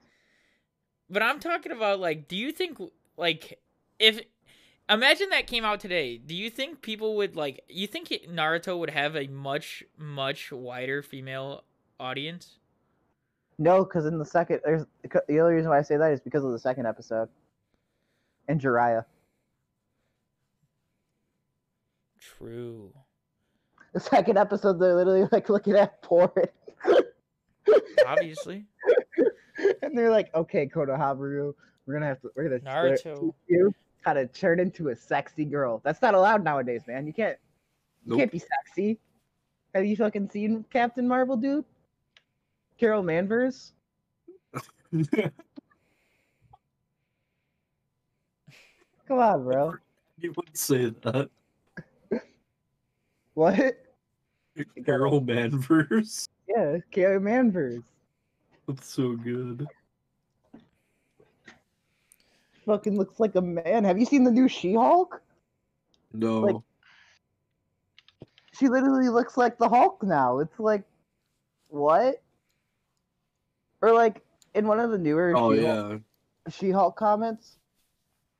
But 1.08 1.22
I'm 1.22 1.40
talking 1.40 1.72
about 1.72 2.00
like, 2.00 2.28
do 2.28 2.36
you 2.36 2.52
think 2.52 2.80
like 3.16 3.60
if 3.98 4.20
imagine 4.90 5.30
that 5.30 5.46
came 5.46 5.64
out 5.64 5.80
today? 5.80 6.18
Do 6.18 6.34
you 6.34 6.50
think 6.50 6.82
people 6.82 7.16
would 7.16 7.36
like? 7.36 7.62
You 7.68 7.86
think 7.86 8.08
Naruto 8.28 8.78
would 8.78 8.90
have 8.90 9.16
a 9.16 9.26
much 9.28 9.84
much 9.96 10.52
wider 10.52 11.02
female 11.02 11.64
audience? 11.98 12.58
No, 13.58 13.84
because 13.84 14.06
in 14.06 14.18
the 14.18 14.24
second, 14.24 14.60
there's 14.64 14.84
the 15.02 15.38
only 15.40 15.54
reason 15.54 15.70
why 15.70 15.78
I 15.78 15.82
say 15.82 15.96
that 15.96 16.12
is 16.12 16.20
because 16.20 16.44
of 16.44 16.52
the 16.52 16.58
second 16.58 16.86
episode, 16.86 17.28
and 18.48 18.60
Jiraiya. 18.60 19.04
True. 22.18 22.92
The 23.92 24.00
second 24.00 24.38
episode, 24.38 24.78
they're 24.78 24.94
literally 24.94 25.28
like 25.30 25.48
looking 25.48 25.74
at 25.74 26.00
porn, 26.00 26.30
Obviously, 28.06 28.64
and 29.82 29.96
they're 29.96 30.10
like, 30.10 30.34
"Okay, 30.34 30.66
Konohamaru, 30.66 31.52
we're 31.86 31.94
gonna 31.94 32.06
have 32.06 32.20
to, 32.22 32.30
we're 32.34 32.48
gonna 32.48 32.60
Naruto. 32.60 33.34
you 33.48 33.74
how 34.02 34.12
to 34.14 34.26
turn 34.26 34.60
into 34.60 34.88
a 34.88 34.96
sexy 34.96 35.44
girl." 35.44 35.80
That's 35.84 36.02
not 36.02 36.14
allowed 36.14 36.42
nowadays, 36.44 36.82
man. 36.86 37.06
You 37.06 37.12
can't, 37.12 37.38
you 38.04 38.10
Nope. 38.10 38.18
can't 38.20 38.32
be 38.32 38.38
sexy. 38.40 38.98
Have 39.74 39.84
you 39.84 39.96
fucking 39.96 40.28
seen 40.30 40.64
Captain 40.72 41.06
Marvel, 41.06 41.36
dude? 41.36 41.64
Carol 42.78 43.02
Manvers. 43.02 43.72
Come 49.06 49.18
on, 49.18 49.44
bro. 49.44 49.74
you 50.18 50.32
wouldn't 50.36 50.56
say 50.56 50.90
that. 51.02 51.28
What? 53.34 53.76
Carol 54.84 55.20
Manvers. 55.20 56.28
Yeah, 56.48 56.78
Carol 56.90 57.20
Manvers. 57.20 57.82
That's 58.66 58.92
so 58.92 59.14
good. 59.16 59.66
Fucking 62.66 62.96
looks 62.96 63.18
like 63.18 63.34
a 63.34 63.40
man. 63.40 63.84
Have 63.84 63.98
you 63.98 64.04
seen 64.04 64.24
the 64.24 64.30
new 64.30 64.48
She-Hulk? 64.48 65.22
No. 66.12 66.40
Like- 66.40 66.56
She 68.52 68.68
literally 68.68 69.08
looks 69.08 69.36
like 69.36 69.58
the 69.58 69.68
Hulk 69.68 70.02
now. 70.02 70.40
It's 70.40 70.58
like, 70.58 70.82
what? 71.68 72.22
Or 73.80 73.92
like 73.92 74.22
in 74.54 74.66
one 74.66 74.80
of 74.80 74.90
the 74.90 74.98
newer 74.98 75.34
oh 75.36 75.54
She-Hulk, 75.54 75.92
yeah. 75.92 75.98
She-Hulk 76.50 76.96
comments, 76.96 77.56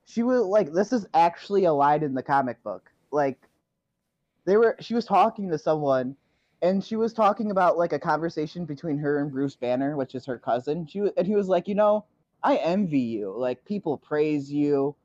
she 0.05 0.23
was 0.23 0.43
like, 0.43 0.73
"This 0.73 0.93
is 0.93 1.07
actually 1.15 1.65
a 1.65 1.73
line 1.73 2.03
in 2.03 2.15
the 2.15 2.23
comic 2.23 2.63
book." 2.63 2.91
Like, 3.11 3.39
they 4.45 4.57
were. 4.57 4.77
She 4.81 4.95
was 4.95 5.05
talking 5.05 5.49
to 5.51 5.59
someone, 5.59 6.17
and 6.61 6.83
she 6.85 6.97
was 6.97 7.13
talking 7.13 7.51
about 7.53 7.79
like 7.79 7.93
a 7.93 7.99
conversation 7.99 8.65
between 8.65 8.99
her 8.99 9.21
and 9.21 9.31
Bruce 9.31 9.55
Banner, 9.57 9.97
which 9.97 10.15
is 10.15 10.27
her 10.27 10.37
cousin. 10.39 10.87
She 10.87 10.99
and 11.17 11.27
he 11.27 11.37
was 11.37 11.49
like, 11.49 11.69
"You 11.69 11.77
know, 11.77 12.05
I 12.43 12.57
envy 12.57 13.01
you. 13.01 13.35
Like, 13.37 13.65
people 13.65 13.97
praise 13.99 14.53
you. 14.53 14.97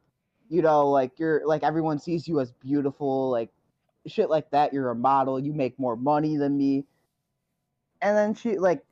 You 0.50 0.62
know, 0.62 0.90
like 0.90 1.18
you're 1.18 1.42
like 1.46 1.64
everyone 1.64 1.98
sees 2.00 2.28
you 2.28 2.40
as 2.40 2.52
beautiful. 2.52 3.32
Like, 3.32 3.50
shit 4.06 4.30
like 4.30 4.52
that. 4.52 4.74
You're 4.74 4.92
a 4.92 4.96
model. 4.96 5.40
You 5.40 5.54
make 5.54 5.80
more 5.80 5.96
money 5.96 6.38
than 6.38 6.58
me." 6.58 6.86
And 8.02 8.16
then 8.16 8.36
she 8.36 8.58
like 8.60 8.84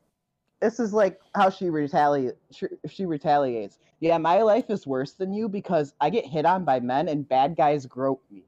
this 0.64 0.80
is 0.80 0.94
like 0.94 1.20
how 1.36 1.50
she 1.50 1.70
retaliates. 1.70 2.38
She, 2.52 2.68
she 2.89 3.06
retaliates. 3.06 3.80
Yeah, 4.00 4.18
my 4.18 4.41
life 4.41 4.70
is 4.70 4.88
worse 4.88 5.12
than 5.14 5.34
you 5.34 5.50
because 5.50 5.94
I 6.00 6.10
get 6.10 6.26
hit 6.26 6.46
on 6.46 6.64
by 6.64 6.80
men 6.80 7.10
and 7.10 7.28
bad 7.28 7.56
guys 7.58 7.86
grope 7.86 8.24
me. 8.32 8.44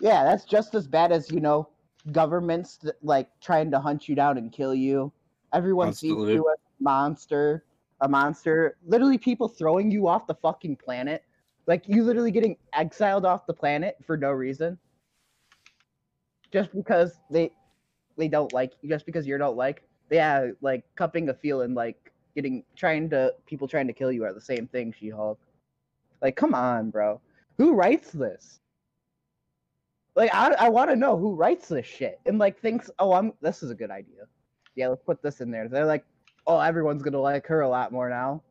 Yeah, 0.00 0.24
that's 0.24 0.46
just 0.46 0.74
as 0.74 0.88
bad 0.88 1.12
as 1.12 1.30
you 1.30 1.40
know 1.40 1.68
governments 2.12 2.78
like 3.02 3.28
trying 3.42 3.70
to 3.72 3.80
hunt 3.80 4.08
you 4.08 4.14
down 4.14 4.38
and 4.38 4.50
kill 4.50 4.74
you. 4.74 5.12
Everyone 5.52 5.92
sees 5.92 6.10
you 6.10 6.50
as 6.50 6.58
a 6.58 6.82
monster, 6.82 7.64
a 8.00 8.08
monster. 8.08 8.76
Literally, 8.86 9.18
people 9.18 9.48
throwing 9.48 9.90
you 9.90 10.08
off 10.08 10.26
the 10.26 10.34
fucking 10.34 10.76
planet. 10.76 11.24
Like 11.66 11.84
you 11.86 12.02
literally 12.02 12.30
getting 12.30 12.56
exiled 12.72 13.24
off 13.24 13.46
the 13.46 13.54
planet 13.54 13.96
for 14.04 14.16
no 14.16 14.30
reason. 14.30 14.78
Just 16.52 16.72
because 16.74 17.18
they 17.30 17.52
they 18.16 18.28
don't 18.28 18.52
like 18.52 18.72
you, 18.82 18.88
just 18.88 19.06
because 19.06 19.26
you 19.26 19.38
don't 19.38 19.56
like. 19.56 19.82
Yeah, 20.10 20.50
like 20.60 20.84
cupping 20.96 21.28
a 21.28 21.34
feeling, 21.34 21.74
like 21.74 22.12
getting 22.34 22.64
trying 22.76 23.10
to 23.10 23.34
people 23.46 23.68
trying 23.68 23.86
to 23.86 23.92
kill 23.92 24.10
you 24.10 24.24
are 24.24 24.32
the 24.32 24.40
same 24.40 24.66
thing, 24.66 24.92
She 24.98 25.08
Hulk. 25.08 25.38
Like, 26.22 26.36
come 26.36 26.54
on, 26.54 26.90
bro. 26.90 27.20
Who 27.58 27.74
writes 27.74 28.10
this? 28.10 28.60
Like, 30.16 30.34
I, 30.34 30.52
I 30.58 30.68
want 30.68 30.90
to 30.90 30.96
know 30.96 31.16
who 31.16 31.34
writes 31.34 31.68
this 31.68 31.86
shit 31.86 32.20
and 32.26 32.38
like 32.38 32.58
thinks, 32.58 32.90
oh, 32.98 33.12
I'm 33.12 33.32
this 33.40 33.62
is 33.62 33.70
a 33.70 33.74
good 33.74 33.90
idea. 33.90 34.26
Yeah, 34.74 34.88
let's 34.88 35.02
put 35.02 35.22
this 35.22 35.40
in 35.40 35.50
there. 35.50 35.68
They're 35.68 35.84
like, 35.84 36.04
oh, 36.46 36.60
everyone's 36.60 37.02
gonna 37.02 37.20
like 37.20 37.46
her 37.46 37.60
a 37.60 37.68
lot 37.68 37.92
more 37.92 38.08
now. 38.08 38.42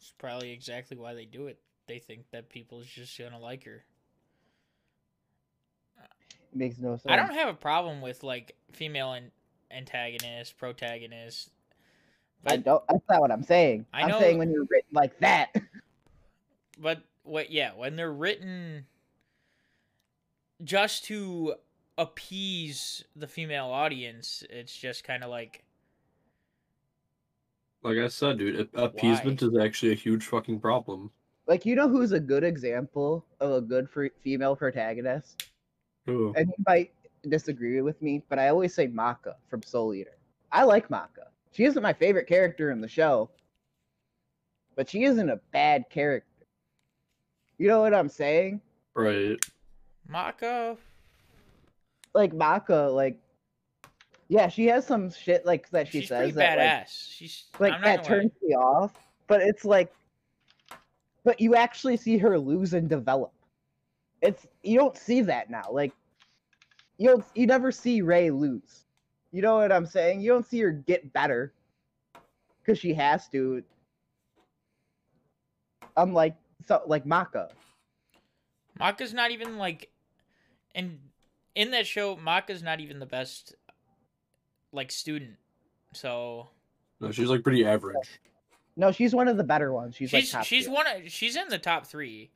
It's 0.00 0.12
probably 0.18 0.52
exactly 0.52 0.96
why 0.96 1.14
they 1.14 1.24
do 1.24 1.46
it. 1.46 1.58
They 1.86 1.98
think 1.98 2.30
that 2.32 2.48
people's 2.48 2.86
just 2.86 3.16
gonna 3.18 3.38
like 3.38 3.64
her. 3.64 3.84
It 6.52 6.56
makes 6.58 6.78
no 6.78 6.96
sense. 6.96 7.06
I 7.08 7.16
don't 7.16 7.34
have 7.34 7.48
a 7.48 7.54
problem 7.54 8.00
with 8.00 8.22
like 8.22 8.56
female 8.72 9.12
an- 9.12 9.32
antagonists, 9.70 10.52
protagonists. 10.52 11.50
I 12.46 12.56
don't. 12.56 12.82
That's 12.88 13.02
not 13.08 13.20
what 13.20 13.30
I'm 13.30 13.42
saying. 13.42 13.86
I 13.92 14.02
I'm 14.02 14.08
know- 14.08 14.20
saying 14.20 14.38
when 14.38 14.50
you're 14.50 14.64
written 14.70 14.90
like 14.92 15.18
that. 15.20 15.54
but 16.78 17.02
what 17.24 17.50
yeah, 17.50 17.72
when 17.74 17.96
they're 17.96 18.12
written 18.12 18.86
just 20.62 21.04
to 21.06 21.54
appease 21.98 23.04
the 23.14 23.26
female 23.26 23.66
audience, 23.66 24.44
it's 24.50 24.76
just 24.76 25.04
kind 25.04 25.22
of 25.24 25.30
like 25.30 25.64
Like 27.82 27.98
I 27.98 28.08
said, 28.08 28.38
dude, 28.38 28.68
a- 28.74 28.84
appeasement 28.84 29.42
is 29.42 29.56
actually 29.56 29.92
a 29.92 29.96
huge 29.96 30.24
fucking 30.26 30.60
problem. 30.60 31.10
like, 31.46 31.64
you 31.64 31.76
know 31.76 31.88
who's 31.88 32.12
a 32.12 32.20
good 32.20 32.42
example 32.44 33.24
of 33.40 33.50
a 33.52 33.60
good 33.60 33.88
fr- 33.88 34.06
female 34.22 34.56
protagonist? 34.56 35.50
Ooh. 36.08 36.32
and 36.36 36.48
you 36.48 36.64
might 36.66 36.92
disagree 37.28 37.80
with 37.82 38.00
me, 38.00 38.22
but 38.28 38.38
I 38.38 38.48
always 38.48 38.72
say 38.72 38.86
Maka 38.86 39.34
from 39.48 39.62
Soul 39.62 39.92
Eater. 39.94 40.16
I 40.52 40.62
like 40.62 40.88
Maka. 40.88 41.28
She 41.52 41.64
isn't 41.64 41.82
my 41.82 41.92
favorite 41.92 42.28
character 42.28 42.70
in 42.70 42.80
the 42.80 42.86
show, 42.88 43.28
but 44.76 44.88
she 44.88 45.02
isn't 45.04 45.28
a 45.28 45.40
bad 45.52 45.88
character. 45.90 46.28
You 47.58 47.66
know 47.68 47.80
what 47.80 47.92
I'm 47.94 48.08
saying? 48.08 48.60
Right. 48.94 49.36
Maka. 50.08 50.76
Like 52.16 52.32
Maka, 52.32 52.88
like 52.90 53.20
yeah, 54.28 54.48
she 54.48 54.66
has 54.66 54.86
some 54.86 55.10
shit 55.10 55.44
like 55.44 55.68
that 55.70 55.86
she 55.88 56.00
she's 56.00 56.08
says 56.08 56.34
that 56.34 56.58
like, 56.58 56.68
badass. 56.68 57.12
she's 57.12 57.44
like 57.58 57.80
that 57.82 58.02
turns 58.02 58.32
me 58.42 58.54
off. 58.54 58.92
But 59.26 59.42
it's 59.42 59.64
like, 59.66 59.92
but 61.24 61.40
you 61.40 61.54
actually 61.54 61.98
see 61.98 62.16
her 62.16 62.38
lose 62.38 62.72
and 62.72 62.88
develop. 62.88 63.32
It's 64.22 64.46
you 64.62 64.78
don't 64.78 64.96
see 64.96 65.20
that 65.22 65.50
now. 65.50 65.68
Like 65.70 65.92
you 66.96 67.10
don't, 67.10 67.24
you 67.34 67.46
never 67.46 67.70
see 67.70 68.00
Rey 68.00 68.30
lose. 68.30 68.86
You 69.30 69.42
know 69.42 69.56
what 69.56 69.70
I'm 69.70 69.84
saying? 69.84 70.22
You 70.22 70.30
don't 70.32 70.46
see 70.46 70.60
her 70.60 70.72
get 70.72 71.12
better 71.12 71.52
because 72.62 72.78
she 72.78 72.94
has 72.94 73.28
to. 73.28 73.62
I'm 75.96 76.14
like 76.14 76.34
so 76.66 76.82
like 76.86 77.04
Maka. 77.04 77.50
Maka's 78.78 79.12
not 79.12 79.30
even 79.30 79.58
like, 79.58 79.90
and 80.74 80.98
in 81.56 81.70
that 81.72 81.86
show, 81.86 82.16
Maka's 82.16 82.62
not 82.62 82.80
even 82.80 83.00
the 83.00 83.06
best, 83.06 83.56
like 84.72 84.92
student. 84.92 85.36
So 85.92 86.48
No, 87.00 87.10
she's 87.10 87.28
like 87.28 87.42
pretty 87.42 87.66
average. 87.66 88.20
No, 88.76 88.92
she's 88.92 89.14
one 89.14 89.26
of 89.26 89.38
the 89.38 89.44
better 89.44 89.72
ones. 89.72 89.96
She's 89.96 90.10
she's 90.10 90.34
like 90.34 90.40
top 90.40 90.44
she's 90.44 90.68
one. 90.68 90.86
Of, 90.86 91.10
she's 91.10 91.34
in 91.34 91.48
the 91.48 91.58
top 91.58 91.86
three, 91.86 92.30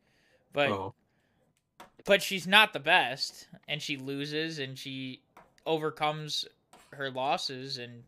but 0.53 0.71
oh. 0.71 0.95
but 2.07 2.23
she's 2.23 2.47
not 2.47 2.73
the 2.73 2.81
best, 2.81 3.47
and 3.69 3.81
she 3.81 3.99
loses, 3.99 4.59
and 4.59 4.77
she 4.77 5.21
overcomes 5.67 6.47
her 6.93 7.11
losses, 7.11 7.77
and 7.77 8.03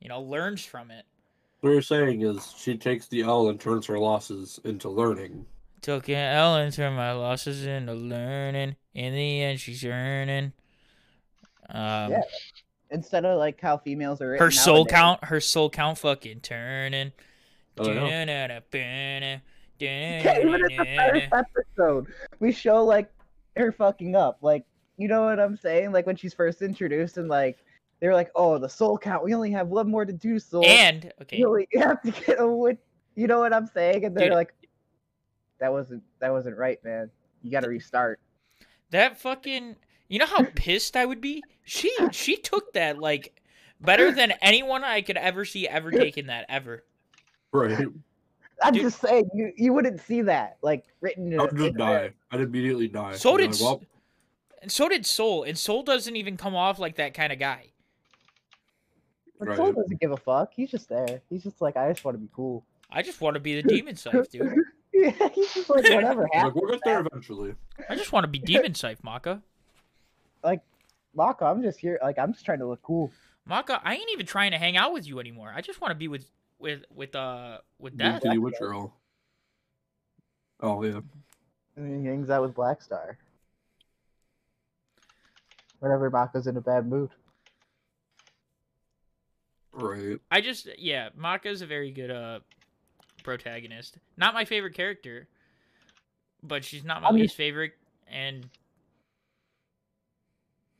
you 0.00 0.08
know 0.08 0.20
learns 0.20 0.64
from 0.64 0.90
it. 0.90 1.04
What 1.60 1.70
you're 1.70 1.82
saying 1.82 2.22
is 2.22 2.52
she 2.56 2.76
takes 2.76 3.06
the 3.06 3.22
L 3.22 3.48
and 3.48 3.60
turns 3.60 3.86
her 3.86 4.00
losses 4.00 4.58
into 4.64 4.88
learning. 4.88 5.46
Took 5.80 6.08
an 6.08 6.16
L 6.16 6.56
and 6.56 6.72
turned 6.72 6.96
my 6.96 7.12
losses 7.12 7.64
into 7.66 7.94
learning. 7.94 8.74
In 8.94 9.14
the 9.14 9.42
end, 9.42 9.60
she's 9.60 9.84
earning. 9.84 10.52
Um, 11.68 12.12
Yeah, 12.12 12.22
Instead 12.90 13.24
of 13.24 13.38
like 13.38 13.60
how 13.60 13.78
females 13.78 14.20
are 14.20 14.36
her 14.36 14.50
soul 14.50 14.84
nowadays. 14.84 14.92
count, 14.92 15.24
her 15.24 15.40
soul 15.40 15.70
count, 15.70 15.98
fucking 15.98 16.40
turning. 16.40 17.12
Oh, 17.78 17.90
yeah. 17.90 18.60
Yeah, 19.78 20.38
even 20.40 20.54
in 20.70 20.76
the 20.76 20.84
first 21.30 21.32
episode, 21.32 22.06
we 22.38 22.52
show 22.52 22.84
like 22.84 23.10
her 23.56 23.72
fucking 23.72 24.14
up. 24.14 24.38
Like, 24.42 24.64
you 24.98 25.08
know 25.08 25.24
what 25.24 25.40
I'm 25.40 25.56
saying? 25.56 25.92
Like 25.92 26.06
when 26.06 26.16
she's 26.16 26.34
first 26.34 26.60
introduced, 26.62 27.16
and 27.16 27.28
like 27.28 27.58
they 28.00 28.08
were 28.08 28.14
like, 28.14 28.30
"Oh, 28.36 28.58
the 28.58 28.68
soul 28.68 28.98
count. 28.98 29.24
We 29.24 29.34
only 29.34 29.50
have 29.52 29.68
one 29.68 29.90
more 29.90 30.04
to 30.04 30.12
do, 30.12 30.38
soul. 30.38 30.64
And 30.64 31.10
okay, 31.22 31.38
you 31.38 31.48
only 31.48 31.66
have 31.74 32.02
to 32.02 32.10
get 32.10 32.40
a 32.40 32.46
win." 32.46 32.76
You 33.16 33.26
know 33.26 33.40
what 33.40 33.52
I'm 33.54 33.66
saying? 33.66 34.04
And 34.04 34.16
they're 34.16 34.28
Dude. 34.28 34.34
like, 34.34 34.52
"That 35.58 35.72
wasn't 35.72 36.02
that 36.20 36.30
wasn't 36.30 36.58
right, 36.58 36.78
man. 36.84 37.10
You 37.42 37.50
got 37.50 37.60
to 37.60 37.68
restart." 37.70 38.20
That 38.92 39.20
fucking, 39.20 39.76
you 40.08 40.18
know 40.18 40.26
how 40.26 40.44
pissed 40.54 40.96
I 40.96 41.04
would 41.04 41.20
be. 41.20 41.42
She 41.64 41.94
she 42.12 42.36
took 42.36 42.72
that 42.74 42.98
like 42.98 43.40
better 43.80 44.12
than 44.12 44.32
anyone 44.40 44.84
I 44.84 45.02
could 45.02 45.16
ever 45.16 45.44
see 45.44 45.68
ever 45.68 45.90
taking 45.90 46.26
that 46.28 46.46
ever. 46.48 46.84
Right. 47.52 47.86
I'm 48.62 48.72
Dude. 48.72 48.82
just 48.82 49.00
saying, 49.00 49.28
you 49.34 49.52
you 49.56 49.72
wouldn't 49.72 50.00
see 50.00 50.22
that 50.22 50.58
like 50.62 50.84
written. 51.00 51.32
In, 51.32 51.40
I 51.40 51.42
would 51.42 51.56
just 51.56 51.68
in- 51.70 51.76
die. 51.76 52.12
I'd 52.30 52.40
immediately 52.40 52.88
die. 52.88 53.14
So 53.16 53.36
did 53.36 53.50
like, 53.52 53.60
well, 53.60 53.82
and 54.62 54.70
so 54.70 54.88
did 54.88 55.04
Soul, 55.04 55.42
and 55.42 55.58
Soul 55.58 55.82
doesn't 55.82 56.14
even 56.14 56.36
come 56.36 56.54
off 56.54 56.78
like 56.78 56.96
that 56.96 57.14
kind 57.14 57.32
of 57.32 57.38
guy. 57.38 57.68
But 59.38 59.48
Right. 59.48 59.56
Soul 59.56 59.72
doesn't 59.72 60.00
give 60.00 60.12
a 60.12 60.16
fuck. 60.16 60.52
He's 60.54 60.70
just 60.70 60.88
there. 60.88 61.20
He's 61.28 61.42
just 61.42 61.60
like, 61.60 61.76
I 61.76 61.90
just 61.90 62.04
want 62.04 62.16
to 62.16 62.20
be 62.20 62.28
cool. 62.32 62.64
I 62.90 63.02
just 63.02 63.20
want 63.20 63.34
to 63.34 63.40
be 63.40 63.60
the 63.60 63.66
demon 63.66 63.96
scythe, 63.96 64.30
dude. 64.30 64.54
yeah, 65.02 65.28
he's 65.34 65.52
just 65.54 65.68
like 65.68 65.84
whatever 65.84 66.28
like, 66.32 66.54
we'll 66.54 66.70
get 66.70 66.80
there 66.84 67.00
eventually. 67.00 67.54
I 67.88 67.96
just 67.96 68.12
want 68.12 68.24
to 68.24 68.28
be 68.28 68.38
demon 68.44 68.74
scythe, 68.74 69.02
Maka. 69.02 69.42
Like, 70.42 70.60
Maka, 71.14 71.44
I'm 71.44 71.62
just 71.62 71.78
here. 71.78 71.98
Like 72.02 72.18
I'm 72.18 72.32
just 72.32 72.44
trying 72.44 72.60
to 72.60 72.66
look 72.66 72.82
cool. 72.82 73.10
Maka, 73.44 73.80
I 73.84 73.94
ain't 73.94 74.10
even 74.12 74.26
trying 74.26 74.52
to 74.52 74.58
hang 74.58 74.76
out 74.76 74.92
with 74.92 75.06
you 75.06 75.18
anymore. 75.18 75.52
I 75.54 75.60
just 75.60 75.80
want 75.80 75.90
to 75.90 75.96
be 75.96 76.08
with 76.08 76.26
with 76.58 76.84
with 76.94 77.14
uh 77.16 77.58
with 77.78 77.96
Blue 77.96 78.04
death. 78.04 78.22
Kitty 78.22 78.38
Witch 78.38 78.58
Girl. 78.58 78.94
Oh 80.60 80.82
yeah. 80.84 81.00
And 81.76 82.00
he 82.00 82.08
hangs 82.08 82.30
out 82.30 82.42
with 82.42 82.54
Black 82.54 82.82
Star. 82.82 83.18
Whenever 85.80 86.10
Maka's 86.10 86.46
in 86.46 86.56
a 86.56 86.60
bad 86.60 86.86
mood. 86.86 87.10
Right. 89.72 90.18
I 90.30 90.40
just 90.40 90.68
yeah, 90.78 91.08
Maka's 91.16 91.62
a 91.62 91.66
very 91.66 91.90
good 91.90 92.10
uh 92.10 92.40
protagonist. 93.22 93.98
Not 94.16 94.34
my 94.34 94.44
favorite 94.44 94.74
character, 94.74 95.28
but 96.42 96.64
she's 96.64 96.84
not 96.84 97.02
my 97.02 97.08
I'm 97.08 97.14
least 97.16 97.36
favorite, 97.36 97.72
and 98.10 98.48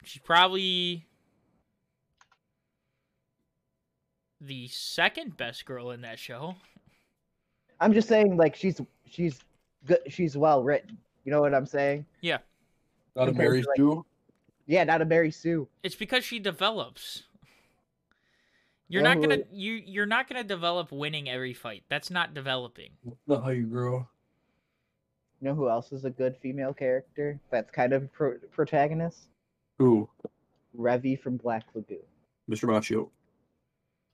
she's 0.05 0.22
probably 0.22 1.07
the 4.40 4.68
second 4.68 5.36
best 5.36 5.64
girl 5.64 5.90
in 5.93 6.01
that 6.03 6.18
show. 6.18 6.57
I'm 7.80 7.93
just 7.93 8.09
saying, 8.09 8.36
like 8.36 8.55
she's 8.57 8.80
she's 9.09 9.38
good. 9.86 10.01
She's 10.09 10.36
well 10.36 10.62
written. 10.62 10.99
You 11.24 11.32
know 11.32 11.40
what 11.40 11.55
I'm 11.55 11.66
saying? 11.66 12.05
Yeah. 12.20 12.38
Not 13.14 13.24
a 13.24 13.26
Compared 13.32 13.47
to, 13.47 13.51
Mary 13.51 13.62
like- 13.62 13.76
Sue. 13.76 14.05
Yeah, 14.66 14.84
not 14.84 15.03
a 15.03 15.05
Mary 15.05 15.30
Sue. 15.30 15.68
It's 15.82 15.95
because 15.97 16.24
she 16.24 16.38
develops. 16.38 17.24
You're 18.93 19.03
not 19.03 19.22
gonna 19.22 19.38
you 19.51 19.72
you're 19.86 20.05
not 20.05 20.28
gonna 20.28 20.45
develop 20.45 20.93
winning 20.93 21.26
every 21.30 21.55
fight. 21.55 21.82
That's 21.88 22.11
not 22.11 22.34
developing. 22.34 22.90
Not 23.26 23.43
how 23.43 23.49
you 23.49 23.64
grow. 23.64 24.07
You 25.40 25.49
know 25.49 25.55
who 25.55 25.70
else 25.70 25.93
is 25.93 26.05
a 26.05 26.11
good 26.11 26.36
female 26.43 26.74
character? 26.74 27.40
That's 27.51 27.70
kind 27.70 27.95
of 27.95 28.12
pro- 28.12 28.36
protagonist. 28.51 29.28
Who? 29.78 30.09
Revy 30.78 31.18
from 31.18 31.38
Black 31.38 31.64
Lagoon. 31.74 31.99
Mr. 32.51 32.64
Machio. 32.64 33.09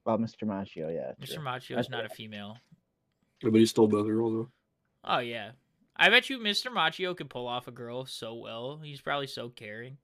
Well, 0.05 0.15
oh, 0.15 0.19
Mr. 0.19 0.45
Machio, 0.45 0.95
yeah. 0.95 1.13
Mr. 1.21 1.43
Machio 1.43 1.77
is 1.79 1.91
not 1.91 2.07
a 2.07 2.09
female. 2.09 2.57
Yeah, 3.43 3.51
but 3.51 3.59
he 3.59 3.67
still 3.67 3.89
does 3.89 4.05
the 4.05 4.13
girl 4.13 4.31
though. 4.31 4.49
Oh 5.05 5.19
yeah. 5.19 5.51
I 5.97 6.09
bet 6.09 6.31
you 6.31 6.39
Mr. 6.39 6.73
Machio 6.73 7.17
could 7.17 7.29
pull 7.29 7.49
off 7.49 7.67
a 7.67 7.73
girl 7.73 8.07
so 8.07 8.35
well. 8.35 8.79
He's 8.83 9.01
probably 9.01 9.27
so 9.27 9.49
caring. 9.49 9.99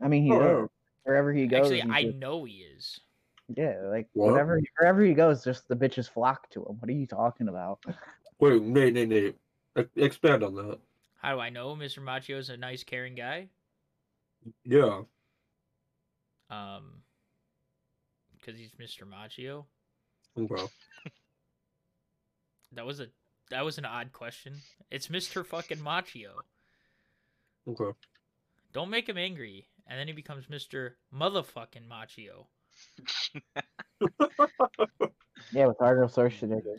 I 0.00 0.06
mean, 0.06 0.22
he 0.22 0.30
Oh, 0.30 0.38
does. 0.62 0.68
Wherever 1.02 1.32
he 1.32 1.48
goes, 1.48 1.72
Actually, 1.72 1.82
I 1.92 2.04
just- 2.04 2.16
know 2.18 2.44
he 2.44 2.64
is. 2.76 3.00
Yeah, 3.56 3.76
like 3.84 4.08
What? 4.12 4.32
whatever, 4.32 4.60
wherever 4.78 5.02
he 5.02 5.14
goes, 5.14 5.44
just 5.44 5.68
the 5.68 5.76
bitches 5.76 6.10
flock 6.10 6.48
to 6.50 6.60
him. 6.60 6.76
What 6.78 6.88
are 6.88 6.92
you 6.92 7.06
talking 7.06 7.48
about? 7.48 7.80
Wait, 8.40 8.62
Nate, 8.62 8.94
Nate, 8.94 9.08
Nate. 9.08 9.88
Expand 9.96 10.42
on 10.42 10.54
that. 10.56 10.78
How 11.20 11.34
do 11.34 11.40
I 11.40 11.50
know 11.50 11.74
Mr. 11.76 12.00
Machio 12.02 12.38
is 12.38 12.50
a 12.50 12.56
nice, 12.56 12.82
caring 12.82 13.14
guy? 13.14 13.48
Yeah. 14.64 15.02
Um, 16.50 17.02
because 18.32 18.58
he's 18.58 18.72
Mr. 18.72 19.06
Machio. 19.08 19.64
Okay. 20.38 20.62
That 22.74 22.86
was 22.86 23.00
a 23.00 23.08
that 23.50 23.64
was 23.64 23.76
an 23.76 23.84
odd 23.84 24.12
question. 24.12 24.62
It's 24.90 25.08
Mr. 25.08 25.44
fucking 25.44 25.78
Machio. 25.78 26.30
Okay. 27.68 27.96
Don't 28.72 28.88
make 28.88 29.08
him 29.08 29.18
angry, 29.18 29.68
and 29.86 29.98
then 29.98 30.06
he 30.06 30.14
becomes 30.14 30.46
Mr. 30.46 30.92
Motherfucking 31.14 31.86
Machio. 31.86 32.46
Yeah, 35.52 35.66
with 35.66 35.76
Arnold 35.80 36.10
Schwarzenegger. 36.12 36.78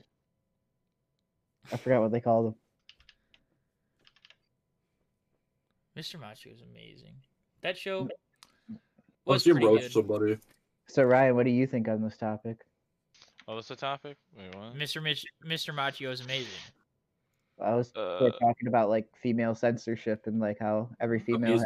I 1.71 1.77
forgot 1.77 2.01
what 2.01 2.11
they 2.11 2.19
called 2.19 2.47
him. 2.47 2.55
Mr. 5.97 6.19
Machio 6.19 6.51
is 6.53 6.61
amazing. 6.61 7.13
That 7.61 7.77
show 7.77 8.09
was 9.25 9.43
see 9.43 9.51
him 9.51 9.57
pretty 9.57 9.67
roast 9.67 9.83
good. 9.83 9.91
somebody. 9.91 10.37
So 10.87 11.03
Ryan, 11.03 11.35
what 11.35 11.45
do 11.45 11.51
you 11.51 11.67
think 11.67 11.87
on 11.87 12.01
this 12.01 12.17
topic? 12.17 12.57
What 13.45 13.55
was 13.55 13.67
the 13.67 13.75
topic? 13.75 14.17
Wait, 14.35 14.55
what? 14.55 14.75
Mr. 14.75 15.01
Mich- 15.03 15.27
Mr. 15.45 15.73
Machio 15.73 16.11
is 16.11 16.21
amazing. 16.21 16.51
I 17.63 17.75
was 17.75 17.91
Uh, 17.95 18.17
we're 18.21 18.31
talking 18.31 18.67
about 18.67 18.89
like 18.89 19.07
female 19.21 19.53
censorship 19.53 20.25
and 20.25 20.39
like 20.39 20.57
how 20.59 20.89
every 20.99 21.19
female 21.19 21.59
has, 21.59 21.65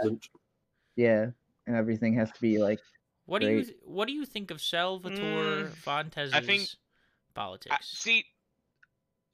yeah, 0.97 1.28
and 1.65 1.75
everything 1.75 2.13
has 2.15 2.30
to 2.32 2.41
be 2.41 2.57
like 2.57 2.80
What 3.28 3.41
do 3.41 3.47
you 3.49 3.65
What 3.84 4.07
do 4.07 4.13
you 4.13 4.25
think 4.25 4.51
of 4.51 4.61
Salvatore 4.61 5.65
Mm, 5.65 5.73
Fontez's 5.75 6.45
think- 6.45 6.69
politics? 7.34 7.75
I, 7.75 7.78
see, 7.82 8.25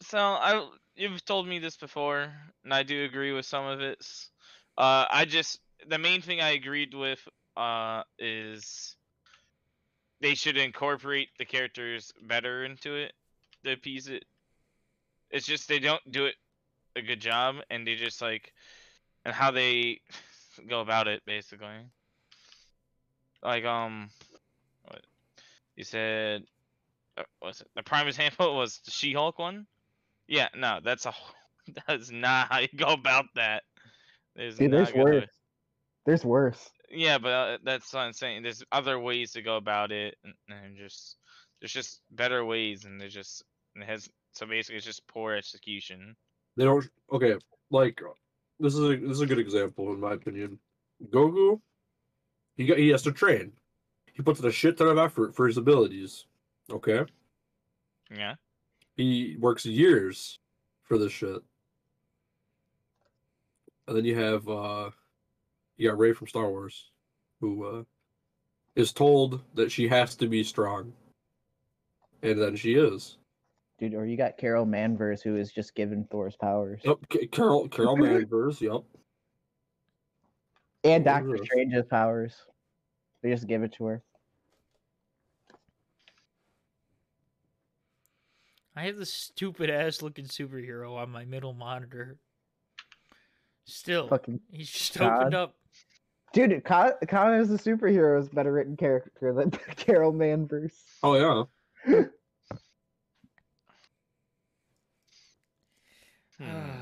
so 0.02 0.18
I 0.18 0.68
you've 0.96 1.24
told 1.24 1.48
me 1.48 1.60
this 1.60 1.78
before, 1.78 2.34
and 2.64 2.74
I 2.74 2.84
do 2.84 3.06
agree 3.06 3.32
with 3.32 3.46
some 3.46 3.66
of 3.66 3.82
it. 3.82 4.04
Uh, 4.78 5.06
I 5.10 5.26
just 5.26 5.60
the 5.88 6.00
main 6.00 6.22
thing 6.22 6.42
I 6.42 6.50
agreed 6.52 6.94
with 6.94 7.26
uh 7.56 8.02
is 8.18 8.98
they 10.22 10.34
should 10.34 10.58
incorporate 10.58 11.30
the 11.38 11.46
characters 11.46 12.12
better 12.24 12.66
into 12.66 12.96
it 12.96 13.14
to 13.64 13.74
appease 13.74 14.08
it. 14.08 14.26
It's 15.30 15.46
just 15.46 15.68
they 15.68 15.80
don't 15.80 16.02
do 16.12 16.26
it 16.26 16.36
a 16.96 17.02
good 17.04 17.20
job, 17.22 17.58
and 17.70 17.86
they 17.86 17.96
just 17.96 18.24
like 18.24 18.54
and 19.24 19.36
how 19.36 19.52
they 19.52 20.02
go 20.68 20.82
about 20.82 21.08
it 21.08 21.22
basically. 21.28 21.78
Like 23.44 23.66
um, 23.66 24.10
what 24.86 25.02
you 25.76 25.84
said 25.84 26.44
uh, 27.18 27.24
was 27.42 27.62
it 27.62 27.68
the 27.76 27.84
prime 27.84 28.08
example 28.08 28.56
was 28.58 28.80
the 28.86 28.92
She-Hulk 28.92 29.38
one? 29.40 29.66
Yeah, 30.28 30.48
no, 30.56 30.80
that's 30.84 31.06
a 31.06 31.14
that's 31.88 32.12
not 32.12 32.52
how 32.52 32.60
you 32.60 32.70
go 32.76 32.88
about 32.88 33.26
that. 33.36 33.64
There's 34.36 34.58
dude. 34.58 34.72
There's 34.72 34.92
gonna- 34.92 35.04
worse. 35.04 35.30
There's 36.06 36.26
worse. 36.26 36.70
Yeah, 36.90 37.18
but 37.18 37.30
uh, 37.30 37.58
that's 37.64 37.92
what 37.94 38.02
I'm 38.02 38.14
saying. 38.14 38.44
There's 38.44 38.64
other 38.72 39.00
ways 39.00 39.32
to 39.32 39.42
go 39.42 39.56
about 39.58 39.92
it, 39.92 40.16
and, 40.24 40.34
and 40.50 40.78
just 40.78 41.18
there's 41.60 41.72
just 41.72 42.02
better 42.12 42.46
ways, 42.46 42.86
and 42.86 43.00
there's 43.00 43.14
just 43.14 43.44
and 43.74 43.84
it 43.84 43.90
has 43.90 44.10
so 44.34 44.46
basically 44.46 44.78
it's 44.78 44.86
just 44.86 45.08
poor 45.08 45.34
execution. 45.34 46.16
They 46.58 46.66
don't. 46.66 46.88
Okay, 47.12 47.36
like 47.72 48.00
this 48.60 48.74
is 48.76 48.80
a 48.80 48.98
this 48.98 49.12
is 49.12 49.22
a 49.22 49.26
good 49.26 49.40
example 49.40 49.94
in 49.94 50.00
my 50.00 50.14
opinion. 50.14 50.60
Goku, 51.10 51.60
he 52.58 52.66
got 52.66 52.78
he 52.78 52.90
has 52.90 53.02
to 53.04 53.12
train. 53.12 53.52
He 54.14 54.22
puts 54.22 54.40
in 54.40 54.46
a 54.48 54.52
shit 54.52 54.78
ton 54.78 54.88
of 54.88 54.98
effort 54.98 55.36
for 55.36 55.48
his 55.48 55.58
abilities. 55.58 56.26
Okay, 56.72 57.02
Yeah. 58.16 58.36
he 58.96 59.36
works 59.40 59.66
years 59.66 60.40
for 60.84 60.98
this 60.98 61.12
shit. 61.12 61.42
And 63.88 63.98
then 63.98 64.06
you 64.06 64.16
have 64.16 64.48
uh 64.48 64.92
you 65.78 65.90
got 65.90 65.98
Rey 65.98 66.14
from 66.14 66.28
Star 66.28 66.50
Wars, 66.50 66.92
who 67.42 67.66
uh 67.66 67.84
is 68.76 68.92
told 68.94 69.42
that 69.56 69.72
she 69.72 69.88
has 69.88 70.16
to 70.16 70.28
be 70.28 70.44
strong. 70.44 70.94
And 72.22 72.42
then 72.42 72.56
she 72.56 72.76
is. 72.76 73.18
Dude, 73.80 73.94
or 73.96 74.06
you 74.06 74.16
got 74.16 74.38
Carol 74.38 74.66
Manvers 74.66 75.22
who 75.22 75.36
is 75.36 75.52
just 75.52 75.76
given 75.76 76.06
Thor's 76.10 76.36
powers. 76.38 76.80
Yep, 76.84 77.32
Carol 77.32 77.68
Carol 77.68 77.98
Manvers, 77.98 78.62
yep. 78.62 78.82
And 80.84 81.04
Doctor 81.06 81.36
is? 81.36 81.42
Strange's 81.46 81.86
powers. 81.86 82.34
They 83.22 83.30
just 83.32 83.48
give 83.48 83.64
it 83.64 83.74
to 83.74 83.86
her. 83.86 84.04
I 88.76 88.84
have 88.86 88.98
this 88.98 89.14
stupid 89.14 89.70
ass 89.70 90.02
looking 90.02 90.26
superhero 90.26 90.98
on 90.98 91.10
my 91.12 91.26
middle 91.26 91.54
monitor. 91.54 92.18
Still, 93.66 94.08
Fucking 94.08 94.42
he's 94.52 94.70
just 94.70 94.98
God. 94.98 95.20
opened 95.20 95.36
up. 95.36 95.56
dude, 96.34 96.64
Con, 96.66 96.92
Con 97.08 97.34
as 97.34 97.50
a 97.52 97.58
superhero 97.58 98.20
is 98.20 98.28
a 98.28 98.32
better 98.32 98.52
written 98.52 98.76
character 98.76 99.32
than 99.32 99.52
Carol 99.78 100.12
Manvers. 100.12 100.74
Oh 101.02 101.48
yeah. 101.86 102.04
Hmm. 106.40 106.64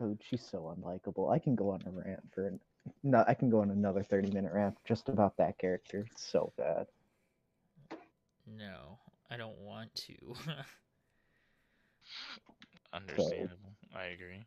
Dude, 0.00 0.22
she's 0.22 0.40
so 0.40 0.74
unlikable. 0.74 1.30
I 1.30 1.38
can 1.38 1.54
go 1.54 1.70
on 1.70 1.82
a 1.86 1.90
rant 1.90 2.22
for 2.34 2.46
an, 2.46 2.58
no, 3.02 3.22
I 3.28 3.34
can 3.34 3.50
go 3.50 3.60
on 3.60 3.70
another 3.70 4.02
thirty 4.02 4.30
minute 4.30 4.52
rant 4.52 4.78
just 4.86 5.10
about 5.10 5.36
that 5.36 5.58
character. 5.58 6.06
It's 6.10 6.24
so 6.24 6.52
bad. 6.56 6.86
no, 8.46 8.98
I 9.30 9.36
don't 9.36 9.58
want 9.58 9.94
to. 9.96 10.14
Understandable. 12.94 13.74
I 13.94 14.06
agree. 14.06 14.46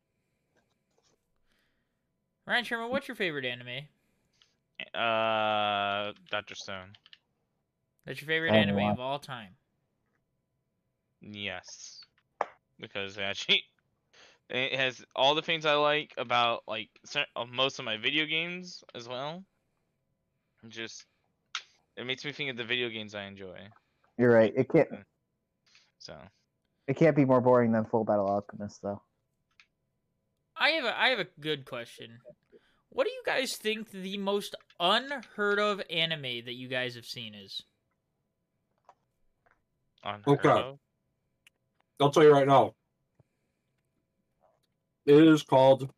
Ryan 2.47 2.65
Sherman, 2.65 2.89
what's 2.89 3.07
your 3.07 3.15
favorite 3.15 3.45
anime? 3.45 3.87
Uh, 4.93 6.11
Doctor 6.29 6.55
Stone. 6.55 6.93
That's 8.05 8.19
your 8.19 8.27
favorite 8.27 8.51
I 8.51 8.57
haven't 8.57 8.79
anime 8.79 8.91
of 8.91 8.99
all 8.99 9.19
time. 9.19 9.55
Yes, 11.21 12.01
because 12.79 13.17
actually, 13.17 13.63
it 14.53 14.75
has 14.75 15.03
all 15.15 15.35
the 15.35 15.41
things 15.41 15.65
I 15.65 15.73
like 15.73 16.13
about 16.17 16.63
like 16.67 16.89
uh, 17.15 17.45
most 17.45 17.79
of 17.79 17.85
my 17.85 17.97
video 17.97 18.25
games 18.25 18.83
as 18.95 19.07
well. 19.07 19.43
Just 20.67 21.05
it 21.97 22.05
makes 22.05 22.23
me 22.23 22.31
think 22.31 22.51
of 22.51 22.57
the 22.57 22.63
video 22.63 22.89
games 22.89 23.15
I 23.15 23.23
enjoy. 23.23 23.57
You're 24.17 24.31
right. 24.31 24.53
It 24.55 24.69
can't 24.69 24.89
So 25.97 26.15
it 26.87 26.95
can't 26.95 27.15
be 27.15 27.25
more 27.25 27.41
boring 27.41 27.71
than 27.71 27.85
Full 27.85 28.05
Metal 28.05 28.27
Alchemist 28.27 28.81
though. 28.81 29.01
I 30.55 30.69
have 30.69 30.85
a 30.85 30.97
I 30.97 31.09
have 31.09 31.19
a 31.19 31.27
good 31.39 31.65
question. 31.65 32.19
What 32.89 33.05
do 33.05 33.11
you 33.11 33.23
guys 33.25 33.57
think 33.57 33.89
the 33.89 34.17
most 34.19 34.55
unheard 34.79 35.57
of 35.57 35.81
anime 35.89 36.45
that 36.45 36.53
you 36.53 36.67
guys 36.67 36.93
have 36.93 37.05
seen 37.05 37.33
is? 37.33 37.63
unheard 40.03 40.45
Okay. 40.45 40.49
of. 40.49 40.79
I'll 41.99 42.11
tell 42.11 42.23
you 42.23 42.31
right 42.31 42.47
now. 42.47 42.73
It 45.05 45.15
is 45.27 45.43
called. 45.43 45.89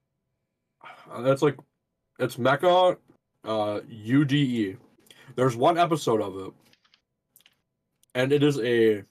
It's 1.19 1.41
like, 1.41 1.57
it's 2.19 2.37
Mecha, 2.37 2.97
uh, 3.43 3.79
UDE. 3.89 4.77
There's 5.35 5.55
one 5.55 5.77
episode 5.77 6.21
of 6.21 6.37
it, 6.47 6.53
and 8.15 8.31
it 8.31 8.41
is 8.43 8.59
a 8.59 9.03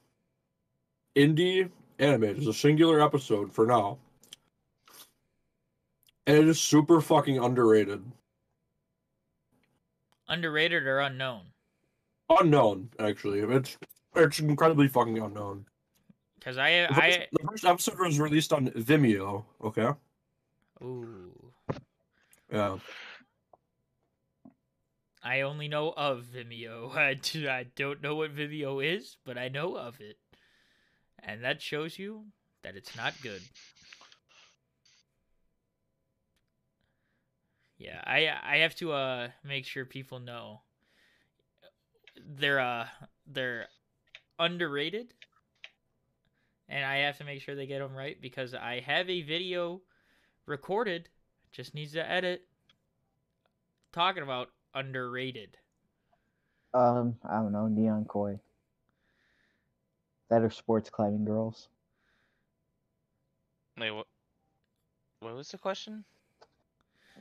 indie 1.16 1.70
anime. 1.98 2.24
It's 2.24 2.46
a 2.46 2.52
singular 2.52 3.00
episode 3.00 3.52
for 3.52 3.66
now, 3.66 3.98
and 6.26 6.36
it 6.36 6.48
is 6.48 6.60
super 6.60 7.00
fucking 7.00 7.38
underrated, 7.38 8.04
Underrated 10.28 10.84
or 10.86 11.00
unknown? 11.00 11.42
unknown. 12.40 12.88
Actually, 12.98 13.40
it's 13.40 13.76
it's 14.16 14.38
incredibly 14.40 14.88
fucking 14.88 15.18
unknown. 15.18 15.66
Because 16.44 16.58
I 16.58 16.86
The 16.86 16.94
first, 16.94 17.18
I 17.18 17.26
the 17.32 17.48
first 17.48 17.64
episode 17.64 17.98
was 17.98 18.20
released 18.20 18.52
on 18.52 18.68
Vimeo. 18.68 19.44
Okay, 19.62 19.88
ooh 20.82 21.52
yeah. 22.52 22.78
I 25.22 25.40
only 25.40 25.68
know 25.68 25.94
of 25.96 26.26
Vimeo. 26.34 26.94
I, 26.96 27.14
do, 27.14 27.48
I 27.48 27.64
don't 27.74 28.02
know 28.02 28.14
what 28.14 28.36
Vimeo 28.36 28.84
is, 28.84 29.16
but 29.24 29.38
I 29.38 29.48
know 29.48 29.76
of 29.76 30.00
it, 30.00 30.18
and 31.18 31.42
that 31.44 31.62
shows 31.62 31.98
you 31.98 32.26
that 32.62 32.76
it's 32.76 32.94
not 32.94 33.14
good. 33.22 33.40
Yeah, 37.78 38.02
I 38.04 38.28
I 38.42 38.56
have 38.58 38.76
to 38.76 38.92
uh 38.92 39.28
make 39.42 39.66
sure 39.66 39.84
people 39.84 40.20
know 40.20 40.60
they're 42.24 42.60
uh 42.60 42.86
they're 43.26 43.68
underrated, 44.38 45.12
and 46.74 46.84
I 46.84 46.96
have 46.96 47.16
to 47.18 47.24
make 47.24 47.40
sure 47.40 47.54
they 47.54 47.66
get 47.66 47.78
them 47.78 47.94
right 47.94 48.20
because 48.20 48.52
I 48.52 48.80
have 48.80 49.08
a 49.08 49.22
video 49.22 49.80
recorded, 50.44 51.08
just 51.52 51.72
needs 51.72 51.92
to 51.92 52.10
edit, 52.10 52.42
talking 53.92 54.24
about 54.24 54.48
underrated. 54.74 55.56
Um, 56.74 57.14
I 57.30 57.36
don't 57.36 57.52
know, 57.52 57.68
Neon 57.68 58.06
Koi. 58.06 58.40
That 60.30 60.42
are 60.42 60.50
sports 60.50 60.90
climbing 60.90 61.24
girls. 61.24 61.68
Wait, 63.78 63.92
what? 63.92 64.08
What 65.20 65.36
was 65.36 65.48
the 65.50 65.58
question? 65.58 66.04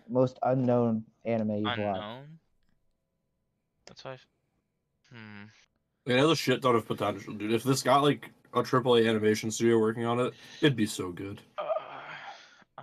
Most 0.09 0.39
unknown 0.41 1.03
anime 1.25 1.57
you've 1.57 1.65
watched. 1.65 1.79
Unknown. 1.79 2.39
That's 3.85 4.03
why. 4.03 4.11
I 4.11 4.13
f- 4.15 4.27
Hmm. 5.11 5.43
It 6.07 6.17
has 6.17 6.29
a 6.31 6.35
shit 6.35 6.63
ton 6.63 6.75
of 6.75 6.87
potential, 6.87 7.33
dude. 7.35 7.53
If 7.53 7.61
this 7.61 7.83
got 7.83 8.01
like 8.01 8.31
a 8.53 8.61
AAA 8.63 9.07
animation 9.09 9.51
studio 9.51 9.79
working 9.79 10.05
on 10.05 10.19
it, 10.19 10.33
it'd 10.61 10.75
be 10.75 10.85
so 10.85 11.11
good. 11.11 11.41
Uh, 11.57 11.63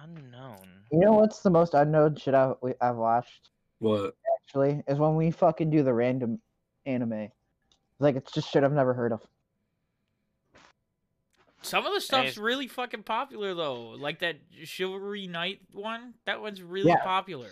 unknown. 0.02 0.66
You 0.92 0.98
know 1.00 1.12
what's 1.12 1.40
the 1.40 1.50
most 1.50 1.74
unknown 1.74 2.16
shit 2.16 2.34
I've, 2.34 2.54
we- 2.62 2.74
I've 2.80 2.96
watched? 2.96 3.50
What? 3.78 4.14
Actually, 4.42 4.82
is 4.88 4.98
when 4.98 5.14
we 5.16 5.30
fucking 5.30 5.70
do 5.70 5.82
the 5.82 5.92
random 5.94 6.40
anime. 6.86 7.28
Like 7.98 8.16
it's 8.16 8.32
just 8.32 8.50
shit 8.50 8.64
I've 8.64 8.72
never 8.72 8.94
heard 8.94 9.12
of. 9.12 9.20
Some 11.62 11.86
of 11.86 11.92
the 11.92 12.00
stuff's 12.00 12.30
it's- 12.30 12.38
really 12.38 12.66
fucking 12.66 13.02
popular 13.02 13.54
though. 13.54 13.90
Like 13.90 14.20
that 14.20 14.36
Chivalry 14.64 15.26
Knight 15.26 15.60
one. 15.72 16.14
That 16.24 16.40
one's 16.40 16.62
really 16.62 16.88
Yeah. 16.88 17.02
popular. 17.04 17.50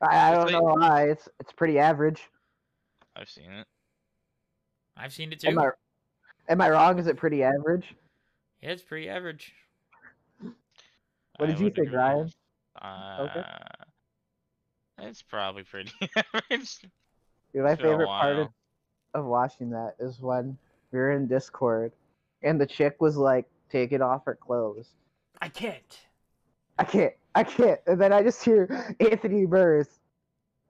I, 0.00 0.30
I 0.30 0.34
don't 0.34 0.46
Wait. 0.46 0.52
know 0.52 0.60
why. 0.62 1.08
It's 1.08 1.28
it's 1.40 1.52
pretty 1.52 1.78
average. 1.78 2.22
I've 3.16 3.30
seen 3.30 3.50
it. 3.50 3.66
I've 4.96 5.12
seen 5.12 5.32
it 5.32 5.40
too. 5.40 5.48
Am 5.48 5.58
I 5.58 5.70
am 6.48 6.60
I 6.60 6.70
wrong? 6.70 6.98
Is 6.98 7.06
it 7.06 7.16
pretty 7.16 7.42
average? 7.42 7.94
Yeah, 8.62 8.70
it's 8.70 8.82
pretty 8.82 9.08
average. 9.08 9.52
What 10.40 10.52
I 11.40 11.46
did 11.46 11.58
you 11.58 11.64
would 11.64 11.74
think, 11.76 11.88
agree. 11.88 11.98
Ryan? 11.98 12.32
Uh, 12.80 13.28
It's 15.00 15.22
probably 15.22 15.62
pretty 15.62 15.92
average. 16.16 16.80
Dude, 17.52 17.62
my 17.62 17.72
It's 17.72 17.80
been 17.80 17.86
a 17.86 17.92
favorite 17.92 18.06
part 18.06 18.36
of, 18.36 18.48
of 19.14 19.24
watching 19.26 19.70
that 19.70 19.94
is 20.00 20.20
when 20.20 20.58
we 20.90 20.98
were 20.98 21.12
in 21.12 21.26
Discord 21.28 21.92
and 22.42 22.60
the 22.60 22.66
chick 22.66 22.96
was 23.00 23.16
like 23.16 23.46
taking 23.70 24.02
off 24.02 24.24
her 24.24 24.34
clothes. 24.34 24.88
I 25.40 25.48
can't. 25.48 25.98
I 26.78 26.84
can't, 26.84 27.14
I 27.34 27.44
can't. 27.44 27.80
And 27.86 28.00
then 28.00 28.12
I 28.12 28.22
just 28.22 28.44
hear 28.44 28.94
Anthony 29.00 29.46
Burrs, 29.46 30.00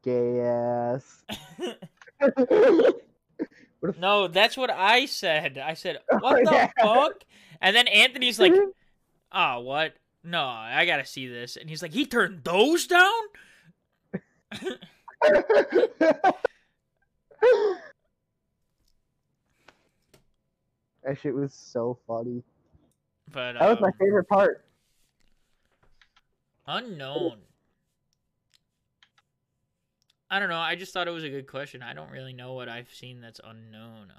gay 0.02 0.40
ass. 0.40 1.22
no, 3.98 4.28
that's 4.28 4.56
what 4.56 4.70
I 4.70 5.06
said. 5.06 5.58
I 5.58 5.74
said, 5.74 5.98
Oh, 6.10 6.18
"What 6.18 6.44
the 6.44 6.50
yeah. 6.52 6.70
fuck?" 6.80 7.24
And 7.60 7.74
then 7.74 7.88
Anthony's 7.88 8.38
like, 8.38 8.52
"Oh, 9.32 9.60
what? 9.60 9.94
No, 10.24 10.44
I 10.44 10.86
gotta 10.86 11.04
see 11.04 11.26
this." 11.28 11.56
And 11.56 11.68
he's 11.68 11.82
like, 11.82 11.92
"He 11.92 12.06
turned 12.06 12.44
those 12.44 12.86
down." 12.86 13.12
that 21.02 21.18
shit 21.20 21.34
was 21.34 21.52
so 21.52 21.98
funny. 22.06 22.42
But 23.32 23.54
That 23.54 23.68
was 23.68 23.80
my 23.80 23.88
um, 23.88 23.94
favorite 24.00 24.28
part. 24.28 24.64
unknown. 26.66 27.38
I 30.30 30.38
don't 30.38 30.50
know. 30.50 30.58
I 30.58 30.74
just 30.74 30.92
thought 30.92 31.08
it 31.08 31.12
was 31.12 31.24
a 31.24 31.30
good 31.30 31.46
question. 31.46 31.82
I 31.82 31.94
don't 31.94 32.10
really 32.10 32.32
know 32.32 32.52
what 32.52 32.68
I've 32.68 32.92
seen 32.92 33.20
that's 33.20 33.40
unknown. 33.42 34.12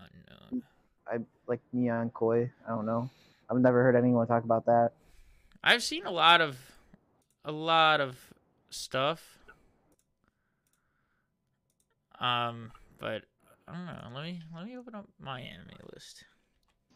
Unknown. 0.51 0.63
I 1.07 1.17
like 1.47 1.59
Neon 1.71 2.09
Koi. 2.11 2.51
I 2.67 2.69
don't 2.69 2.85
know. 2.85 3.09
I've 3.49 3.59
never 3.59 3.83
heard 3.83 3.95
anyone 3.95 4.27
talk 4.27 4.43
about 4.43 4.65
that. 4.65 4.91
I've 5.63 5.83
seen 5.83 6.05
a 6.05 6.11
lot 6.11 6.41
of, 6.41 6.57
a 7.45 7.51
lot 7.51 8.01
of 8.01 8.17
stuff. 8.69 9.37
Um, 12.19 12.71
but 12.99 13.23
I 13.67 13.73
don't 13.73 13.85
know. 13.85 14.09
Let 14.15 14.23
me 14.23 14.41
let 14.53 14.65
me 14.65 14.77
open 14.77 14.95
up 14.95 15.07
my 15.19 15.39
anime 15.39 15.69
list. 15.93 16.25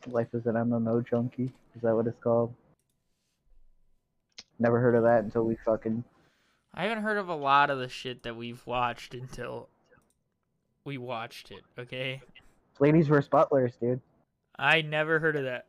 Life 0.08 0.28
is 0.34 0.46
an 0.48 0.56
MMO 0.56 1.08
junkie. 1.08 1.52
Is 1.76 1.82
that 1.82 1.96
what 1.96 2.08
it's 2.08 2.20
called? 2.22 2.54
Never 4.60 4.80
heard 4.80 4.96
of 4.96 5.04
that 5.04 5.24
until 5.24 5.44
we 5.44 5.56
fucking. 5.66 6.04
I 6.74 6.84
haven't 6.84 7.04
heard 7.04 7.18
of 7.18 7.30
a 7.30 7.36
lot 7.36 7.70
of 7.70 7.80
the 7.80 7.90
shit 7.90 8.24
that 8.24 8.36
we've 8.36 8.66
watched 8.66 9.14
until 9.14 9.70
we 10.86 10.98
watched 10.98 11.52
it. 11.52 11.62
Okay, 11.78 12.22
Ladies 12.80 13.08
vs. 13.08 13.30
Butlers, 13.30 13.74
dude. 13.80 14.02
I 14.58 14.82
never 14.82 15.20
heard 15.20 15.36
of 15.36 15.44
that 15.44 15.68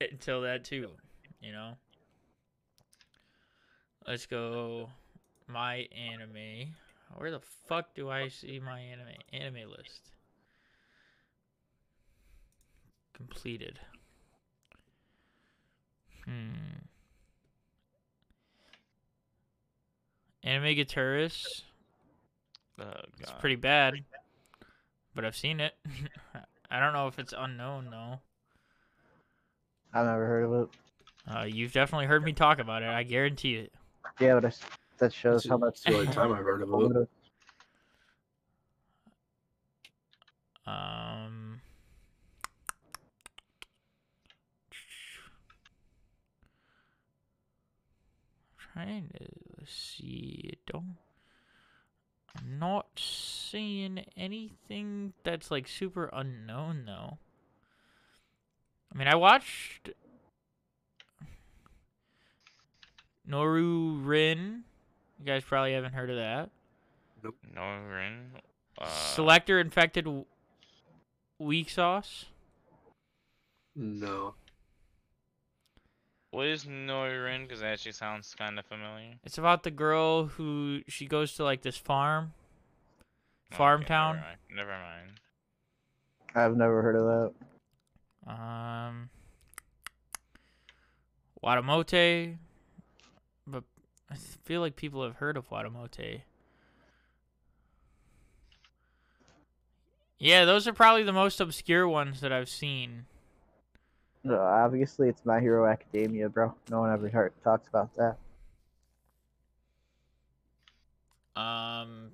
until 0.00 0.42
that 0.42 0.64
too. 0.64 0.90
You 1.40 1.52
know. 1.52 1.72
Let's 4.06 4.26
go. 4.26 4.88
My 5.46 5.88
anime. 5.94 6.74
Where 7.16 7.30
the 7.30 7.40
fuck 7.68 7.94
do 7.94 8.08
I 8.08 8.28
see 8.28 8.58
my 8.58 8.80
anime 8.80 9.14
anime 9.32 9.70
list? 9.70 10.10
Completed. 13.12 13.78
Hmm. 16.24 16.86
Anime 20.44 20.74
Guitarist. 20.76 21.62
Oh, 22.80 22.84
It's 23.20 23.32
pretty 23.32 23.56
bad, 23.56 23.94
but 25.14 25.24
I've 25.24 25.36
seen 25.36 25.60
it. 25.60 25.74
I 26.70 26.80
don't 26.80 26.92
know 26.92 27.06
if 27.06 27.18
it's 27.18 27.34
unknown 27.36 27.88
though. 27.90 28.18
I've 29.94 30.06
never 30.06 30.26
heard 30.26 30.44
of 30.44 30.52
it. 30.62 30.68
Uh, 31.32 31.42
you've 31.44 31.72
definitely 31.72 32.06
heard 32.06 32.24
me 32.24 32.32
talk 32.32 32.58
about 32.58 32.82
it. 32.82 32.88
I 32.88 33.02
guarantee 33.02 33.56
it. 33.56 33.72
Yeah, 34.18 34.34
but 34.34 34.46
it's, 34.46 34.60
that 34.98 35.12
shows 35.12 35.42
That's 35.44 35.50
how 35.50 35.58
much. 35.58 35.82
the 35.82 35.94
only 35.94 36.06
time 36.12 36.32
I've 36.32 36.44
heard 36.44 36.62
of 36.62 36.96
it. 36.96 37.08
Um. 40.66 41.60
Trying 48.72 49.08
to 49.18 49.26
see. 49.66 50.58
Don't. 50.66 50.96
I'm 52.36 52.58
not 52.58 52.86
seeing 52.96 54.04
anything 54.16 55.12
that's 55.22 55.50
like 55.50 55.68
super 55.68 56.08
unknown 56.12 56.84
though. 56.86 57.18
I 58.92 58.98
mean, 58.98 59.08
I 59.08 59.14
watched 59.14 59.90
Nourin. 63.28 64.62
You 65.18 65.26
guys 65.26 65.44
probably 65.44 65.74
haven't 65.74 65.94
heard 65.94 66.10
of 66.10 66.16
that. 66.16 66.50
Nourin. 67.54 68.30
Uh, 68.78 68.86
Selector 68.86 69.60
infected 69.60 70.06
WIXOSS. 71.40 72.24
No. 73.76 74.34
What 76.32 76.46
is 76.46 76.64
Nourin? 76.64 77.42
Because 77.42 77.60
that 77.60 77.74
actually 77.74 77.92
sounds 77.92 78.34
kind 78.34 78.58
of 78.58 78.64
familiar. 78.64 79.16
It's 79.22 79.36
about 79.36 79.64
the 79.64 79.70
girl 79.70 80.24
who 80.24 80.80
she 80.88 81.06
goes 81.06 81.34
to 81.34 81.44
like 81.44 81.60
this 81.60 81.76
farm, 81.76 82.32
farm 83.50 83.80
Okay, 83.82 83.88
town. 83.88 84.16
Never 84.16 84.26
mind. 84.26 84.38
Never 84.56 84.70
mind. 84.70 85.20
I've 86.34 86.56
never 86.56 86.80
heard 86.80 86.96
of 86.96 87.32
that. 88.26 88.32
Um, 88.32 89.10
Watamote, 91.44 92.38
but 93.46 93.64
I 94.10 94.14
feel 94.14 94.62
like 94.62 94.74
people 94.74 95.02
have 95.04 95.16
heard 95.16 95.36
of 95.36 95.50
Watamote. 95.50 96.22
Yeah, 100.18 100.46
those 100.46 100.66
are 100.66 100.72
probably 100.72 101.02
the 101.02 101.12
most 101.12 101.42
obscure 101.42 101.86
ones 101.86 102.22
that 102.22 102.32
I've 102.32 102.48
seen. 102.48 103.04
No, 104.24 104.40
obviously, 104.40 105.08
it's 105.08 105.24
My 105.24 105.40
Hero 105.40 105.66
Academia, 105.66 106.28
bro. 106.28 106.54
No 106.70 106.80
one 106.80 106.92
ever 106.92 107.08
heard, 107.08 107.32
talks 107.42 107.68
about 107.68 107.90
that. 107.96 108.16
Um, 111.40 112.12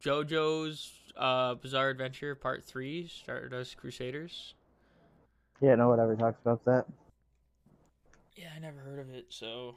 JoJo's 0.00 0.92
uh, 1.16 1.54
Bizarre 1.54 1.90
Adventure 1.90 2.34
Part 2.34 2.64
Three, 2.64 3.08
Stardust 3.08 3.76
Crusaders. 3.76 4.54
Yeah, 5.60 5.74
no 5.74 5.88
one 5.88 5.98
ever 5.98 6.14
talks 6.14 6.40
about 6.40 6.64
that. 6.66 6.84
Yeah, 8.36 8.50
I 8.54 8.60
never 8.60 8.78
heard 8.78 9.00
of 9.00 9.10
it. 9.10 9.26
So, 9.30 9.74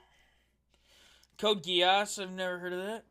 Code 1.40 1.64
Geass, 1.64 2.22
I've 2.22 2.32
never 2.32 2.60
heard 2.60 2.74
of 2.74 2.86
that. 2.86 3.04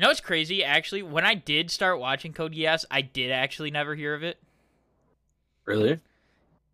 You 0.00 0.06
know 0.06 0.08
what's 0.08 0.22
crazy? 0.22 0.64
Actually, 0.64 1.02
when 1.02 1.26
I 1.26 1.34
did 1.34 1.70
start 1.70 2.00
watching 2.00 2.32
Code 2.32 2.54
Geass, 2.54 2.86
I 2.90 3.02
did 3.02 3.30
actually 3.30 3.70
never 3.70 3.94
hear 3.94 4.14
of 4.14 4.22
it. 4.22 4.38
Really? 5.66 6.00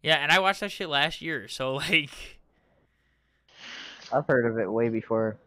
Yeah, 0.01 0.19
and 0.19 0.31
I 0.31 0.39
watched 0.39 0.61
that 0.61 0.71
shit 0.71 0.89
last 0.89 1.21
year. 1.21 1.49
So 1.49 1.75
like, 1.91 2.39
I've 4.13 4.29
heard 4.29 4.47
of 4.47 4.61
it 4.61 4.71
way 4.71 4.91
before 4.91 5.39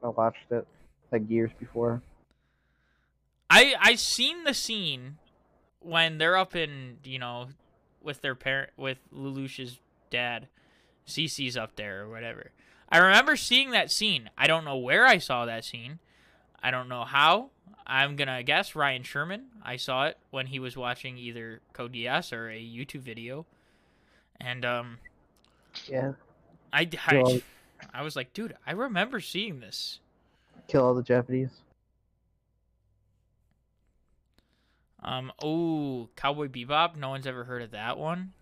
I 0.00 0.10
watched 0.10 0.52
it, 0.52 0.64
like 1.10 1.28
years 1.28 1.50
before. 1.58 2.02
I 3.50 3.74
I 3.80 3.96
seen 3.96 4.44
the 4.44 4.54
scene 4.54 5.16
when 5.80 6.18
they're 6.18 6.36
up 6.36 6.54
in 6.54 6.98
you 7.02 7.18
know 7.18 7.48
with 8.00 8.20
their 8.20 8.36
parent 8.36 8.70
with 8.76 8.98
Lelouch's 9.12 9.80
dad, 10.08 10.46
C.C.'s 11.04 11.56
up 11.56 11.74
there 11.74 12.02
or 12.02 12.08
whatever. 12.08 12.52
I 12.88 12.98
remember 12.98 13.34
seeing 13.34 13.72
that 13.72 13.90
scene. 13.90 14.30
I 14.38 14.46
don't 14.46 14.64
know 14.64 14.78
where 14.78 15.04
I 15.04 15.18
saw 15.18 15.46
that 15.46 15.64
scene. 15.64 15.98
I 16.62 16.70
don't 16.70 16.88
know 16.88 17.04
how. 17.04 17.50
I'm 17.86 18.16
gonna 18.16 18.42
guess 18.42 18.74
Ryan 18.74 19.02
Sherman. 19.02 19.46
I 19.64 19.76
saw 19.76 20.06
it 20.06 20.18
when 20.30 20.46
he 20.46 20.58
was 20.58 20.76
watching 20.76 21.16
either 21.16 21.60
Code 21.72 21.94
Geass 21.94 22.32
or 22.32 22.50
a 22.50 22.60
YouTube 22.60 23.00
video, 23.00 23.46
and 24.40 24.64
um, 24.64 24.98
Yeah, 25.88 26.12
I, 26.72 26.88
I, 27.06 27.42
I 27.94 28.02
was 28.02 28.14
like, 28.14 28.34
dude, 28.34 28.54
I 28.66 28.72
remember 28.72 29.20
seeing 29.20 29.60
this. 29.60 30.00
kill 30.66 30.84
all 30.84 30.94
the 30.94 31.02
Japanese. 31.02 31.50
Um, 35.02 35.32
oh, 35.42 36.08
Cowboy 36.16 36.48
Bebop. 36.48 36.96
No 36.96 37.10
one's 37.10 37.26
ever 37.26 37.44
heard 37.44 37.62
of 37.62 37.70
that 37.70 37.98
one. 37.98 38.32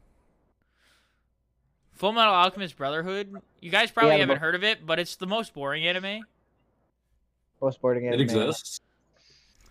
Full 1.93 2.13
Metal 2.13 2.33
Alchemist 2.35 2.77
Brotherhood. 2.77 3.35
You 3.61 3.71
guys 3.71 3.91
probably 3.91 4.13
Yeah, 4.15 4.21
haven't 4.21 4.39
heard 4.39 4.55
of 4.55 4.65
it, 4.65 4.85
but 4.85 4.99
it's 4.99 5.17
the 5.17 5.27
most 5.27 5.55
boring 5.55 5.87
anime. 5.87 6.25
Most 7.61 7.77
sporting 7.77 8.05
It 8.05 8.09
anime. 8.09 8.21
exists. 8.21 8.81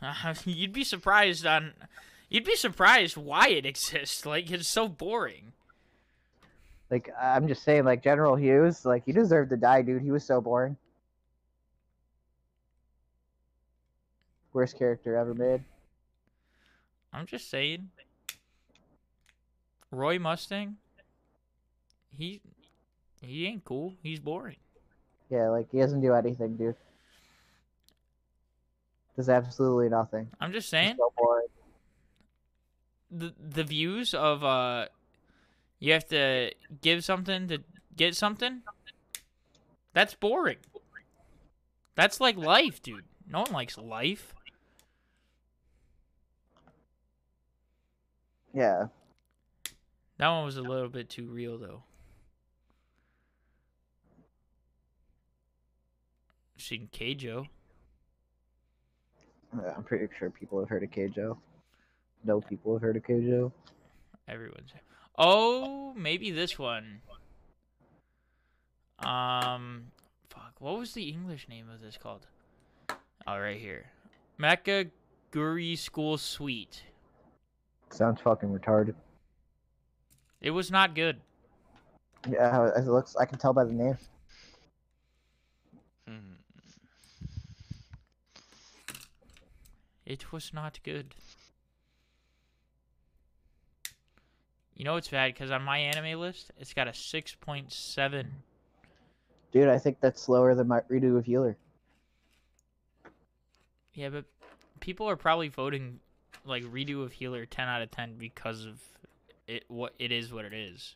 Uh, 0.02 0.34
you'd 0.46 0.74
be 0.74 0.84
surprised 0.84 1.46
on. 1.46 1.74
You'd 2.30 2.44
be 2.44 2.56
surprised 2.56 3.18
why 3.18 3.50
it 3.50 3.66
exists. 3.66 4.26
Like 4.26 4.50
it's 4.52 4.68
so 4.68 4.88
boring. 4.88 5.54
Like 6.92 7.10
I'm 7.20 7.48
just 7.48 7.64
saying, 7.64 7.86
like 7.86 8.04
General 8.04 8.36
Hughes, 8.36 8.86
like 8.86 9.04
he 9.06 9.12
deserved 9.12 9.50
to 9.52 9.58
die, 9.58 9.82
dude. 9.82 10.02
He 10.02 10.12
was 10.12 10.24
so 10.24 10.42
boring. 10.42 10.78
Worst 14.54 14.78
character 14.78 15.16
ever 15.18 15.34
made. 15.34 15.64
I'm 17.14 17.26
just 17.26 17.50
saying. 17.50 17.90
Roy 19.92 20.18
Mustang. 20.20 20.78
He 22.18 22.42
he 23.22 23.46
ain't 23.48 23.64
cool. 23.66 23.94
He's 24.02 24.20
boring. 24.20 24.58
Yeah, 25.30 25.50
like 25.50 25.68
he 25.72 25.80
doesn't 25.80 26.02
do 26.02 26.14
anything, 26.14 26.56
dude. 26.56 26.76
Does 29.16 29.30
absolutely 29.30 29.90
nothing. 29.90 30.28
I'm 30.42 30.52
just 30.52 30.70
saying 30.70 30.96
so 30.98 31.14
boring. 31.18 31.48
the 33.10 33.34
the 33.40 33.64
views 33.64 34.14
of 34.14 34.44
uh 34.44 34.88
you 35.80 35.94
have 35.94 36.08
to 36.10 36.52
give 36.82 37.04
something 37.04 37.48
to 37.48 37.60
get 37.96 38.16
something. 38.16 38.62
That's 39.94 40.14
boring. 40.14 40.58
That's 41.96 42.20
like 42.20 42.36
life, 42.36 42.82
dude. 42.82 43.06
No 43.30 43.42
one 43.42 43.54
likes 43.54 43.78
life. 43.78 44.34
Yeah. 48.54 48.88
That 50.18 50.30
one 50.30 50.46
was 50.46 50.58
a 50.58 50.62
little 50.62 50.90
bit 50.90 51.10
too 51.10 51.28
real 51.28 51.58
though. 51.58 51.84
Seen 56.58 56.90
Keijo. 56.92 57.22
Yeah, 57.22 57.55
I'm 59.76 59.84
pretty 59.84 60.08
sure 60.18 60.30
people 60.30 60.60
have 60.60 60.70
heard 60.70 60.84
of 60.84 60.92
Keijo. 60.92 61.38
No 62.24 62.42
people 62.42 62.74
have 62.74 62.82
heard 62.82 62.98
of 62.98 63.04
Keijo. 63.04 63.52
Everyone's. 64.28 64.74
Oh, 65.18 65.94
maybe 65.96 66.32
this 66.32 66.58
one. 66.58 67.02
Um, 69.00 69.86
fuck. 70.30 70.54
What 70.60 70.80
was 70.80 70.94
the 70.94 71.10
English 71.10 71.48
name 71.48 71.70
of 71.70 71.82
this 71.82 71.98
called? 71.98 72.28
Oh, 73.28 73.38
right 73.38 73.60
here. 73.60 73.86
Mecha 74.40 74.90
Guri 75.32 75.78
School 75.78 76.18
Suite. 76.18 76.84
Sounds 77.92 78.20
fucking 78.22 78.50
retarded. 78.50 78.96
It 80.42 80.52
was 80.52 80.72
not 80.72 80.96
good. 80.96 81.22
Yeah, 82.30 82.72
it 82.76 82.86
looks. 82.86 83.16
I 83.16 83.26
can 83.26 83.38
tell 83.38 83.54
by 83.54 83.64
the 83.64 83.74
name. 83.74 83.98
It 90.06 90.32
was 90.32 90.52
not 90.54 90.80
good. 90.84 91.16
You 94.76 94.84
know 94.84 94.98
it's 94.98 95.08
bad 95.08 95.34
because 95.34 95.52
on 95.52 95.64
my 95.64 95.78
anime 95.78 96.20
list, 96.20 96.52
it's 96.60 96.74
got 96.74 96.88
a 96.88 96.92
6.7. 96.92 98.26
Dude, 99.52 99.70
I 99.70 99.78
think 99.78 100.00
that's 100.02 100.22
slower 100.22 100.54
than 100.54 100.68
my 100.68 100.82
redo 100.82 101.18
of 101.18 101.26
Healer. 101.26 101.56
Yeah, 103.94 104.10
but 104.10 104.26
people 104.82 105.08
are 105.10 105.16
probably 105.16 105.48
voting 105.48 106.00
like 106.44 106.64
redo 106.64 107.04
of 107.04 107.14
healer 107.14 107.46
10 107.46 107.68
out 107.68 107.82
of 107.82 107.90
10 107.92 108.16
because 108.18 108.66
of 108.66 108.82
it 109.48 109.64
what 109.70 109.94
it 110.00 110.12
is 110.12 110.34
what 110.34 110.44
it 110.46 110.54
is. 110.54 110.96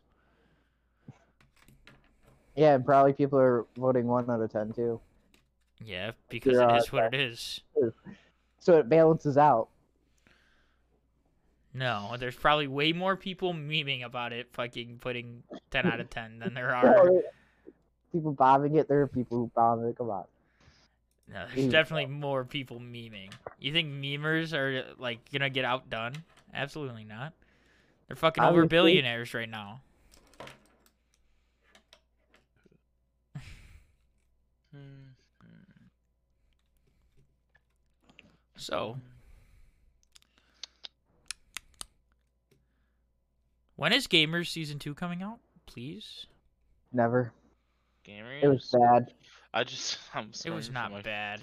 Yeah, 2.56 2.76
and 2.76 2.86
probably 2.86 3.14
people 3.14 3.40
are 3.40 3.66
voting 3.78 4.08
one 4.08 4.30
out 4.30 4.42
of 4.42 4.52
ten 4.52 4.74
too. 4.74 5.00
Yeah, 5.84 6.12
because 6.30 6.58
Yeah, 6.58 6.76
it 6.76 6.80
is 6.80 6.92
what 6.92 7.14
it 7.14 7.20
is. 7.20 7.62
So 8.60 8.78
it 8.78 8.90
balances 8.90 9.38
out. 9.38 9.70
No, 11.74 12.16
there's 12.20 12.36
probably 12.36 12.68
way 12.68 12.94
more 12.94 13.16
people 13.16 13.54
memeing 13.54 14.04
about 14.04 14.34
it 14.34 14.48
fucking 14.52 14.98
putting 15.02 15.44
10 15.72 15.86
out 15.86 16.00
of 16.00 16.10
10 16.10 16.40
than 16.40 16.54
there 16.54 16.76
are. 16.76 17.10
People 18.12 18.32
bombing 18.34 18.76
it. 18.76 18.88
There 18.88 19.02
are 19.02 19.08
people 19.08 19.38
who 19.38 19.52
bomb 19.56 19.86
it. 19.86 19.98
Come 19.98 20.10
on. 20.10 20.26
No, 21.32 21.46
there's 21.54 21.68
Ooh. 21.68 21.72
definitely 21.72 22.08
more 22.08 22.44
people 22.44 22.80
memeing. 22.80 23.32
You 23.60 23.72
think 23.72 23.90
memers 23.90 24.52
are 24.54 24.84
like 24.98 25.20
gonna 25.32 25.50
get 25.52 25.64
outdone? 25.64 26.14
Absolutely 26.54 27.04
not. 27.04 27.34
They're 28.08 28.16
fucking 28.16 28.44
over 28.44 28.66
billionaires 28.66 29.36
right 29.36 29.48
now. 29.50 29.82
Hmm. 34.74 34.99
So, 38.60 38.98
when 43.78 43.94
is 43.94 44.06
Gamers 44.08 44.48
season 44.50 44.80
two 44.80 44.94
coming 44.94 45.24
out? 45.24 45.40
Please. 45.66 46.26
Never. 46.92 47.32
Gamers. 48.06 48.44
It 48.44 48.48
was 48.50 48.76
bad. 48.78 49.14
I 49.54 49.64
just. 49.64 49.98
I'm 50.14 50.32
It 50.46 50.52
was 50.52 50.70
not 50.70 50.92
my- 50.92 51.02
bad. 51.02 51.40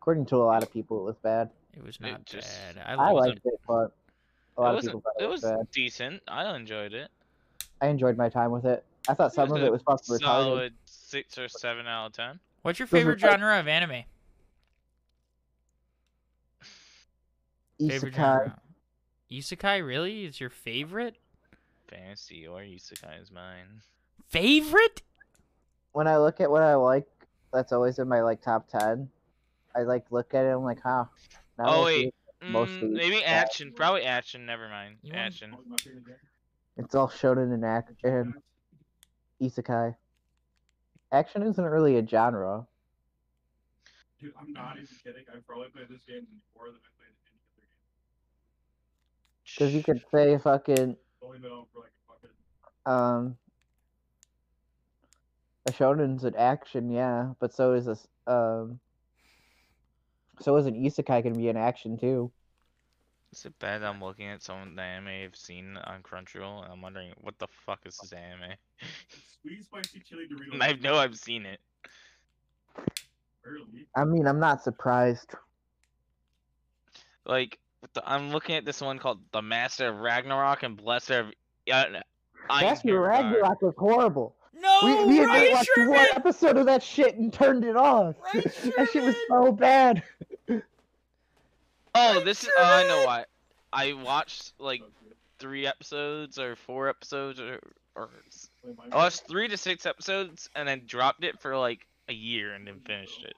According 0.00 0.26
to 0.26 0.36
a 0.36 0.44
lot 0.44 0.62
of 0.62 0.70
people, 0.70 1.00
it 1.00 1.04
was 1.04 1.16
bad. 1.22 1.48
It 1.74 1.82
was 1.82 1.96
It 1.96 2.02
not 2.02 2.26
just- 2.26 2.46
bad. 2.76 2.84
I, 2.86 2.92
I 2.92 3.10
liked 3.12 3.26
liked 3.28 3.46
it, 3.46 3.54
but 3.66 3.92
a 4.58 4.60
lot 4.60 4.66
It 4.66 4.68
of 4.68 4.74
wasn't. 4.74 4.82
people 4.96 5.00
thought 5.00 5.22
It 5.22 5.24
it 5.24 5.28
was, 5.30 5.42
was 5.42 5.50
bad. 5.52 5.70
decent. 5.72 6.22
I 6.28 6.54
enjoyed 6.54 6.92
it. 6.92 7.10
I 7.80 7.86
enjoyed 7.88 8.18
my 8.18 8.28
time 8.28 8.50
with 8.50 8.66
it. 8.66 8.84
I 9.08 9.14
thought 9.14 9.32
some 9.32 9.50
of 9.50 9.62
it 9.62 9.72
was 9.72 9.80
fucking 9.82 10.14
retarded. 10.16 10.20
Solid 10.20 10.74
six 10.84 11.38
or 11.38 11.48
seven 11.48 11.86
out 11.86 12.06
of 12.08 12.12
ten. 12.12 12.38
What's 12.62 12.78
your 12.78 12.86
favorite 12.88 13.18
genre 13.18 13.58
of 13.58 13.66
anime? 13.66 14.04
Isekai. 17.88 18.12
genre. 18.14 18.60
Isekai, 19.30 19.86
really? 19.86 20.24
Is 20.24 20.40
your 20.40 20.50
favorite? 20.50 21.16
Fantasy 21.88 22.46
or 22.46 22.60
isekai 22.60 23.20
is 23.22 23.30
mine. 23.30 23.82
Favorite? 24.28 25.02
When 25.92 26.06
I 26.08 26.16
look 26.18 26.40
at 26.40 26.50
what 26.50 26.62
I 26.62 26.74
like, 26.74 27.06
that's 27.52 27.72
always 27.72 27.98
in 27.98 28.08
my 28.08 28.20
like 28.22 28.42
top 28.42 28.68
ten. 28.68 29.08
I 29.76 29.82
like 29.82 30.04
look 30.10 30.34
at 30.34 30.44
it. 30.44 30.50
I'm 30.50 30.62
like, 30.64 30.80
huh. 30.82 31.04
now 31.58 31.64
Oh, 31.66 31.84
wait. 31.84 32.14
Mostly 32.42 32.88
Mm, 32.88 32.92
maybe 32.92 33.16
isekai. 33.16 33.26
action. 33.26 33.72
Probably 33.72 34.02
action. 34.02 34.44
Never 34.44 34.68
mind. 34.68 34.96
You 35.02 35.14
Action. 35.14 35.56
It's 36.76 36.94
all 36.94 37.08
shonen 37.08 37.54
and 37.54 37.64
action. 37.64 38.34
Isekai. 39.40 39.94
Action 41.12 41.42
isn't 41.42 41.64
really 41.64 41.96
a 41.96 42.06
genre. 42.06 42.66
Dude, 44.20 44.32
I'm 44.38 44.52
not 44.52 44.76
even 44.76 44.88
kidding. 45.02 45.24
I've 45.34 45.46
probably 45.46 45.68
played 45.68 45.88
this 45.88 46.02
game 46.04 46.26
more 46.56 46.66
than 46.66 46.74
I 46.76 46.90
played 46.98 47.12
any 47.24 47.38
other 47.38 47.62
game. 47.62 47.66
Because 49.54 49.74
you 49.74 49.82
could 49.82 50.02
say 50.12 50.38
fucking 50.38 50.90
It's 50.90 50.98
only 51.22 51.38
been 51.38 51.52
out 51.52 51.68
for 51.72 51.80
like 51.80 51.90
a 51.90 52.12
fucking 52.12 52.92
um 52.92 53.36
a 55.66 55.72
shonen's 55.72 56.24
an 56.24 56.34
action, 56.36 56.90
yeah, 56.90 57.32
but 57.40 57.54
so 57.54 57.72
is 57.72 57.86
a 57.88 57.92
s- 57.92 58.08
um 58.26 58.80
so 60.40 60.56
is 60.56 60.66
an 60.66 60.74
isekai 60.74 61.22
can 61.22 61.34
be 61.34 61.48
an 61.48 61.56
action 61.56 61.96
too. 61.96 62.32
Is 63.32 63.44
it 63.46 63.58
bad 63.58 63.82
that 63.82 63.88
I'm 63.88 64.02
looking 64.02 64.26
at 64.28 64.42
some 64.42 64.62
of 64.62 64.76
the 64.76 64.82
anime 64.82 65.08
I've 65.08 65.36
seen 65.36 65.76
on 65.76 66.02
Crunchyroll 66.02 66.62
and 66.64 66.72
I'm 66.72 66.82
wondering 66.82 67.12
what 67.20 67.38
the 67.38 67.48
fuck 67.66 67.80
is 67.84 67.96
this 67.98 68.12
anime? 68.12 68.52
sweet 69.42 69.64
spicy 69.64 70.00
chili. 70.00 70.26
I 70.60 70.74
know 70.74 70.96
I've 70.96 71.16
seen 71.18 71.44
it. 71.46 71.60
Barely. 73.42 73.86
I 73.96 74.04
mean, 74.04 74.26
I'm 74.26 74.38
not 74.38 74.62
surprised. 74.62 75.34
Like 77.26 77.58
the, 77.92 78.02
I'm 78.08 78.30
looking 78.30 78.56
at 78.56 78.64
this 78.64 78.80
one 78.80 78.98
called 78.98 79.20
The 79.32 79.42
Master 79.42 79.88
of 79.88 79.98
Ragnarok 80.00 80.62
and 80.62 80.76
Blessed 80.76 81.10
of 81.10 81.26
uh, 81.72 81.84
That's 82.60 82.84
your 82.84 83.02
Isengard. 83.06 83.08
Ragnarok 83.08 83.62
was 83.62 83.74
horrible. 83.76 84.34
No, 84.56 84.80
we 84.82 84.90
me 84.90 84.98
and 84.98 85.08
Nate 85.08 85.26
Ryan 85.28 85.52
watched 85.52 85.70
Sherman! 85.74 85.90
one 85.90 86.06
episode 86.14 86.56
of 86.56 86.66
that 86.66 86.82
shit 86.82 87.16
and 87.16 87.32
turned 87.32 87.64
it 87.64 87.76
off. 87.76 88.14
Ryan 88.34 88.42
that 88.76 88.88
shit 88.92 89.02
was 89.04 89.16
so 89.28 89.52
bad. 89.52 90.02
Oh, 90.48 90.60
Ryan 92.14 92.24
this 92.24 92.42
is. 92.44 92.50
Oh, 92.56 92.62
I 92.64 92.86
know 92.88 93.04
why. 93.06 93.24
I 93.72 93.92
watched 93.92 94.52
like 94.58 94.82
three 95.38 95.66
episodes 95.66 96.38
or 96.38 96.56
four 96.56 96.88
episodes 96.88 97.40
or, 97.40 97.58
or 97.94 98.08
s- 98.28 98.48
Play 98.62 98.72
my 98.78 98.84
I 98.92 98.96
watched 98.96 99.26
three 99.28 99.48
to 99.48 99.56
six 99.56 99.84
episodes 99.86 100.48
and 100.54 100.66
then 100.66 100.82
dropped 100.86 101.24
it 101.24 101.40
for 101.40 101.56
like 101.56 101.86
a 102.08 102.12
year 102.14 102.54
and 102.54 102.66
then 102.66 102.80
finished 102.86 103.22
it. 103.24 103.34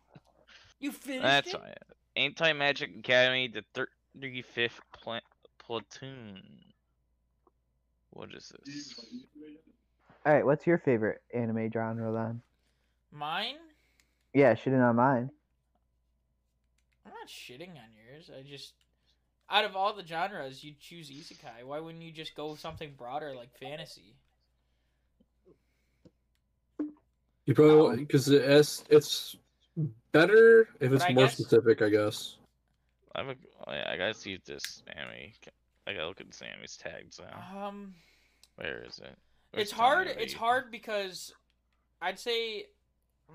You 0.79 0.93
finished 0.93 1.23
That's 1.23 1.55
it? 1.55 1.61
why. 1.61 1.75
Anti 2.17 2.53
Magic 2.53 2.91
Academy, 2.99 3.49
the 3.49 3.87
35th 4.21 4.81
pla- 4.93 5.21
platoon. 5.59 6.43
What 8.11 8.31
is 8.35 8.53
this? 8.64 8.95
All 10.25 10.33
right, 10.33 10.45
what's 10.45 10.67
your 10.67 10.79
favorite 10.79 11.21
anime 11.35 11.71
genre 11.71 12.12
then? 12.12 12.41
Mine? 13.12 13.57
Yeah, 14.35 14.55
shitting 14.55 14.83
on 14.87 14.97
mine. 14.97 15.31
I'm 17.05 17.12
not 17.12 17.29
shitting 17.29 17.71
on 17.71 17.91
yours. 18.11 18.31
I 18.37 18.43
just 18.43 18.73
out 19.49 19.64
of 19.64 19.77
all 19.77 19.93
the 19.95 20.05
genres, 20.05 20.64
you 20.64 20.73
choose 20.81 21.11
isekai. 21.11 21.64
Why 21.64 21.79
wouldn't 21.79 22.03
you 22.03 22.11
just 22.11 22.35
go 22.35 22.51
with 22.51 22.61
something 22.61 22.95
broader 22.99 23.35
like 23.37 23.57
fantasy? 23.59 24.17
You 27.47 27.55
probably 27.55 27.91
um, 27.91 27.97
because 27.97 28.29
it's 28.29 28.83
it's 28.91 29.37
better 30.12 30.69
if 30.81 30.93
it's 30.93 31.09
more 31.11 31.27
guess- 31.27 31.35
specific, 31.35 31.81
I 31.83 31.91
guess. 31.91 32.37
I 33.17 33.21
have 33.21 33.29
a, 33.31 33.37
oh 33.67 33.73
yeah, 33.73 33.91
I 33.91 33.97
gotta 33.97 34.14
see 34.14 34.35
if 34.35 34.45
this 34.45 34.83
Sammy. 34.87 35.33
I 35.87 35.93
gotta 35.95 36.09
look 36.09 36.21
at 36.21 36.33
Sammy's 36.35 36.77
tags 36.77 37.19
now. 37.21 37.67
Um, 37.69 37.95
Where 38.57 38.85
is 38.85 38.99
it? 38.99 39.17
Where's 39.53 39.62
it's 39.69 39.73
hard. 39.73 40.09
It's 40.09 40.35
hard 40.35 40.71
because 40.71 41.33
I'd 42.03 42.19
say 42.19 42.67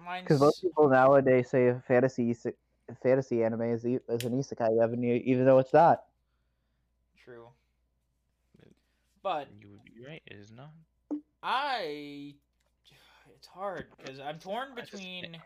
mine's 0.05 0.25
Because 0.25 0.39
most 0.39 0.61
people 0.61 0.87
nowadays 0.87 1.49
say 1.49 1.73
fantasy 1.87 2.35
fantasy 3.01 3.43
anime 3.43 3.61
is, 3.61 3.85
e- 3.85 3.99
is 4.09 4.23
an 4.23 4.33
isekai, 4.33 4.83
even, 4.83 5.03
even 5.03 5.45
though 5.45 5.59
it's 5.59 5.73
not. 5.73 6.03
true. 7.23 7.47
But 9.23 9.47
You 9.59 9.69
would 9.69 9.83
be 9.83 10.05
right. 10.05 10.21
It 10.27 10.35
is 10.35 10.51
not. 10.51 10.71
I, 11.43 12.33
it's 13.37 13.47
hard 13.47 13.85
because 13.97 14.19
I'm 14.19 14.37
torn 14.39 14.69
I 14.75 14.81
just- 14.81 14.91
between. 14.91 15.37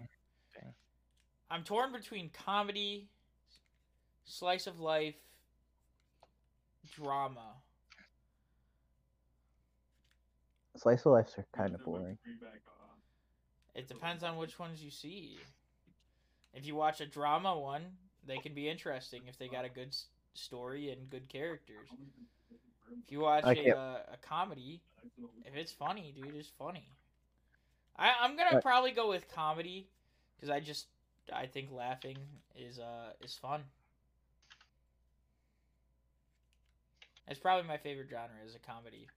I'm 1.51 1.63
torn 1.63 1.91
between 1.91 2.31
comedy, 2.31 3.07
slice 4.25 4.67
of 4.67 4.79
life, 4.79 5.15
drama. 6.91 7.61
Slice 10.77 11.05
of 11.05 11.11
lives 11.13 11.37
are 11.37 11.45
kind 11.53 11.75
of 11.75 11.83
boring. 11.83 12.17
It 13.75 13.87
depends 13.87 14.23
on 14.23 14.37
which 14.37 14.59
ones 14.59 14.83
you 14.83 14.89
see. 14.91 15.49
If 16.53 16.65
you 16.65 16.75
watch 16.75 17.01
a 17.01 17.05
drama 17.05 17.57
one, 17.59 17.97
they 18.25 18.39
can 18.39 18.53
be 18.53 18.69
interesting 18.69 19.27
if 19.27 19.37
they 19.37 19.49
got 19.49 19.65
a 19.65 19.69
good 19.69 19.89
s- 19.89 20.07
story 20.33 20.89
and 20.91 21.09
good 21.09 21.29
characters. 21.29 21.97
If 23.05 23.11
you 23.11 23.19
watch 23.21 23.45
I 23.45 23.53
a, 23.53 23.55
can't- 23.55 23.77
uh, 23.77 24.03
a 24.13 24.17
comedy, 24.21 24.81
if 25.43 25.55
it's 25.55 25.71
funny, 25.71 26.11
dude, 26.13 26.35
it's 26.35 26.49
funny. 26.49 26.95
I, 27.97 28.13
I'm 28.21 28.35
gonna 28.37 28.55
Right. 28.55 28.61
probably 28.61 28.91
go 28.91 29.09
with 29.09 29.27
comedy 29.33 29.89
because 30.35 30.49
I 30.49 30.59
just 30.59 30.87
I 31.33 31.45
think 31.47 31.71
laughing 31.71 32.17
is 32.55 32.79
uh 32.79 33.13
is 33.21 33.35
fun. 33.35 33.63
It's 37.27 37.39
probably 37.39 37.67
my 37.67 37.77
favorite 37.77 38.09
genre 38.09 38.35
is 38.45 38.55
a 38.55 38.59
comedy. 38.59 39.07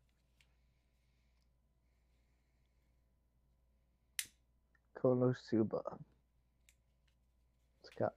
Konosuba. 4.97 5.99
It's 7.83 8.13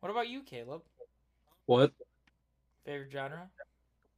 What 0.00 0.10
about 0.10 0.28
you, 0.28 0.42
Caleb? 0.42 0.82
What? 1.66 1.92
Favorite 2.84 3.12
genre? 3.12 3.50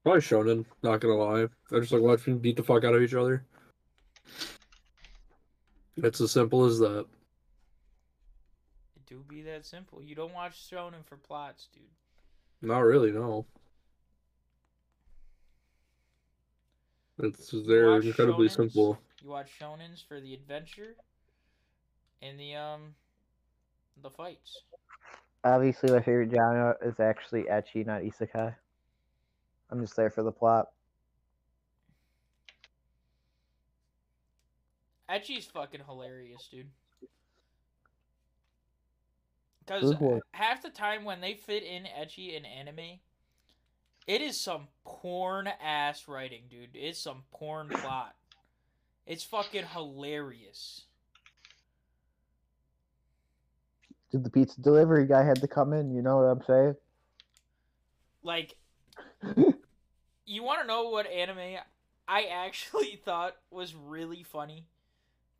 Probably 0.02 0.20
shonen. 0.20 0.64
Not 0.82 1.00
gonna 1.00 1.14
lie. 1.14 1.48
I 1.72 1.80
just 1.80 1.92
like 1.92 2.02
watching 2.02 2.38
beat 2.38 2.56
the 2.56 2.62
fuck 2.62 2.84
out 2.84 2.94
of 2.94 3.02
each 3.02 3.14
other. 3.14 3.44
It's 5.96 6.20
as 6.20 6.30
simple 6.30 6.64
as 6.64 6.78
that. 6.78 7.06
It 8.96 9.06
do 9.06 9.24
be 9.26 9.42
that 9.42 9.66
simple. 9.66 10.02
You 10.02 10.14
don't 10.14 10.32
watch 10.32 10.70
shonen 10.70 11.04
for 11.04 11.16
plots, 11.16 11.68
dude. 11.72 11.82
Not 12.62 12.80
really, 12.80 13.10
no. 13.10 13.46
It's 17.18 17.54
they're 17.66 18.00
incredibly 18.00 18.48
shonens? 18.48 18.56
simple. 18.56 18.98
You 19.22 19.30
watch 19.30 19.50
shonens 19.60 20.06
for 20.06 20.20
the 20.20 20.34
adventure 20.34 20.96
and 22.22 22.38
the 22.38 22.54
um 22.54 22.94
the 24.02 24.10
fights. 24.10 24.62
obviously 25.44 25.90
my 25.92 26.00
favorite 26.00 26.30
genre 26.30 26.76
is 26.82 26.98
actually 27.00 27.44
ecchi, 27.44 27.84
not 27.86 28.02
isekai. 28.02 28.54
I'm 29.70 29.80
just 29.80 29.96
there 29.96 30.10
for 30.10 30.22
the 30.22 30.32
plot. 30.32 30.68
Ecchi's 35.10 35.46
fucking 35.46 35.82
hilarious, 35.86 36.48
dude. 36.50 36.68
Because 39.70 39.94
half 40.32 40.62
the 40.62 40.70
time 40.70 41.04
when 41.04 41.20
they 41.20 41.34
fit 41.34 41.62
in 41.62 41.84
Ecchi 41.84 42.36
in 42.36 42.44
anime, 42.44 42.98
it 44.06 44.20
is 44.20 44.38
some 44.38 44.66
porn 44.84 45.48
ass 45.62 46.08
writing, 46.08 46.42
dude. 46.50 46.70
It's 46.74 46.98
some 46.98 47.22
porn 47.30 47.68
plot. 47.74 48.16
It's 49.06 49.22
fucking 49.22 49.66
hilarious. 49.72 50.82
Did 54.10 54.24
the 54.24 54.30
pizza 54.30 54.60
delivery 54.60 55.06
guy 55.06 55.22
had 55.22 55.40
to 55.40 55.46
come 55.46 55.72
in? 55.72 55.94
You 55.94 56.02
know 56.02 56.16
what 56.16 56.24
I'm 56.24 56.42
saying? 56.44 56.74
Like, 58.24 58.56
you 60.26 60.42
want 60.42 60.62
to 60.62 60.66
know 60.66 60.88
what 60.88 61.06
anime 61.06 61.58
I 62.08 62.24
actually 62.24 62.96
thought 63.04 63.36
was 63.52 63.74
really 63.74 64.24
funny, 64.24 64.66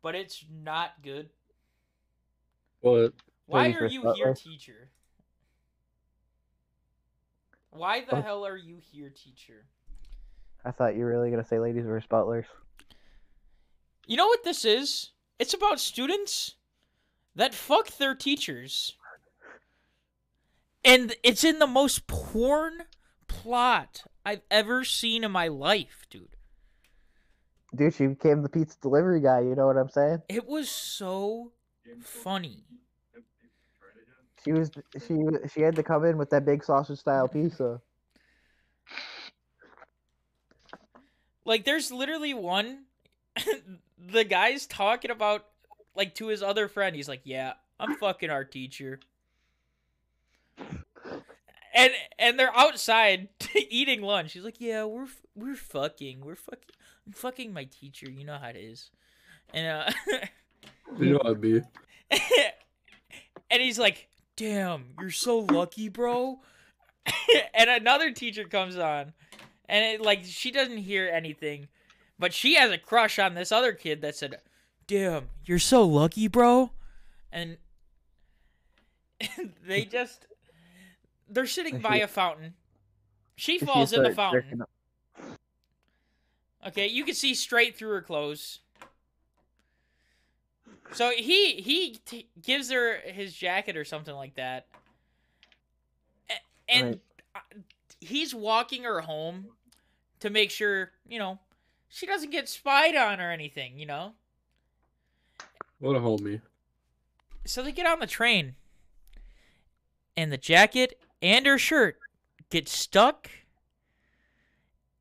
but 0.01 0.15
it's 0.15 0.45
not 0.63 0.91
good? 1.03 1.29
But 2.81 3.13
Why 3.51 3.73
are 3.73 3.85
you 3.85 4.01
Butler? 4.01 4.15
here, 4.27 4.33
teacher? 4.33 4.89
Why 7.71 8.01
the 8.01 8.15
Huh? 8.15 8.21
hell 8.21 8.45
are 8.45 8.55
you 8.57 8.77
here, 8.77 9.09
teacher? 9.09 9.65
I 10.63 10.71
thought 10.71 10.95
you 10.95 11.03
were 11.03 11.09
really 11.09 11.31
gonna 11.31 11.43
say 11.43 11.59
ladies 11.59 11.85
versus 11.85 12.07
butlers. 12.07 12.45
You 14.07 14.15
know 14.17 14.27
what 14.27 14.43
this 14.43 14.63
is? 14.63 15.11
It's 15.39 15.53
about 15.53 15.79
students 15.79 16.55
that 17.35 17.53
fuck 17.53 17.87
their 17.97 18.15
teachers. 18.15 18.95
And 20.83 21.15
it's 21.23 21.43
in 21.43 21.59
the 21.59 21.67
most 21.67 22.07
porn 22.07 22.83
plot 23.27 24.03
I've 24.25 24.41
ever 24.49 24.83
seen 24.83 25.23
in 25.23 25.31
my 25.31 25.47
life, 25.47 26.05
dude. 26.09 26.35
Dude, 27.75 27.93
she 27.93 28.07
became 28.07 28.41
the 28.43 28.49
pizza 28.49 28.77
delivery 28.81 29.21
guy. 29.21 29.41
You 29.41 29.55
know 29.55 29.67
what 29.67 29.77
I'm 29.77 29.89
saying? 29.89 30.23
It 30.27 30.47
was 30.47 30.69
so 30.69 31.51
funny. 32.01 32.65
She 34.43 34.51
was 34.53 34.71
she 35.05 35.19
she 35.53 35.61
had 35.61 35.75
to 35.75 35.83
come 35.83 36.05
in 36.05 36.17
with 36.17 36.29
that 36.31 36.45
big 36.45 36.63
sausage 36.63 36.99
style 36.99 37.27
pizza. 37.27 37.81
Like 41.45 41.65
there's 41.65 41.91
literally 41.91 42.33
one 42.33 42.85
the 43.97 44.23
guy's 44.23 44.65
talking 44.65 45.11
about 45.11 45.45
like 45.95 46.15
to 46.15 46.27
his 46.27 46.41
other 46.41 46.67
friend. 46.67 46.95
He's 46.95 47.09
like, 47.09 47.21
"Yeah, 47.23 47.53
I'm 47.79 47.95
fucking 47.95 48.29
our 48.29 48.43
teacher." 48.43 48.99
And 51.73 51.93
and 52.19 52.37
they're 52.39 52.55
outside 52.55 53.29
eating 53.69 54.01
lunch. 54.01 54.33
He's 54.33 54.43
like, 54.43 54.59
"Yeah, 54.59 54.85
we're 54.85 55.07
we're 55.35 55.55
fucking. 55.55 56.21
We're 56.21 56.35
fucking 56.35 56.75
I'm 57.05 57.13
fucking 57.13 57.53
my 57.53 57.65
teacher. 57.65 58.09
You 58.09 58.25
know 58.25 58.37
how 58.37 58.49
it 58.49 58.57
is." 58.57 58.89
And 59.53 59.67
uh 59.67 59.91
you 60.99 61.11
know 61.11 61.17
what 61.17 61.27
I'd 61.27 61.41
be. 61.41 61.61
and 63.49 63.61
he's 63.61 63.79
like, 63.79 64.07
"Damn, 64.41 64.95
you're 64.99 65.11
so 65.11 65.37
lucky, 65.37 65.87
bro." 65.87 66.39
and 67.53 67.69
another 67.69 68.11
teacher 68.11 68.43
comes 68.43 68.75
on, 68.75 69.13
and 69.69 69.85
it, 69.85 70.01
like 70.01 70.21
she 70.23 70.49
doesn't 70.49 70.77
hear 70.77 71.07
anything, 71.07 71.67
but 72.17 72.33
she 72.33 72.55
has 72.55 72.71
a 72.71 72.79
crush 72.79 73.19
on 73.19 73.35
this 73.35 73.51
other 73.51 73.71
kid 73.71 74.01
that 74.01 74.15
said, 74.15 74.41
"Damn, 74.87 75.29
you're 75.45 75.59
so 75.59 75.83
lucky, 75.85 76.27
bro." 76.27 76.71
And 77.31 77.57
they 79.67 79.85
just 79.85 80.25
they're 81.29 81.45
sitting 81.45 81.77
by 81.77 81.97
a 81.97 82.07
fountain. 82.07 82.55
She 83.35 83.59
She 83.59 83.65
falls 83.65 83.93
in 83.93 84.01
the 84.01 84.15
fountain. 84.15 84.63
Okay, 86.65 86.87
you 86.87 87.03
can 87.03 87.13
see 87.13 87.35
straight 87.35 87.77
through 87.77 87.91
her 87.91 88.01
clothes. 88.01 88.59
So 90.93 91.11
he 91.11 91.61
he 91.61 91.95
t- 92.05 92.27
gives 92.41 92.69
her 92.71 92.97
his 92.99 93.33
jacket 93.33 93.77
or 93.77 93.85
something 93.85 94.13
like 94.15 94.35
that, 94.35 94.67
and 96.67 96.85
Right. 96.87 97.01
uh, 97.35 97.39
he's 98.01 98.35
walking 98.35 98.83
her 98.83 99.01
home 99.01 99.47
to 100.19 100.29
make 100.29 100.51
sure 100.51 100.91
you 101.07 101.17
know 101.17 101.39
she 101.89 102.05
doesn't 102.05 102.31
get 102.31 102.49
spied 102.49 102.95
on 102.95 103.21
or 103.21 103.31
anything. 103.31 103.79
You 103.79 103.85
know, 103.85 104.13
What 105.79 105.95
a 105.95 105.99
homie. 105.99 106.41
so 107.45 107.63
they 107.63 107.71
get 107.71 107.85
on 107.87 107.99
the 107.99 108.07
train, 108.07 108.55
and 110.17 110.31
the 110.31 110.37
jacket 110.37 110.99
and 111.21 111.45
her 111.45 111.57
shirt 111.57 111.97
get 112.49 112.67
stuck 112.67 113.29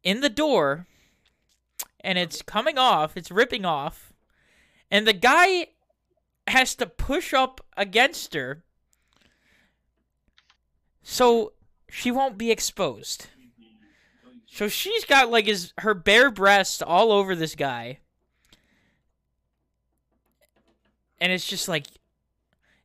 in 0.04 0.20
the 0.20 0.30
door, 0.30 0.86
and 2.00 2.16
it's 2.16 2.42
coming 2.42 2.78
off. 2.78 3.16
It's 3.16 3.30
ripping 3.32 3.64
off, 3.64 4.12
and 4.88 5.04
the 5.06 5.12
guy 5.12 5.66
has 6.50 6.74
to 6.76 6.86
push 6.86 7.32
up 7.32 7.60
against 7.76 8.34
her 8.34 8.62
so 11.02 11.52
she 11.88 12.10
won't 12.10 12.38
be 12.38 12.50
exposed. 12.50 13.26
So 14.46 14.68
she's 14.68 15.04
got 15.04 15.30
like 15.30 15.46
his 15.46 15.72
her 15.78 15.94
bare 15.94 16.30
breast 16.30 16.82
all 16.82 17.12
over 17.12 17.34
this 17.34 17.54
guy. 17.54 17.98
And 21.20 21.32
it's 21.32 21.46
just 21.46 21.68
like 21.68 21.86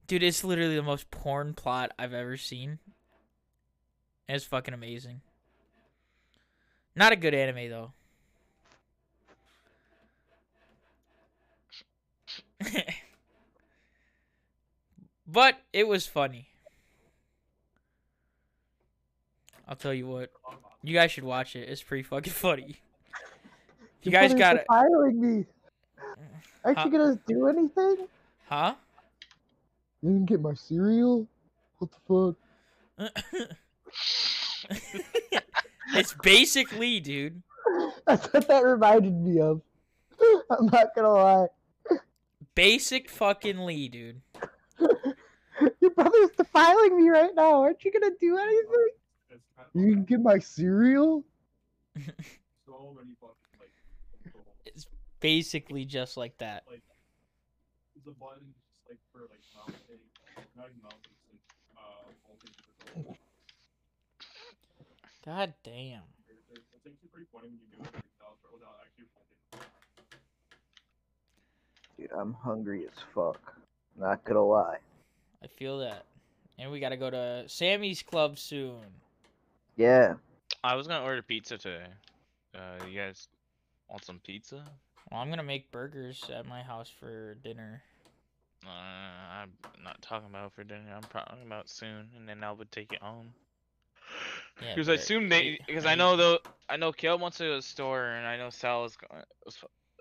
dude, 0.08 0.24
it's 0.24 0.44
literally 0.44 0.76
the 0.76 0.84
most 0.84 1.10
porn 1.10 1.54
plot 1.54 1.92
I've 1.98 2.14
ever 2.14 2.38
seen. 2.38 2.80
It's 4.28 4.46
fucking 4.46 4.74
amazing. 4.74 5.22
Not 6.96 7.12
a 7.12 7.16
good 7.16 7.34
anime 7.34 7.70
though. 7.70 7.92
but 15.28 15.58
it 15.74 15.88
was 15.88 16.06
funny. 16.08 16.50
I'll 19.68 19.76
tell 19.76 19.94
you 19.94 20.08
what. 20.08 20.32
You 20.84 20.94
guys 20.94 21.12
should 21.12 21.24
watch 21.24 21.56
it. 21.56 21.68
It's 21.70 21.82
pretty 21.82 22.04
fucking 22.04 22.34
funny. 22.34 22.78
You 24.04 24.12
guys 24.12 24.34
got 24.34 24.58
it. 24.58 24.66
defiling 24.70 25.20
me. 25.22 25.46
Aren't 26.64 26.78
Huh? 26.78 26.86
you 26.86 26.92
gonna 26.92 27.20
do 27.28 27.48
anything? 27.48 28.08
Huh? 28.48 28.76
You 30.02 30.10
didn't 30.12 30.26
get 30.28 30.42
my 30.42 30.54
cereal? 30.54 31.28
What 31.80 31.90
the 31.92 32.36
fuck? 33.10 33.18
it's 35.96 36.14
basically, 36.22 37.00
dude. 37.00 37.42
That's 38.08 38.32
what 38.32 38.48
that 38.48 38.64
reminded 38.64 39.14
me 39.14 39.40
of. 39.40 39.62
I'm 40.52 40.68
not 40.68 40.96
gonna 40.96 41.10
lie. 41.10 41.48
Basic 42.54 43.10
fucking 43.10 43.60
Lee, 43.66 43.90
dude. 43.90 44.22
Your 45.86 45.94
brother's 45.94 46.32
defiling 46.36 46.98
me 46.98 47.10
right 47.10 47.30
now. 47.36 47.62
Aren't 47.62 47.86
you 47.86 47.92
gonna 47.92 48.10
do 48.20 48.38
anything? 48.40 48.88
You 49.76 49.94
can 49.94 50.04
get 50.04 50.20
my 50.20 50.40
cereal? 50.40 51.24
so 52.66 52.96
many 52.98 53.14
fucking 53.22 53.36
like. 53.60 53.70
controls. 54.24 54.48
It's 54.66 54.88
basically 55.20 55.86
just 55.86 56.18
like 56.18 56.36
that. 56.40 56.64
The 58.04 58.12
button 58.12 58.52
just 58.72 58.82
like 58.90 58.98
for 59.14 59.22
like 59.30 59.42
mounting, 59.56 60.02
not 60.58 60.66
even 60.70 60.82
mounting, 60.82 61.14
like 61.30 61.40
uh, 61.78 62.10
voltage 62.28 62.58
control. 62.94 63.18
God 65.24 65.54
damn. 65.64 66.02
They're- 66.26 66.36
they're- 66.50 66.64
It's 66.74 66.86
actually 66.88 67.10
pretty 67.14 67.28
funny 67.32 67.50
when 67.50 67.60
you 67.62 67.78
do 67.78 67.84
it 67.84 67.94
yourself, 67.94 68.38
but 68.42 68.54
without 68.54 68.78
actually 68.82 69.06
holding. 69.14 69.70
Dude, 71.98 72.12
I'm 72.20 72.34
hungry 72.34 72.86
as 72.88 72.98
fuck. 73.14 73.56
Not 74.00 74.24
gonna 74.24 74.44
lie. 74.44 74.78
I 75.46 75.48
feel 75.48 75.78
that. 75.80 76.06
And 76.58 76.72
we 76.72 76.80
gotta 76.80 76.98
go 76.98 77.10
to 77.12 77.44
Sammy's 77.48 78.02
Club 78.02 78.40
soon. 78.40 78.80
Yeah. 79.76 80.16
I 80.64 80.74
was 80.76 80.88
gonna 80.88 81.04
order 81.06 81.22
pizza 81.22 81.58
today. 81.60 81.86
Uh, 82.56 82.84
you 82.90 82.98
guys 82.98 83.28
want 83.88 84.04
some 84.04 84.20
pizza? 84.20 84.64
Well, 85.12 85.22
I'm 85.22 85.30
gonna 85.30 85.44
make 85.44 85.72
burgers 85.72 86.24
at 86.34 86.48
my 86.48 86.64
house 86.64 86.90
for 86.90 87.36
dinner. 87.44 87.84
Uh, 88.66 88.70
I'm 89.44 89.52
not 89.84 90.02
talking 90.02 90.28
about 90.30 90.52
for 90.54 90.64
dinner. 90.64 90.92
I'm 90.96 91.04
talking 91.04 91.44
about 91.46 91.70
soon, 91.70 92.10
and 92.18 92.28
then 92.28 92.44
I 92.44 92.52
would 92.52 92.72
take 92.72 92.92
it 92.92 93.02
home. 93.04 93.32
Yeah, 94.62 94.74
Because 94.74 94.90
I 94.90 94.94
assume 94.94 95.30
they, 95.30 95.60
because 95.68 95.86
I 95.86 95.92
need- 95.92 96.00
know 96.00 96.16
though, 96.16 96.40
I 96.70 96.78
know 96.78 96.92
Caleb 96.92 97.22
wants 97.22 97.38
to 97.38 97.44
go 97.44 97.50
to 97.52 97.56
the 97.58 97.62
store, 97.62 98.06
and 98.06 98.26
I 98.26 98.38
know 98.38 98.50
Sal 98.50 98.86
is 98.86 98.96
going. 98.98 99.24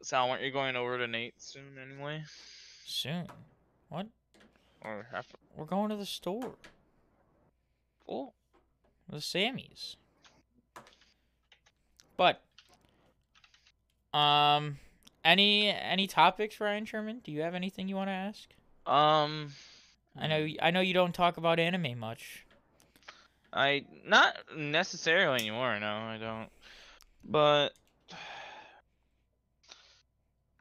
Sal, 0.03 0.31
aren't 0.31 0.43
you 0.43 0.51
going 0.53 0.77
over 0.77 0.97
to 0.97 1.07
Nate 1.07 1.35
soon 1.43 1.77
anyway? 1.79 2.23
soon. 2.87 3.27
What? 3.91 4.07
Or 4.85 5.07
after? 5.15 5.39
We're 5.57 5.65
going 5.65 5.91
to 5.91 5.97
the 5.97 6.07
store. 6.07 6.57
Cool. 8.07 8.35
The 9.09 9.19
Sammys. 9.19 9.97
But 12.17 12.43
um 14.17 14.79
any 15.25 15.69
any 15.69 16.07
topics, 16.07 16.61
Ryan 16.61 16.85
Sherman? 16.85 17.21
Do 17.25 17.33
you 17.33 17.41
have 17.43 17.55
anything 17.55 17.89
you 17.89 17.97
want 17.97 18.09
to 18.09 18.13
ask? 18.13 18.49
Um, 18.87 19.53
I 20.19 20.27
know 20.27 20.47
I 20.61 20.71
know 20.71 20.81
you 20.81 20.95
don't 20.95 21.15
talk 21.15 21.39
about 21.39 21.59
anime 21.59 21.99
much. 21.99 22.45
I 23.53 23.87
not 24.05 24.37
necessarily 24.57 25.41
anymore. 25.41 25.79
No, 25.81 25.87
I 25.87 26.19
don't. 26.19 26.51
But, 27.25 27.71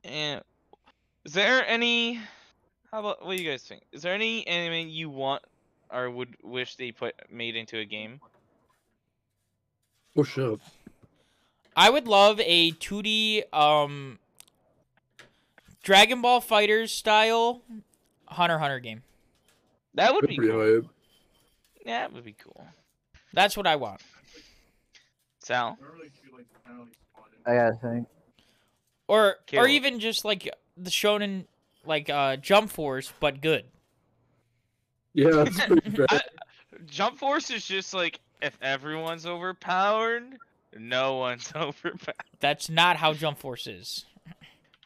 and 0.03 0.41
is 1.25 1.33
there 1.33 1.67
any? 1.67 2.19
How 2.93 2.99
about 2.99 3.25
what 3.25 3.35
do 3.35 3.41
you 3.41 3.49
guys 3.49 3.63
think? 3.63 3.81
Is 3.91 4.03
there 4.03 4.13
any 4.13 4.45
anime 4.45 4.87
you 4.87 5.09
want 5.09 5.41
or 5.91 6.11
would 6.11 6.37
wish 6.43 6.75
they 6.75 6.91
put 6.91 7.15
made 7.27 7.55
into 7.55 7.79
a 7.79 7.85
game? 7.85 8.21
Push 10.13 10.37
up. 10.37 10.59
I 11.75 11.89
would 11.89 12.07
love 12.07 12.39
a 12.41 12.71
2D 12.73 13.51
um 13.51 14.19
Dragon 15.81 16.21
Ball 16.21 16.39
FighterZ 16.39 16.89
style 16.89 17.63
Hunter 18.27 18.59
Hunter 18.59 18.77
game. 18.77 19.01
That 19.95 20.13
would 20.13 20.27
be 20.27 20.37
cool. 20.37 20.59
hype. 20.59 20.85
Yeah, 21.83 22.01
that 22.01 22.13
would 22.13 22.23
be 22.23 22.35
cool. 22.43 22.67
That's 23.33 23.57
what 23.57 23.65
I 23.65 23.75
want. 23.75 24.01
Sal, 25.39 25.79
I 25.81 25.83
don't 25.83 25.95
really 25.95 26.09
feel 26.09 26.37
like 26.37 26.45
kind 26.63 26.79
of 26.79 26.85
like 26.85 26.95
spotted. 27.11 27.39
I 27.47 27.55
gotta 27.55 27.95
think. 27.95 28.07
Or 29.07 29.37
or 29.57 29.67
even 29.67 29.99
just 29.99 30.23
like 30.23 30.47
the 30.77 30.91
shonen 30.91 31.45
like 31.85 32.09
uh 32.09 32.37
Jump 32.37 32.69
Force 32.69 33.11
but 33.19 33.41
good. 33.41 33.65
Yeah, 35.13 35.29
that's 35.31 35.59
pretty 35.65 35.89
bad. 35.91 36.07
I- 36.09 36.21
Jump 36.87 37.17
Force 37.17 37.49
is 37.49 37.65
just 37.65 37.93
like 37.93 38.19
if 38.41 38.57
everyone's 38.61 39.25
overpowered, 39.25 40.23
no 40.77 41.17
one's 41.17 41.51
overpowered. 41.55 42.15
That's 42.39 42.69
not 42.69 42.97
how 42.97 43.13
Jump 43.13 43.37
Force 43.39 43.67
is. 43.67 44.05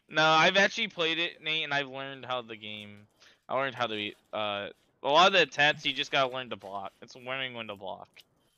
No, 0.10 0.24
I've 0.24 0.56
actually 0.58 0.88
played 0.90 1.18
it, 1.20 1.42
Nate, 1.44 1.64
and 1.64 1.74
I've 1.74 1.90
learned 1.90 2.26
how 2.26 2.42
the 2.42 2.56
game. 2.56 3.08
I 3.50 3.56
learned 3.56 3.76
how 3.76 3.88
to 3.88 3.96
be. 3.96 4.16
Uh, 4.32 4.68
a 5.04 5.10
lot 5.10 5.28
of 5.28 5.34
the 5.34 5.42
attacks 5.42 5.86
you 5.86 5.94
just 5.94 6.12
gotta 6.12 6.34
learn 6.34 6.50
to 6.50 6.56
block. 6.56 6.92
It's 7.02 7.16
learning 7.16 7.54
when 7.56 7.68
to 7.68 7.76
block. 7.76 8.08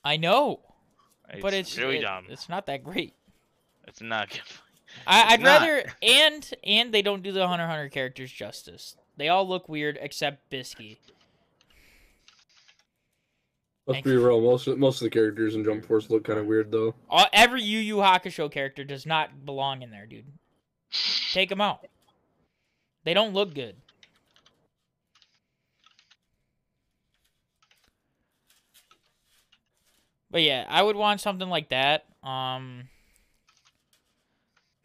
I 0.04 0.18
know, 0.18 0.60
It's 1.30 1.42
but 1.42 1.54
it's 1.54 1.78
really 1.78 1.98
it- 1.98 2.02
dumb. 2.02 2.26
It's 2.30 2.50
not 2.50 2.66
that 2.68 2.84
great. 2.84 3.14
It's 3.88 4.02
not 4.02 4.30
good. 4.30 4.42
I, 5.06 5.38
not. 5.38 5.62
rather 5.62 5.84
and 6.02 6.54
and 6.64 6.94
they 6.94 7.02
don't 7.02 7.24
do 7.24 7.32
the 7.32 7.48
Hunter 7.48 7.68
Hunter 7.68 7.90
characters 7.90 8.32
justice. 8.32 8.96
They 9.18 9.30
all 9.30 9.48
look 9.48 9.68
weird 9.68 9.98
except 10.02 10.50
Bisky. 10.50 10.98
Let's 13.86 14.02
be 14.02 14.16
real. 14.16 14.40
Most 14.40 14.68
of, 14.68 14.78
most 14.78 15.02
of 15.02 15.06
the 15.06 15.10
characters 15.10 15.56
in 15.56 15.64
Jump 15.64 15.84
Force 15.84 16.12
look 16.12 16.24
kind 16.24 16.38
of 16.38 16.46
weird 16.46 16.72
though. 16.72 16.93
All, 17.09 17.26
every 17.34 17.63
Yu 17.63 17.80
Yu 17.80 17.96
Hakusho 17.97 18.51
character 18.51 18.84
does 18.84 19.05
not 19.05 19.46
belong 19.46 19.82
in 19.82 19.89
there, 19.89 20.05
dude. 20.05 20.26
Take 21.34 21.50
them 21.50 21.59
out. 21.59 21.88
They 23.04 23.13
don't 23.13 23.34
look 23.34 23.54
good. 23.54 23.76
But 30.32 30.43
yeah, 30.43 30.66
I 30.70 30.84
would 30.84 30.96
want 30.96 31.22
something 31.22 31.50
like 31.50 31.70
that. 31.70 32.05
Um, 32.24 32.89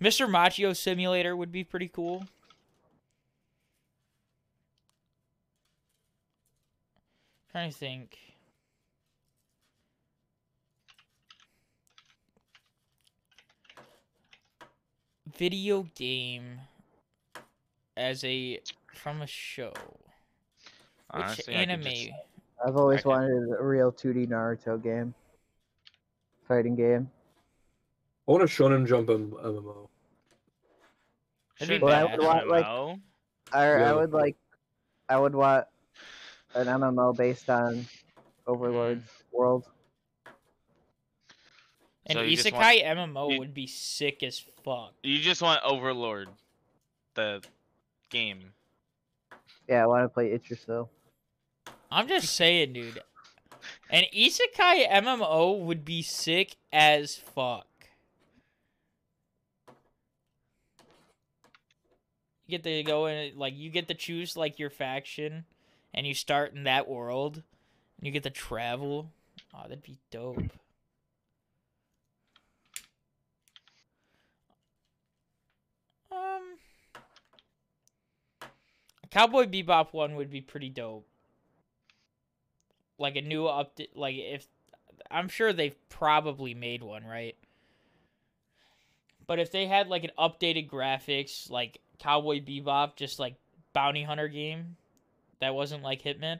Mr. 0.05 0.29
Machio 0.29 0.77
Simulator 0.77 1.35
would 1.35 1.51
be 1.51 1.65
pretty 1.65 1.89
cool. 1.89 2.27
Trying 7.51 7.71
to 7.71 7.77
think. 7.79 8.19
Video 15.39 15.85
game 15.95 16.61
as 17.97 18.23
a 18.25 18.61
from 18.93 19.23
a 19.23 19.27
show. 19.27 19.73
Which 21.13 21.23
Honestly, 21.25 21.57
I 21.57 21.61
could 21.61 21.71
anime? 21.71 21.83
just- 21.85 22.11
I've 22.65 22.77
always 22.77 23.01
Okay. 23.01 23.09
wanted 23.09 23.51
a 23.59 23.63
real 23.63 23.91
2D 23.93 24.27
Naruto 24.27 24.81
game. 24.83 25.15
Fighting 26.47 26.77
game. 26.77 27.11
I 28.27 28.31
want 28.31 28.43
a 28.43 28.47
Shonen 28.47 28.87
Jump 28.87 29.11
M- 29.11 29.33
MMO. 29.33 29.89
That'd 31.59 31.69
be 31.69 31.75
Shouldn't 31.75 31.83
Well, 31.85 32.09
I 32.09 32.11
would 32.17 32.25
want, 32.25 32.49
like- 32.49 32.65
MMO. 32.67 33.01
I, 33.53 33.67
Yeah. 33.67 33.91
I 33.91 33.93
would 33.95 34.13
like, 34.13 34.37
I 35.09 35.17
would 35.19 35.35
want 35.35 35.67
an 36.55 36.67
MMO 36.67 37.17
based 37.17 37.49
on 37.51 37.87
Overlord's 38.47 39.03
mm. 39.03 39.33
world. 39.33 39.65
An 42.07 42.17
So 42.17 42.23
isekai 42.23 42.85
want- 42.85 43.15
MMO 43.15 43.33
you- 43.33 43.39
would 43.39 43.55
be 43.55 43.67
sick 43.67 44.23
as 44.23 44.39
fuck. 44.39 44.95
You 45.03 45.19
just 45.19 45.41
want 45.43 45.63
Overlord, 45.65 46.29
the 47.15 47.43
game. 48.11 48.53
Yeah, 49.69 49.85
I 49.85 49.87
want 49.87 50.05
to 50.05 50.09
play 50.09 50.37
Ichiro. 50.37 50.89
I'm 51.91 52.09
just 52.09 52.35
saying, 52.35 52.73
dude. 52.75 53.03
An 53.89 54.05
isekai 54.15 54.87
MMO 54.91 55.59
would 55.61 55.85
be 55.85 56.03
sick 56.03 56.57
as 56.73 57.17
fuck. 57.17 57.67
You 62.47 62.59
get 62.59 62.65
to 62.65 62.83
go 62.83 63.07
in 63.07 63.39
like 63.39 63.57
you 63.57 63.71
get 63.71 63.89
to 63.89 63.95
choose 63.95 64.37
like 64.37 64.59
your 64.59 64.71
faction, 64.71 65.45
and 65.95 66.07
you 66.07 66.15
start 66.15 66.55
in 66.55 66.65
that 66.65 66.89
world, 66.89 67.43
and 67.99 68.07
you 68.07 68.13
get 68.13 68.23
to 68.25 68.31
travel. 68.31 69.11
Oh, 69.55 69.63
that'd 69.63 69.83
be 69.83 69.99
dope. 70.11 70.53
Um, 76.13 76.59
Cowboy 79.11 79.47
Bebop 79.47 79.93
one 79.93 80.17
would 80.17 80.31
be 80.31 80.41
pretty 80.41 80.69
dope. 80.69 81.07
Like 82.99 83.17
a 83.17 83.23
new 83.23 83.45
update. 83.45 83.91
Like 83.95 84.17
if 84.17 84.47
I'm 85.11 85.29
sure 85.29 85.53
they've 85.53 85.77
probably 85.89 86.53
made 86.53 86.83
one, 86.83 87.05
right? 87.05 87.37
But 89.27 89.39
if 89.39 89.51
they 89.51 89.67
had 89.67 89.89
like 89.89 90.05
an 90.05 90.11
updated 90.19 90.69
graphics, 90.69 91.49
like 91.49 91.81
Cowboy 92.05 92.41
Bebop, 92.41 92.97
just 92.97 93.19
like 93.19 93.35
bounty 93.73 94.03
hunter 94.03 94.29
game, 94.29 94.77
that 95.41 95.55
wasn't 95.55 95.83
like 95.83 96.03
Hitman. 96.03 96.39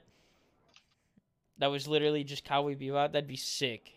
That 1.57 1.69
was 1.69 1.89
literally 1.89 2.23
just 2.23 2.45
Cowboy 2.45 2.75
Bebop. 2.75 3.13
That'd 3.13 3.27
be 3.27 3.37
sick. 3.37 3.93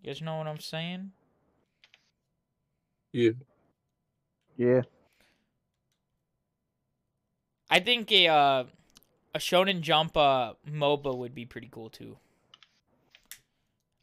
You 0.00 0.06
guys 0.06 0.22
know 0.22 0.38
what 0.38 0.46
I'm 0.46 0.60
saying? 0.60 1.10
Yeah. 3.12 3.32
Yeah. 4.56 4.82
I 7.68 7.80
think 7.80 8.10
a 8.10 8.28
uh, 8.28 8.64
a 9.34 9.38
Shonen 9.38 9.82
Jump 9.82 10.16
uh, 10.16 10.54
MOBA 10.66 11.14
would 11.14 11.34
be 11.34 11.44
pretty 11.44 11.68
cool 11.70 11.90
too. 11.90 12.16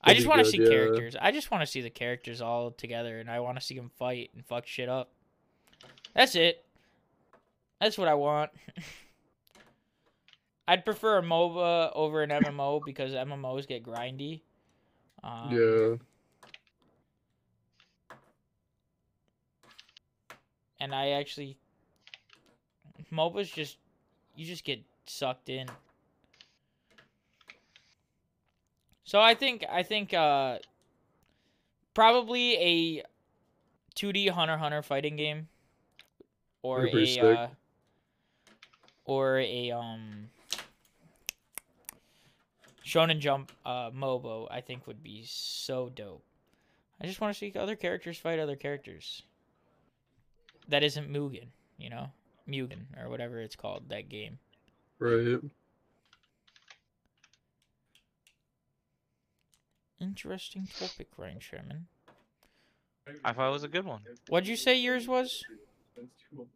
I 0.04 0.14
just 0.14 0.28
want 0.28 0.40
to 0.40 0.46
see 0.46 0.62
yeah. 0.62 0.70
characters. 0.70 1.16
I 1.20 1.32
just 1.32 1.50
want 1.50 1.62
to 1.62 1.68
see 1.68 1.82
the 1.82 1.90
characters 1.90 2.42
all 2.42 2.72
together, 2.72 3.20
and 3.20 3.30
I 3.30 3.40
want 3.40 3.58
to 3.58 3.64
see 3.64 3.76
them 3.76 3.90
fight 3.98 4.32
and 4.36 4.46
fuck 4.46 4.68
shit 4.68 4.90
up. 4.90 5.12
That's 6.14 6.36
it. 6.36 6.66
That's 7.80 7.98
what 7.98 8.08
I 8.08 8.14
want. 8.14 8.52
I'd 10.68 10.86
prefer 10.86 11.18
a 11.18 11.22
MOBA 11.22 11.92
over 11.96 12.22
an 12.22 12.30
MMO 12.30 12.82
because 12.86 13.12
MMOs 13.14 13.68
get 13.68 13.84
grindy. 13.84 14.42
Um, 15.24 15.50
yeah. 15.52 15.96
and 20.84 20.94
I 20.94 21.12
actually 21.12 21.56
MOBAs 23.10 23.54
just 23.54 23.78
you 24.36 24.46
just 24.46 24.66
get 24.66 24.82
sucked 25.06 25.48
in. 25.48 25.68
So 29.04 29.20
I 29.20 29.34
think 29.36 29.66
I 29.70 29.84
think 29.84 30.14
uh 30.14 30.60
probably 31.94 32.56
a 32.56 33.04
2D 33.96 34.30
Hunter 34.30 34.58
Hunter 34.58 34.82
fighting 34.82 35.16
game 35.16 35.48
or 36.62 36.88
a 36.88 37.20
uh, 37.20 37.48
or 39.06 39.40
a 39.40 39.72
um 39.72 40.30
Shonen 42.86 43.20
Jump 43.20 43.52
uh 43.66 43.92
MOBA 43.92 44.48
I 44.50 44.62
think 44.62 44.88
would 44.88 45.04
be 45.04 45.24
so 45.26 45.90
dope. 45.90 46.24
I 47.02 47.06
just 47.06 47.20
want 47.20 47.34
to 47.34 47.38
see 47.38 47.52
other 47.58 47.76
characters 47.76 48.18
fight 48.18 48.40
other 48.40 48.56
characters 48.56 49.24
that 50.70 50.84
isn't 50.84 51.12
Mugen, 51.12 51.48
you 51.78 51.90
know, 51.90 52.08
Mugen 52.48 52.86
or 52.98 53.10
whatever 53.10 53.42
it's 53.42 53.56
called 53.56 53.90
that 53.90 54.08
game. 54.08 54.40
Right. 55.00 55.42
Interesting 60.04 60.68
topic, 60.78 61.08
Ryan 61.18 61.40
Sherman. 61.40 61.88
I 63.24 63.32
thought 63.34 63.50
it 63.50 63.54
was 63.54 63.64
a 63.64 63.70
good 63.70 63.86
one. 63.86 64.02
What'd 64.28 64.48
you 64.48 64.58
say 64.58 64.78
yours 64.78 65.08
was? 65.08 65.44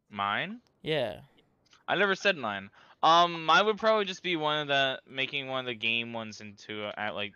Mine? 0.10 0.60
Yeah. 0.82 1.22
I 1.88 1.96
never 1.96 2.16
said 2.16 2.38
mine. 2.38 2.70
Um, 3.04 3.46
mine 3.46 3.66
would 3.66 3.78
probably 3.78 4.06
just 4.06 4.22
be 4.24 4.36
one 4.36 4.60
of 4.60 4.68
the 4.68 5.00
making 5.10 5.48
one 5.48 5.62
of 5.62 5.66
the 5.66 5.76
game 5.76 6.14
ones 6.14 6.42
into 6.42 6.86
a, 6.86 6.94
at 6.98 7.16
like, 7.16 7.34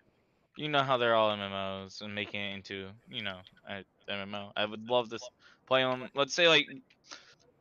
you 0.58 0.68
know 0.68 0.84
how 0.84 0.98
they're 0.98 1.16
all 1.16 1.36
MMOs 1.36 2.02
and 2.02 2.14
making 2.14 2.42
it 2.42 2.56
into 2.56 2.88
you 3.10 3.24
know 3.24 3.38
a 3.70 3.84
MMO. 4.12 4.52
I 4.56 4.66
would 4.66 4.90
love 4.90 5.10
to 5.12 5.20
play 5.66 5.84
on. 5.84 6.10
Let's 6.14 6.34
say 6.34 6.48
like, 6.50 6.68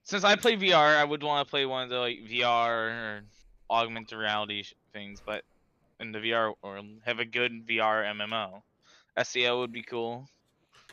since 0.02 0.24
I 0.24 0.35
play 0.35 0.56
VR, 0.56 0.97
I 0.97 1.05
would 1.05 1.22
want 1.22 1.47
to 1.47 1.51
play 1.51 1.66
one 1.66 1.85
of 1.85 1.90
the 1.90 1.98
like 1.98 2.18
VR 2.28 2.68
or 2.68 3.20
augmented 3.70 4.18
reality 4.18 4.64
sh- 4.64 4.74
things, 4.93 5.22
but 5.24 5.44
in 6.01 6.12
the 6.12 6.18
VR 6.18 6.55
or 6.62 6.81
have 7.05 7.18
a 7.18 7.24
good 7.24 7.66
VR 7.66 8.05
MMO. 8.14 8.62
SAO 9.22 9.60
would 9.60 9.72
be 9.72 9.82
cool. 9.82 10.28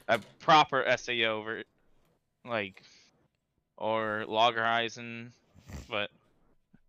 A 0.07 0.19
proper 0.39 0.85
SAO 0.97 1.23
over, 1.23 1.63
like, 2.45 2.81
or 3.77 4.25
Log 4.27 4.55
Horizon, 4.55 5.33
but 5.89 6.09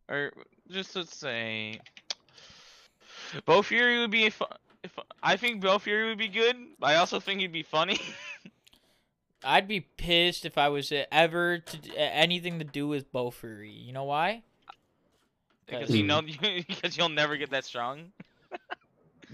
or 0.08 0.32
just 0.70 0.92
to 0.94 1.06
say, 1.06 1.80
Bofuri 3.46 4.00
would 4.00 4.10
be. 4.10 4.30
Fu- 4.30 4.44
if 4.84 4.96
I 5.22 5.36
think 5.36 5.62
Bofuri 5.62 6.08
would 6.08 6.18
be 6.18 6.28
good, 6.28 6.56
I 6.80 6.96
also 6.96 7.18
think 7.18 7.40
he'd 7.40 7.52
be 7.52 7.64
funny. 7.64 8.00
I'd 9.44 9.68
be 9.68 9.80
pissed 9.80 10.44
if 10.44 10.58
I 10.58 10.68
was 10.68 10.92
ever 11.12 11.58
to 11.58 11.98
anything 11.98 12.58
to 12.58 12.64
do 12.64 12.88
with 12.88 13.12
Bofuri. 13.12 13.86
You 13.86 13.92
know 13.92 14.04
why? 14.04 14.42
Because 15.68 15.90
you 15.94 16.04
know, 16.04 16.22
because 16.68 16.96
you'll 16.96 17.08
never 17.08 17.36
get 17.36 17.50
that 17.50 17.64
strong. 17.64 18.12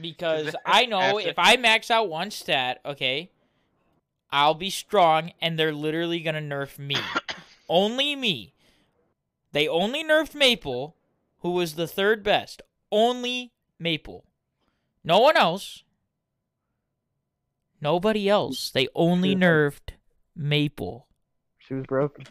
Because 0.01 0.55
I 0.67 0.87
know 0.87 0.99
after- 1.19 1.29
if 1.29 1.39
I 1.39 1.57
max 1.57 1.91
out 1.91 2.09
one 2.09 2.31
stat, 2.31 2.81
okay, 2.85 3.31
I'll 4.31 4.55
be 4.55 4.71
strong, 4.71 5.33
and 5.41 5.59
they're 5.59 5.73
literally 5.73 6.21
gonna 6.21 6.41
nerf 6.41 6.79
me. 6.79 6.97
only 7.69 8.17
me. 8.17 8.53
They 9.53 9.69
only 9.69 10.03
nerfed 10.03 10.35
Maple, 10.35 10.97
who 11.39 11.53
was 11.53 11.75
the 11.77 11.87
third 11.87 12.25
best. 12.25 12.61
Only 12.91 13.53
Maple. 13.79 14.25
No 15.05 15.21
one 15.21 15.37
else. 15.37 15.85
Nobody 17.81 18.29
else. 18.29 18.71
They 18.71 18.89
only 18.95 19.37
nerfed 19.37 19.91
Maple. 20.35 21.07
She 21.59 21.75
was 21.75 21.87
broken. 21.87 22.25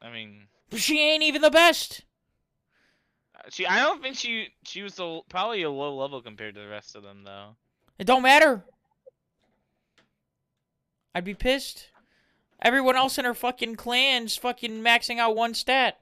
I 0.00 0.10
mean, 0.10 0.46
But 0.70 0.80
she 0.80 1.00
ain't 1.00 1.22
even 1.22 1.42
the 1.42 1.50
best. 1.50 2.04
She. 3.50 3.66
I 3.66 3.80
don't 3.80 4.02
think 4.02 4.16
she. 4.16 4.48
She 4.64 4.82
was 4.82 4.98
a, 4.98 5.20
probably 5.28 5.62
a 5.62 5.70
low 5.70 5.96
level 5.96 6.20
compared 6.22 6.54
to 6.54 6.60
the 6.60 6.68
rest 6.68 6.94
of 6.96 7.02
them, 7.02 7.22
though. 7.24 7.56
It 7.98 8.06
don't 8.06 8.22
matter. 8.22 8.64
I'd 11.14 11.24
be 11.24 11.34
pissed. 11.34 11.88
Everyone 12.62 12.96
else 12.96 13.18
in 13.18 13.24
her 13.24 13.34
fucking 13.34 13.76
clan's 13.76 14.36
fucking 14.36 14.82
maxing 14.82 15.18
out 15.18 15.36
one 15.36 15.54
stat. 15.54 15.98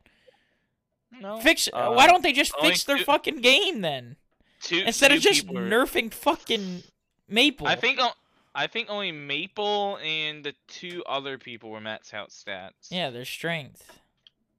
No. 1.21 1.39
Fix. 1.41 1.69
uh, 1.73 1.93
why 1.93 2.07
don't 2.07 2.23
they 2.23 2.33
just 2.33 2.53
fix 2.61 2.85
their 2.85 2.99
two- 2.99 3.05
fucking 3.05 3.41
game 3.41 3.81
then? 3.81 4.17
two, 4.61 4.83
Instead 4.87 5.13
of 5.13 5.21
just 5.21 5.43
people 5.47 5.57
nerfing 5.57 6.13
fucking 6.13 6.83
Maple. 7.29 7.67
I 7.67 7.77
think. 7.77 7.99
o- 8.01 8.13
I 8.57 8.69
think 8.69 8.89
only 8.89 9.11
Maple 9.13 9.99
and 9.99 10.45
the 10.45 10.55
two 10.69 11.03
other 11.07 11.39
people 11.39 11.71
were 11.71 11.81
max 11.81 12.15
out 12.15 12.31
stats. 12.31 12.89
Yeah, 12.89 13.11
their 13.11 13.25
strength. 13.25 13.99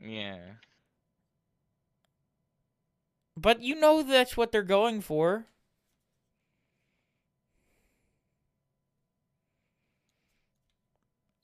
Yeah. 0.02 0.38
But 3.38 3.62
you 3.62 3.76
know 3.76 4.02
that's 4.02 4.38
what 4.38 4.52
they're 4.52 4.64
going 4.64 5.02
for. 5.02 5.48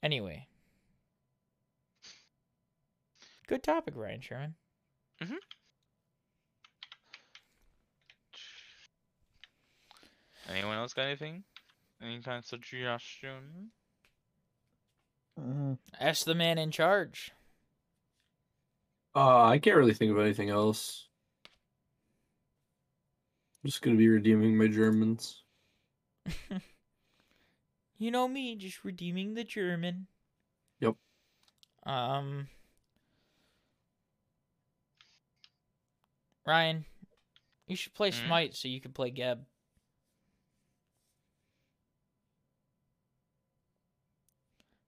Anyway. 0.02 0.48
Good 3.46 3.62
topic, 3.62 3.94
Ryan 3.96 4.20
Sherman. 4.20 4.54
Anyone 10.48 10.76
else 10.76 10.92
got 10.92 11.06
anything? 11.06 11.44
Any 12.00 12.20
kind 12.20 12.38
of 12.38 12.44
suggestion? 12.44 13.70
Mhm. 15.38 15.78
Ask 15.98 16.24
the 16.24 16.34
man 16.34 16.58
in 16.58 16.70
charge. 16.70 17.32
Uh, 19.14 19.44
I 19.44 19.58
can't 19.58 19.76
really 19.76 19.94
think 19.94 20.10
of 20.10 20.18
anything 20.18 20.48
else. 20.50 21.08
I'm 23.62 23.70
just 23.70 23.82
gonna 23.82 23.96
be 23.96 24.08
redeeming 24.08 24.56
my 24.56 24.66
Germans. 24.66 25.42
You 28.02 28.10
know 28.10 28.26
me, 28.26 28.56
just 28.56 28.82
redeeming 28.82 29.34
the 29.34 29.44
German. 29.44 30.08
Yep. 30.80 30.96
Um. 31.86 32.48
Ryan, 36.44 36.84
you 37.68 37.76
should 37.76 37.94
play 37.94 38.10
Hmm? 38.10 38.26
Smite 38.26 38.56
so 38.56 38.66
you 38.66 38.80
can 38.80 38.90
play 38.90 39.10
Geb. 39.10 39.44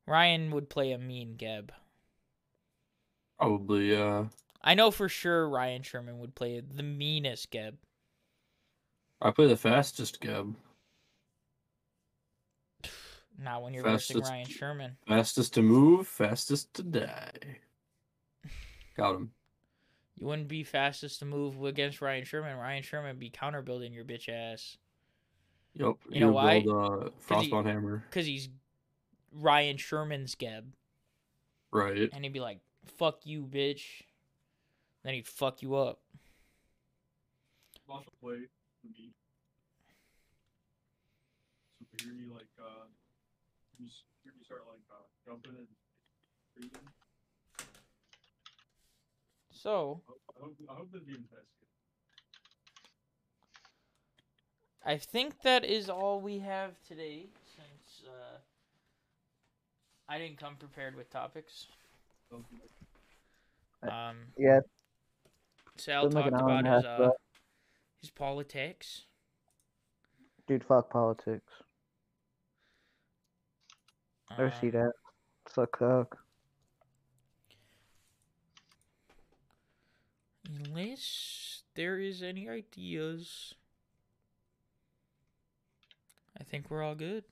Ryan 0.09 0.51
would 0.51 0.69
play 0.69 0.91
a 0.91 0.99
mean 0.99 1.37
Geb. 1.37 1.71
Probably, 3.39 3.95
uh, 3.95 4.25
I 4.61 4.75
know 4.75 4.91
for 4.91 5.09
sure 5.09 5.49
Ryan 5.49 5.83
Sherman 5.83 6.19
would 6.19 6.35
play 6.35 6.59
the 6.59 6.83
meanest 6.83 7.53
Geb. 7.53 7.79
I 9.21 9.31
play 9.31 9.47
the 9.47 9.57
fastest 9.57 10.21
Geb. 10.21 10.55
Not 13.39 13.63
when 13.63 13.75
you're 13.75 13.83
versing 13.83 14.17
Fastest- 14.17 14.31
Ryan 14.33 14.47
Sherman. 14.47 14.97
Fastest 15.09 15.55
to 15.55 15.63
move, 15.63 16.07
fastest 16.07 16.73
to 16.75 16.83
die. 16.83 17.33
Got 18.97 19.17
him. 19.17 19.31
You 20.17 20.27
wouldn't 20.29 20.49
be 20.49 20.63
fastest 20.63 21.19
to 21.21 21.25
move 21.25 21.65
against 21.65 22.01
Ryan 22.01 22.25
Sherman. 22.25 22.57
Ryan 22.57 22.83
Sherman 22.83 23.11
would 23.11 23.19
be 23.21 23.31
counter 23.31 23.63
building 23.63 23.93
your 23.93 24.05
bitch 24.05 24.29
ass. 24.29 24.77
Yep. 25.75 25.97
You 26.09 26.21
know 26.21 26.27
would 26.29 26.35
why? 26.35 26.61
Build, 26.63 27.05
uh, 27.05 27.09
Frostbound 27.27 27.67
Hammer. 27.67 28.05
Because 28.09 28.27
he's 28.27 28.49
Ryan 29.33 29.77
Sherman's 29.77 30.37
Geb. 30.37 30.73
Right. 31.73 32.09
And 32.13 32.23
he'd 32.23 32.33
be 32.33 32.39
like, 32.39 32.61
fuck 32.87 33.27
you, 33.27 33.43
bitch. 33.43 33.83
Then 35.03 35.15
he'd 35.15 35.27
fuck 35.27 35.61
you 35.63 35.75
up. 35.75 35.99
Lots 37.89 38.07
of 38.07 38.21
play 38.21 38.37
for 38.37 38.54
me. 38.91 39.13
So 41.91 41.97
here 42.05 42.15
you 42.15 42.33
like 42.35 42.51
uh, 42.61 42.87
you, 43.79 43.87
s- 43.87 44.05
here 44.23 44.33
you 44.37 44.45
start 44.45 44.63
like 44.69 44.83
uh, 44.91 45.05
jumping 45.25 45.57
and 45.57 45.69
breathing. 46.57 46.89
So, 49.51 50.03
I 50.37 50.41
hope, 50.41 50.55
I 50.69 50.75
hope 50.75 50.91
the 50.93 51.01
game 51.01 51.27
test. 51.31 51.49
I 54.85 54.97
think 54.99 55.43
that 55.43 55.65
is 55.65 55.89
all 55.89 56.21
we 56.21 56.39
have 56.41 56.81
today 56.87 57.27
since 57.57 58.09
uh, 58.09 58.39
I 60.09 60.19
didn't 60.19 60.39
come 60.39 60.57
prepared 60.57 60.95
with 60.97 61.11
topics. 61.11 61.67
Um, 63.87 64.35
Yeah, 64.37 64.61
Sal 65.77 66.07
been 66.07 66.09
talked 66.09 66.39
about 66.41 66.65
his, 66.67 66.83
uh, 66.83 67.11
but- 67.11 67.17
his 68.05 68.11
politics. 68.11 69.07
dude, 70.47 70.63
fuck 70.63 70.91
politics. 70.91 71.51
Never 74.37 74.51
see 74.61 74.67
Um, 74.67 74.73
that. 74.73 74.93
Suck 75.49 75.73
cock. 75.79 76.19
Unless 80.47 81.63
there 81.75 81.99
is 81.99 82.23
any 82.23 82.47
ideas. 82.47 83.55
I 86.39 86.45
think 86.45 86.71
we're 86.71 86.83
all 86.83 86.95
good. 86.95 87.25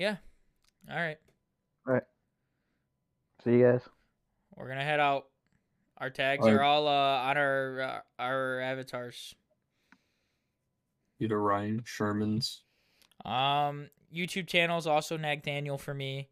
Yeah. 0.00 0.16
All 0.90 0.96
right. 0.96 1.18
All 1.86 1.92
right. 1.92 2.02
See 3.44 3.50
you 3.58 3.70
guys. 3.70 3.82
We're 4.56 4.64
going 4.64 4.78
to 4.78 4.84
head 4.84 4.98
out. 4.98 5.26
Our 5.98 6.08
tags 6.08 6.46
All 6.46 6.52
are 6.52 6.62
all 6.62 6.88
uh, 6.88 6.90
on 7.28 7.36
our 7.36 7.80
uh, 7.82 8.00
our 8.18 8.60
avatars. 8.60 9.34
Either 11.20 11.38
Ryan 11.38 11.82
Sherman's. 11.84 12.62
Um, 13.26 13.90
YouTube 14.14 14.46
channel 14.46 14.78
is 14.78 14.86
also 14.86 15.18
Nathaniel 15.18 15.76
for 15.76 15.92
me. 15.92 16.30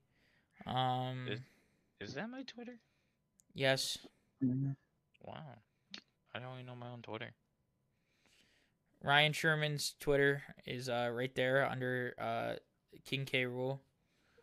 Um, 0.66 1.26
Is- 1.28 1.40
Is 2.08 2.14
that 2.14 2.30
my 2.30 2.44
Twitter? 2.44 2.78
yes. 3.54 3.98
Wow. 4.40 5.42
I 6.34 6.38
don't 6.38 6.54
even 6.54 6.66
know 6.66 6.74
my 6.74 6.88
own 6.88 7.02
Twitter. 7.02 7.32
Ryan 9.04 9.34
Sherman's 9.34 9.94
Twitter 10.00 10.42
is 10.64 10.88
uh 10.88 11.10
right 11.12 11.34
there 11.34 11.68
under 11.70 12.14
uh 12.18 12.54
King 13.04 13.24
K 13.24 13.44
Rool. 13.44 13.80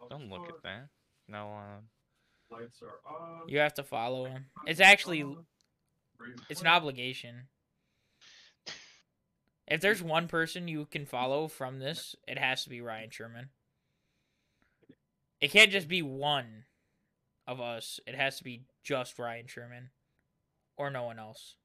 Don't 0.10 0.30
look 0.30 0.48
at 0.48 0.62
that. 0.64 0.88
No, 1.28 1.54
uh, 1.54 1.82
Lights 2.52 2.82
are 2.82 3.00
on. 3.12 3.48
You 3.48 3.60
have 3.60 3.74
to 3.76 3.84
follow 3.84 4.26
him. 4.26 4.46
It's 4.68 4.80
actually 4.80 5.26
it's 6.50 6.62
an 6.62 6.68
obligation. 6.68 7.48
If 9.68 9.82
there's 9.82 10.04
one 10.04 10.28
person 10.28 10.68
you 10.68 10.86
can 10.86 11.06
follow 11.06 11.48
from 11.48 11.80
this, 11.80 12.16
it 12.28 12.38
has 12.38 12.64
to 12.64 12.70
be 12.70 12.82
Ryan 12.82 13.10
Sherman. 13.10 13.50
It 15.42 15.52
can't 15.52 15.72
just 15.72 15.88
be 15.88 16.02
one 16.02 16.66
of 17.48 17.60
us. 17.60 18.00
It 18.06 18.16
has 18.16 18.38
to 18.38 18.44
be 18.44 18.62
just 18.84 19.18
Ryan 19.18 19.48
Sherman 19.48 19.90
or 20.78 20.92
no 20.92 21.04
one 21.04 21.18
else. 21.18 21.56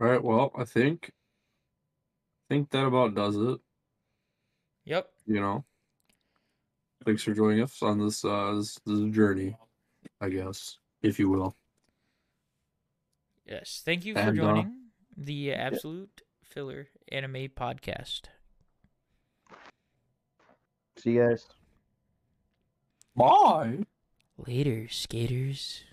All 0.00 0.08
right. 0.08 0.22
Well, 0.22 0.50
I 0.56 0.64
think. 0.64 1.12
I 2.44 2.54
think 2.54 2.70
that 2.70 2.84
about 2.84 3.14
does 3.14 3.36
it. 3.36 3.58
Yep. 4.84 5.08
You 5.26 5.40
know. 5.40 5.64
Thanks 7.04 7.22
for 7.22 7.34
joining 7.34 7.62
us 7.62 7.82
on 7.82 7.98
this 7.98 8.24
uh 8.24 8.54
this, 8.56 8.78
this 8.84 9.14
journey, 9.14 9.56
I 10.20 10.28
guess, 10.28 10.78
if 11.02 11.18
you 11.18 11.30
will. 11.30 11.56
Yes. 13.46 13.82
Thank 13.84 14.04
you 14.04 14.14
for 14.14 14.20
And, 14.20 14.40
uh, 14.40 14.42
joining 14.42 14.72
the 15.16 15.52
Absolute 15.54 16.22
Filler 16.42 16.88
Anime 17.10 17.48
Podcast. 17.48 18.22
See 20.96 21.12
you 21.12 21.28
guys. 21.28 21.46
Bye. 23.16 23.84
Later, 24.36 24.88
skaters. 24.88 25.84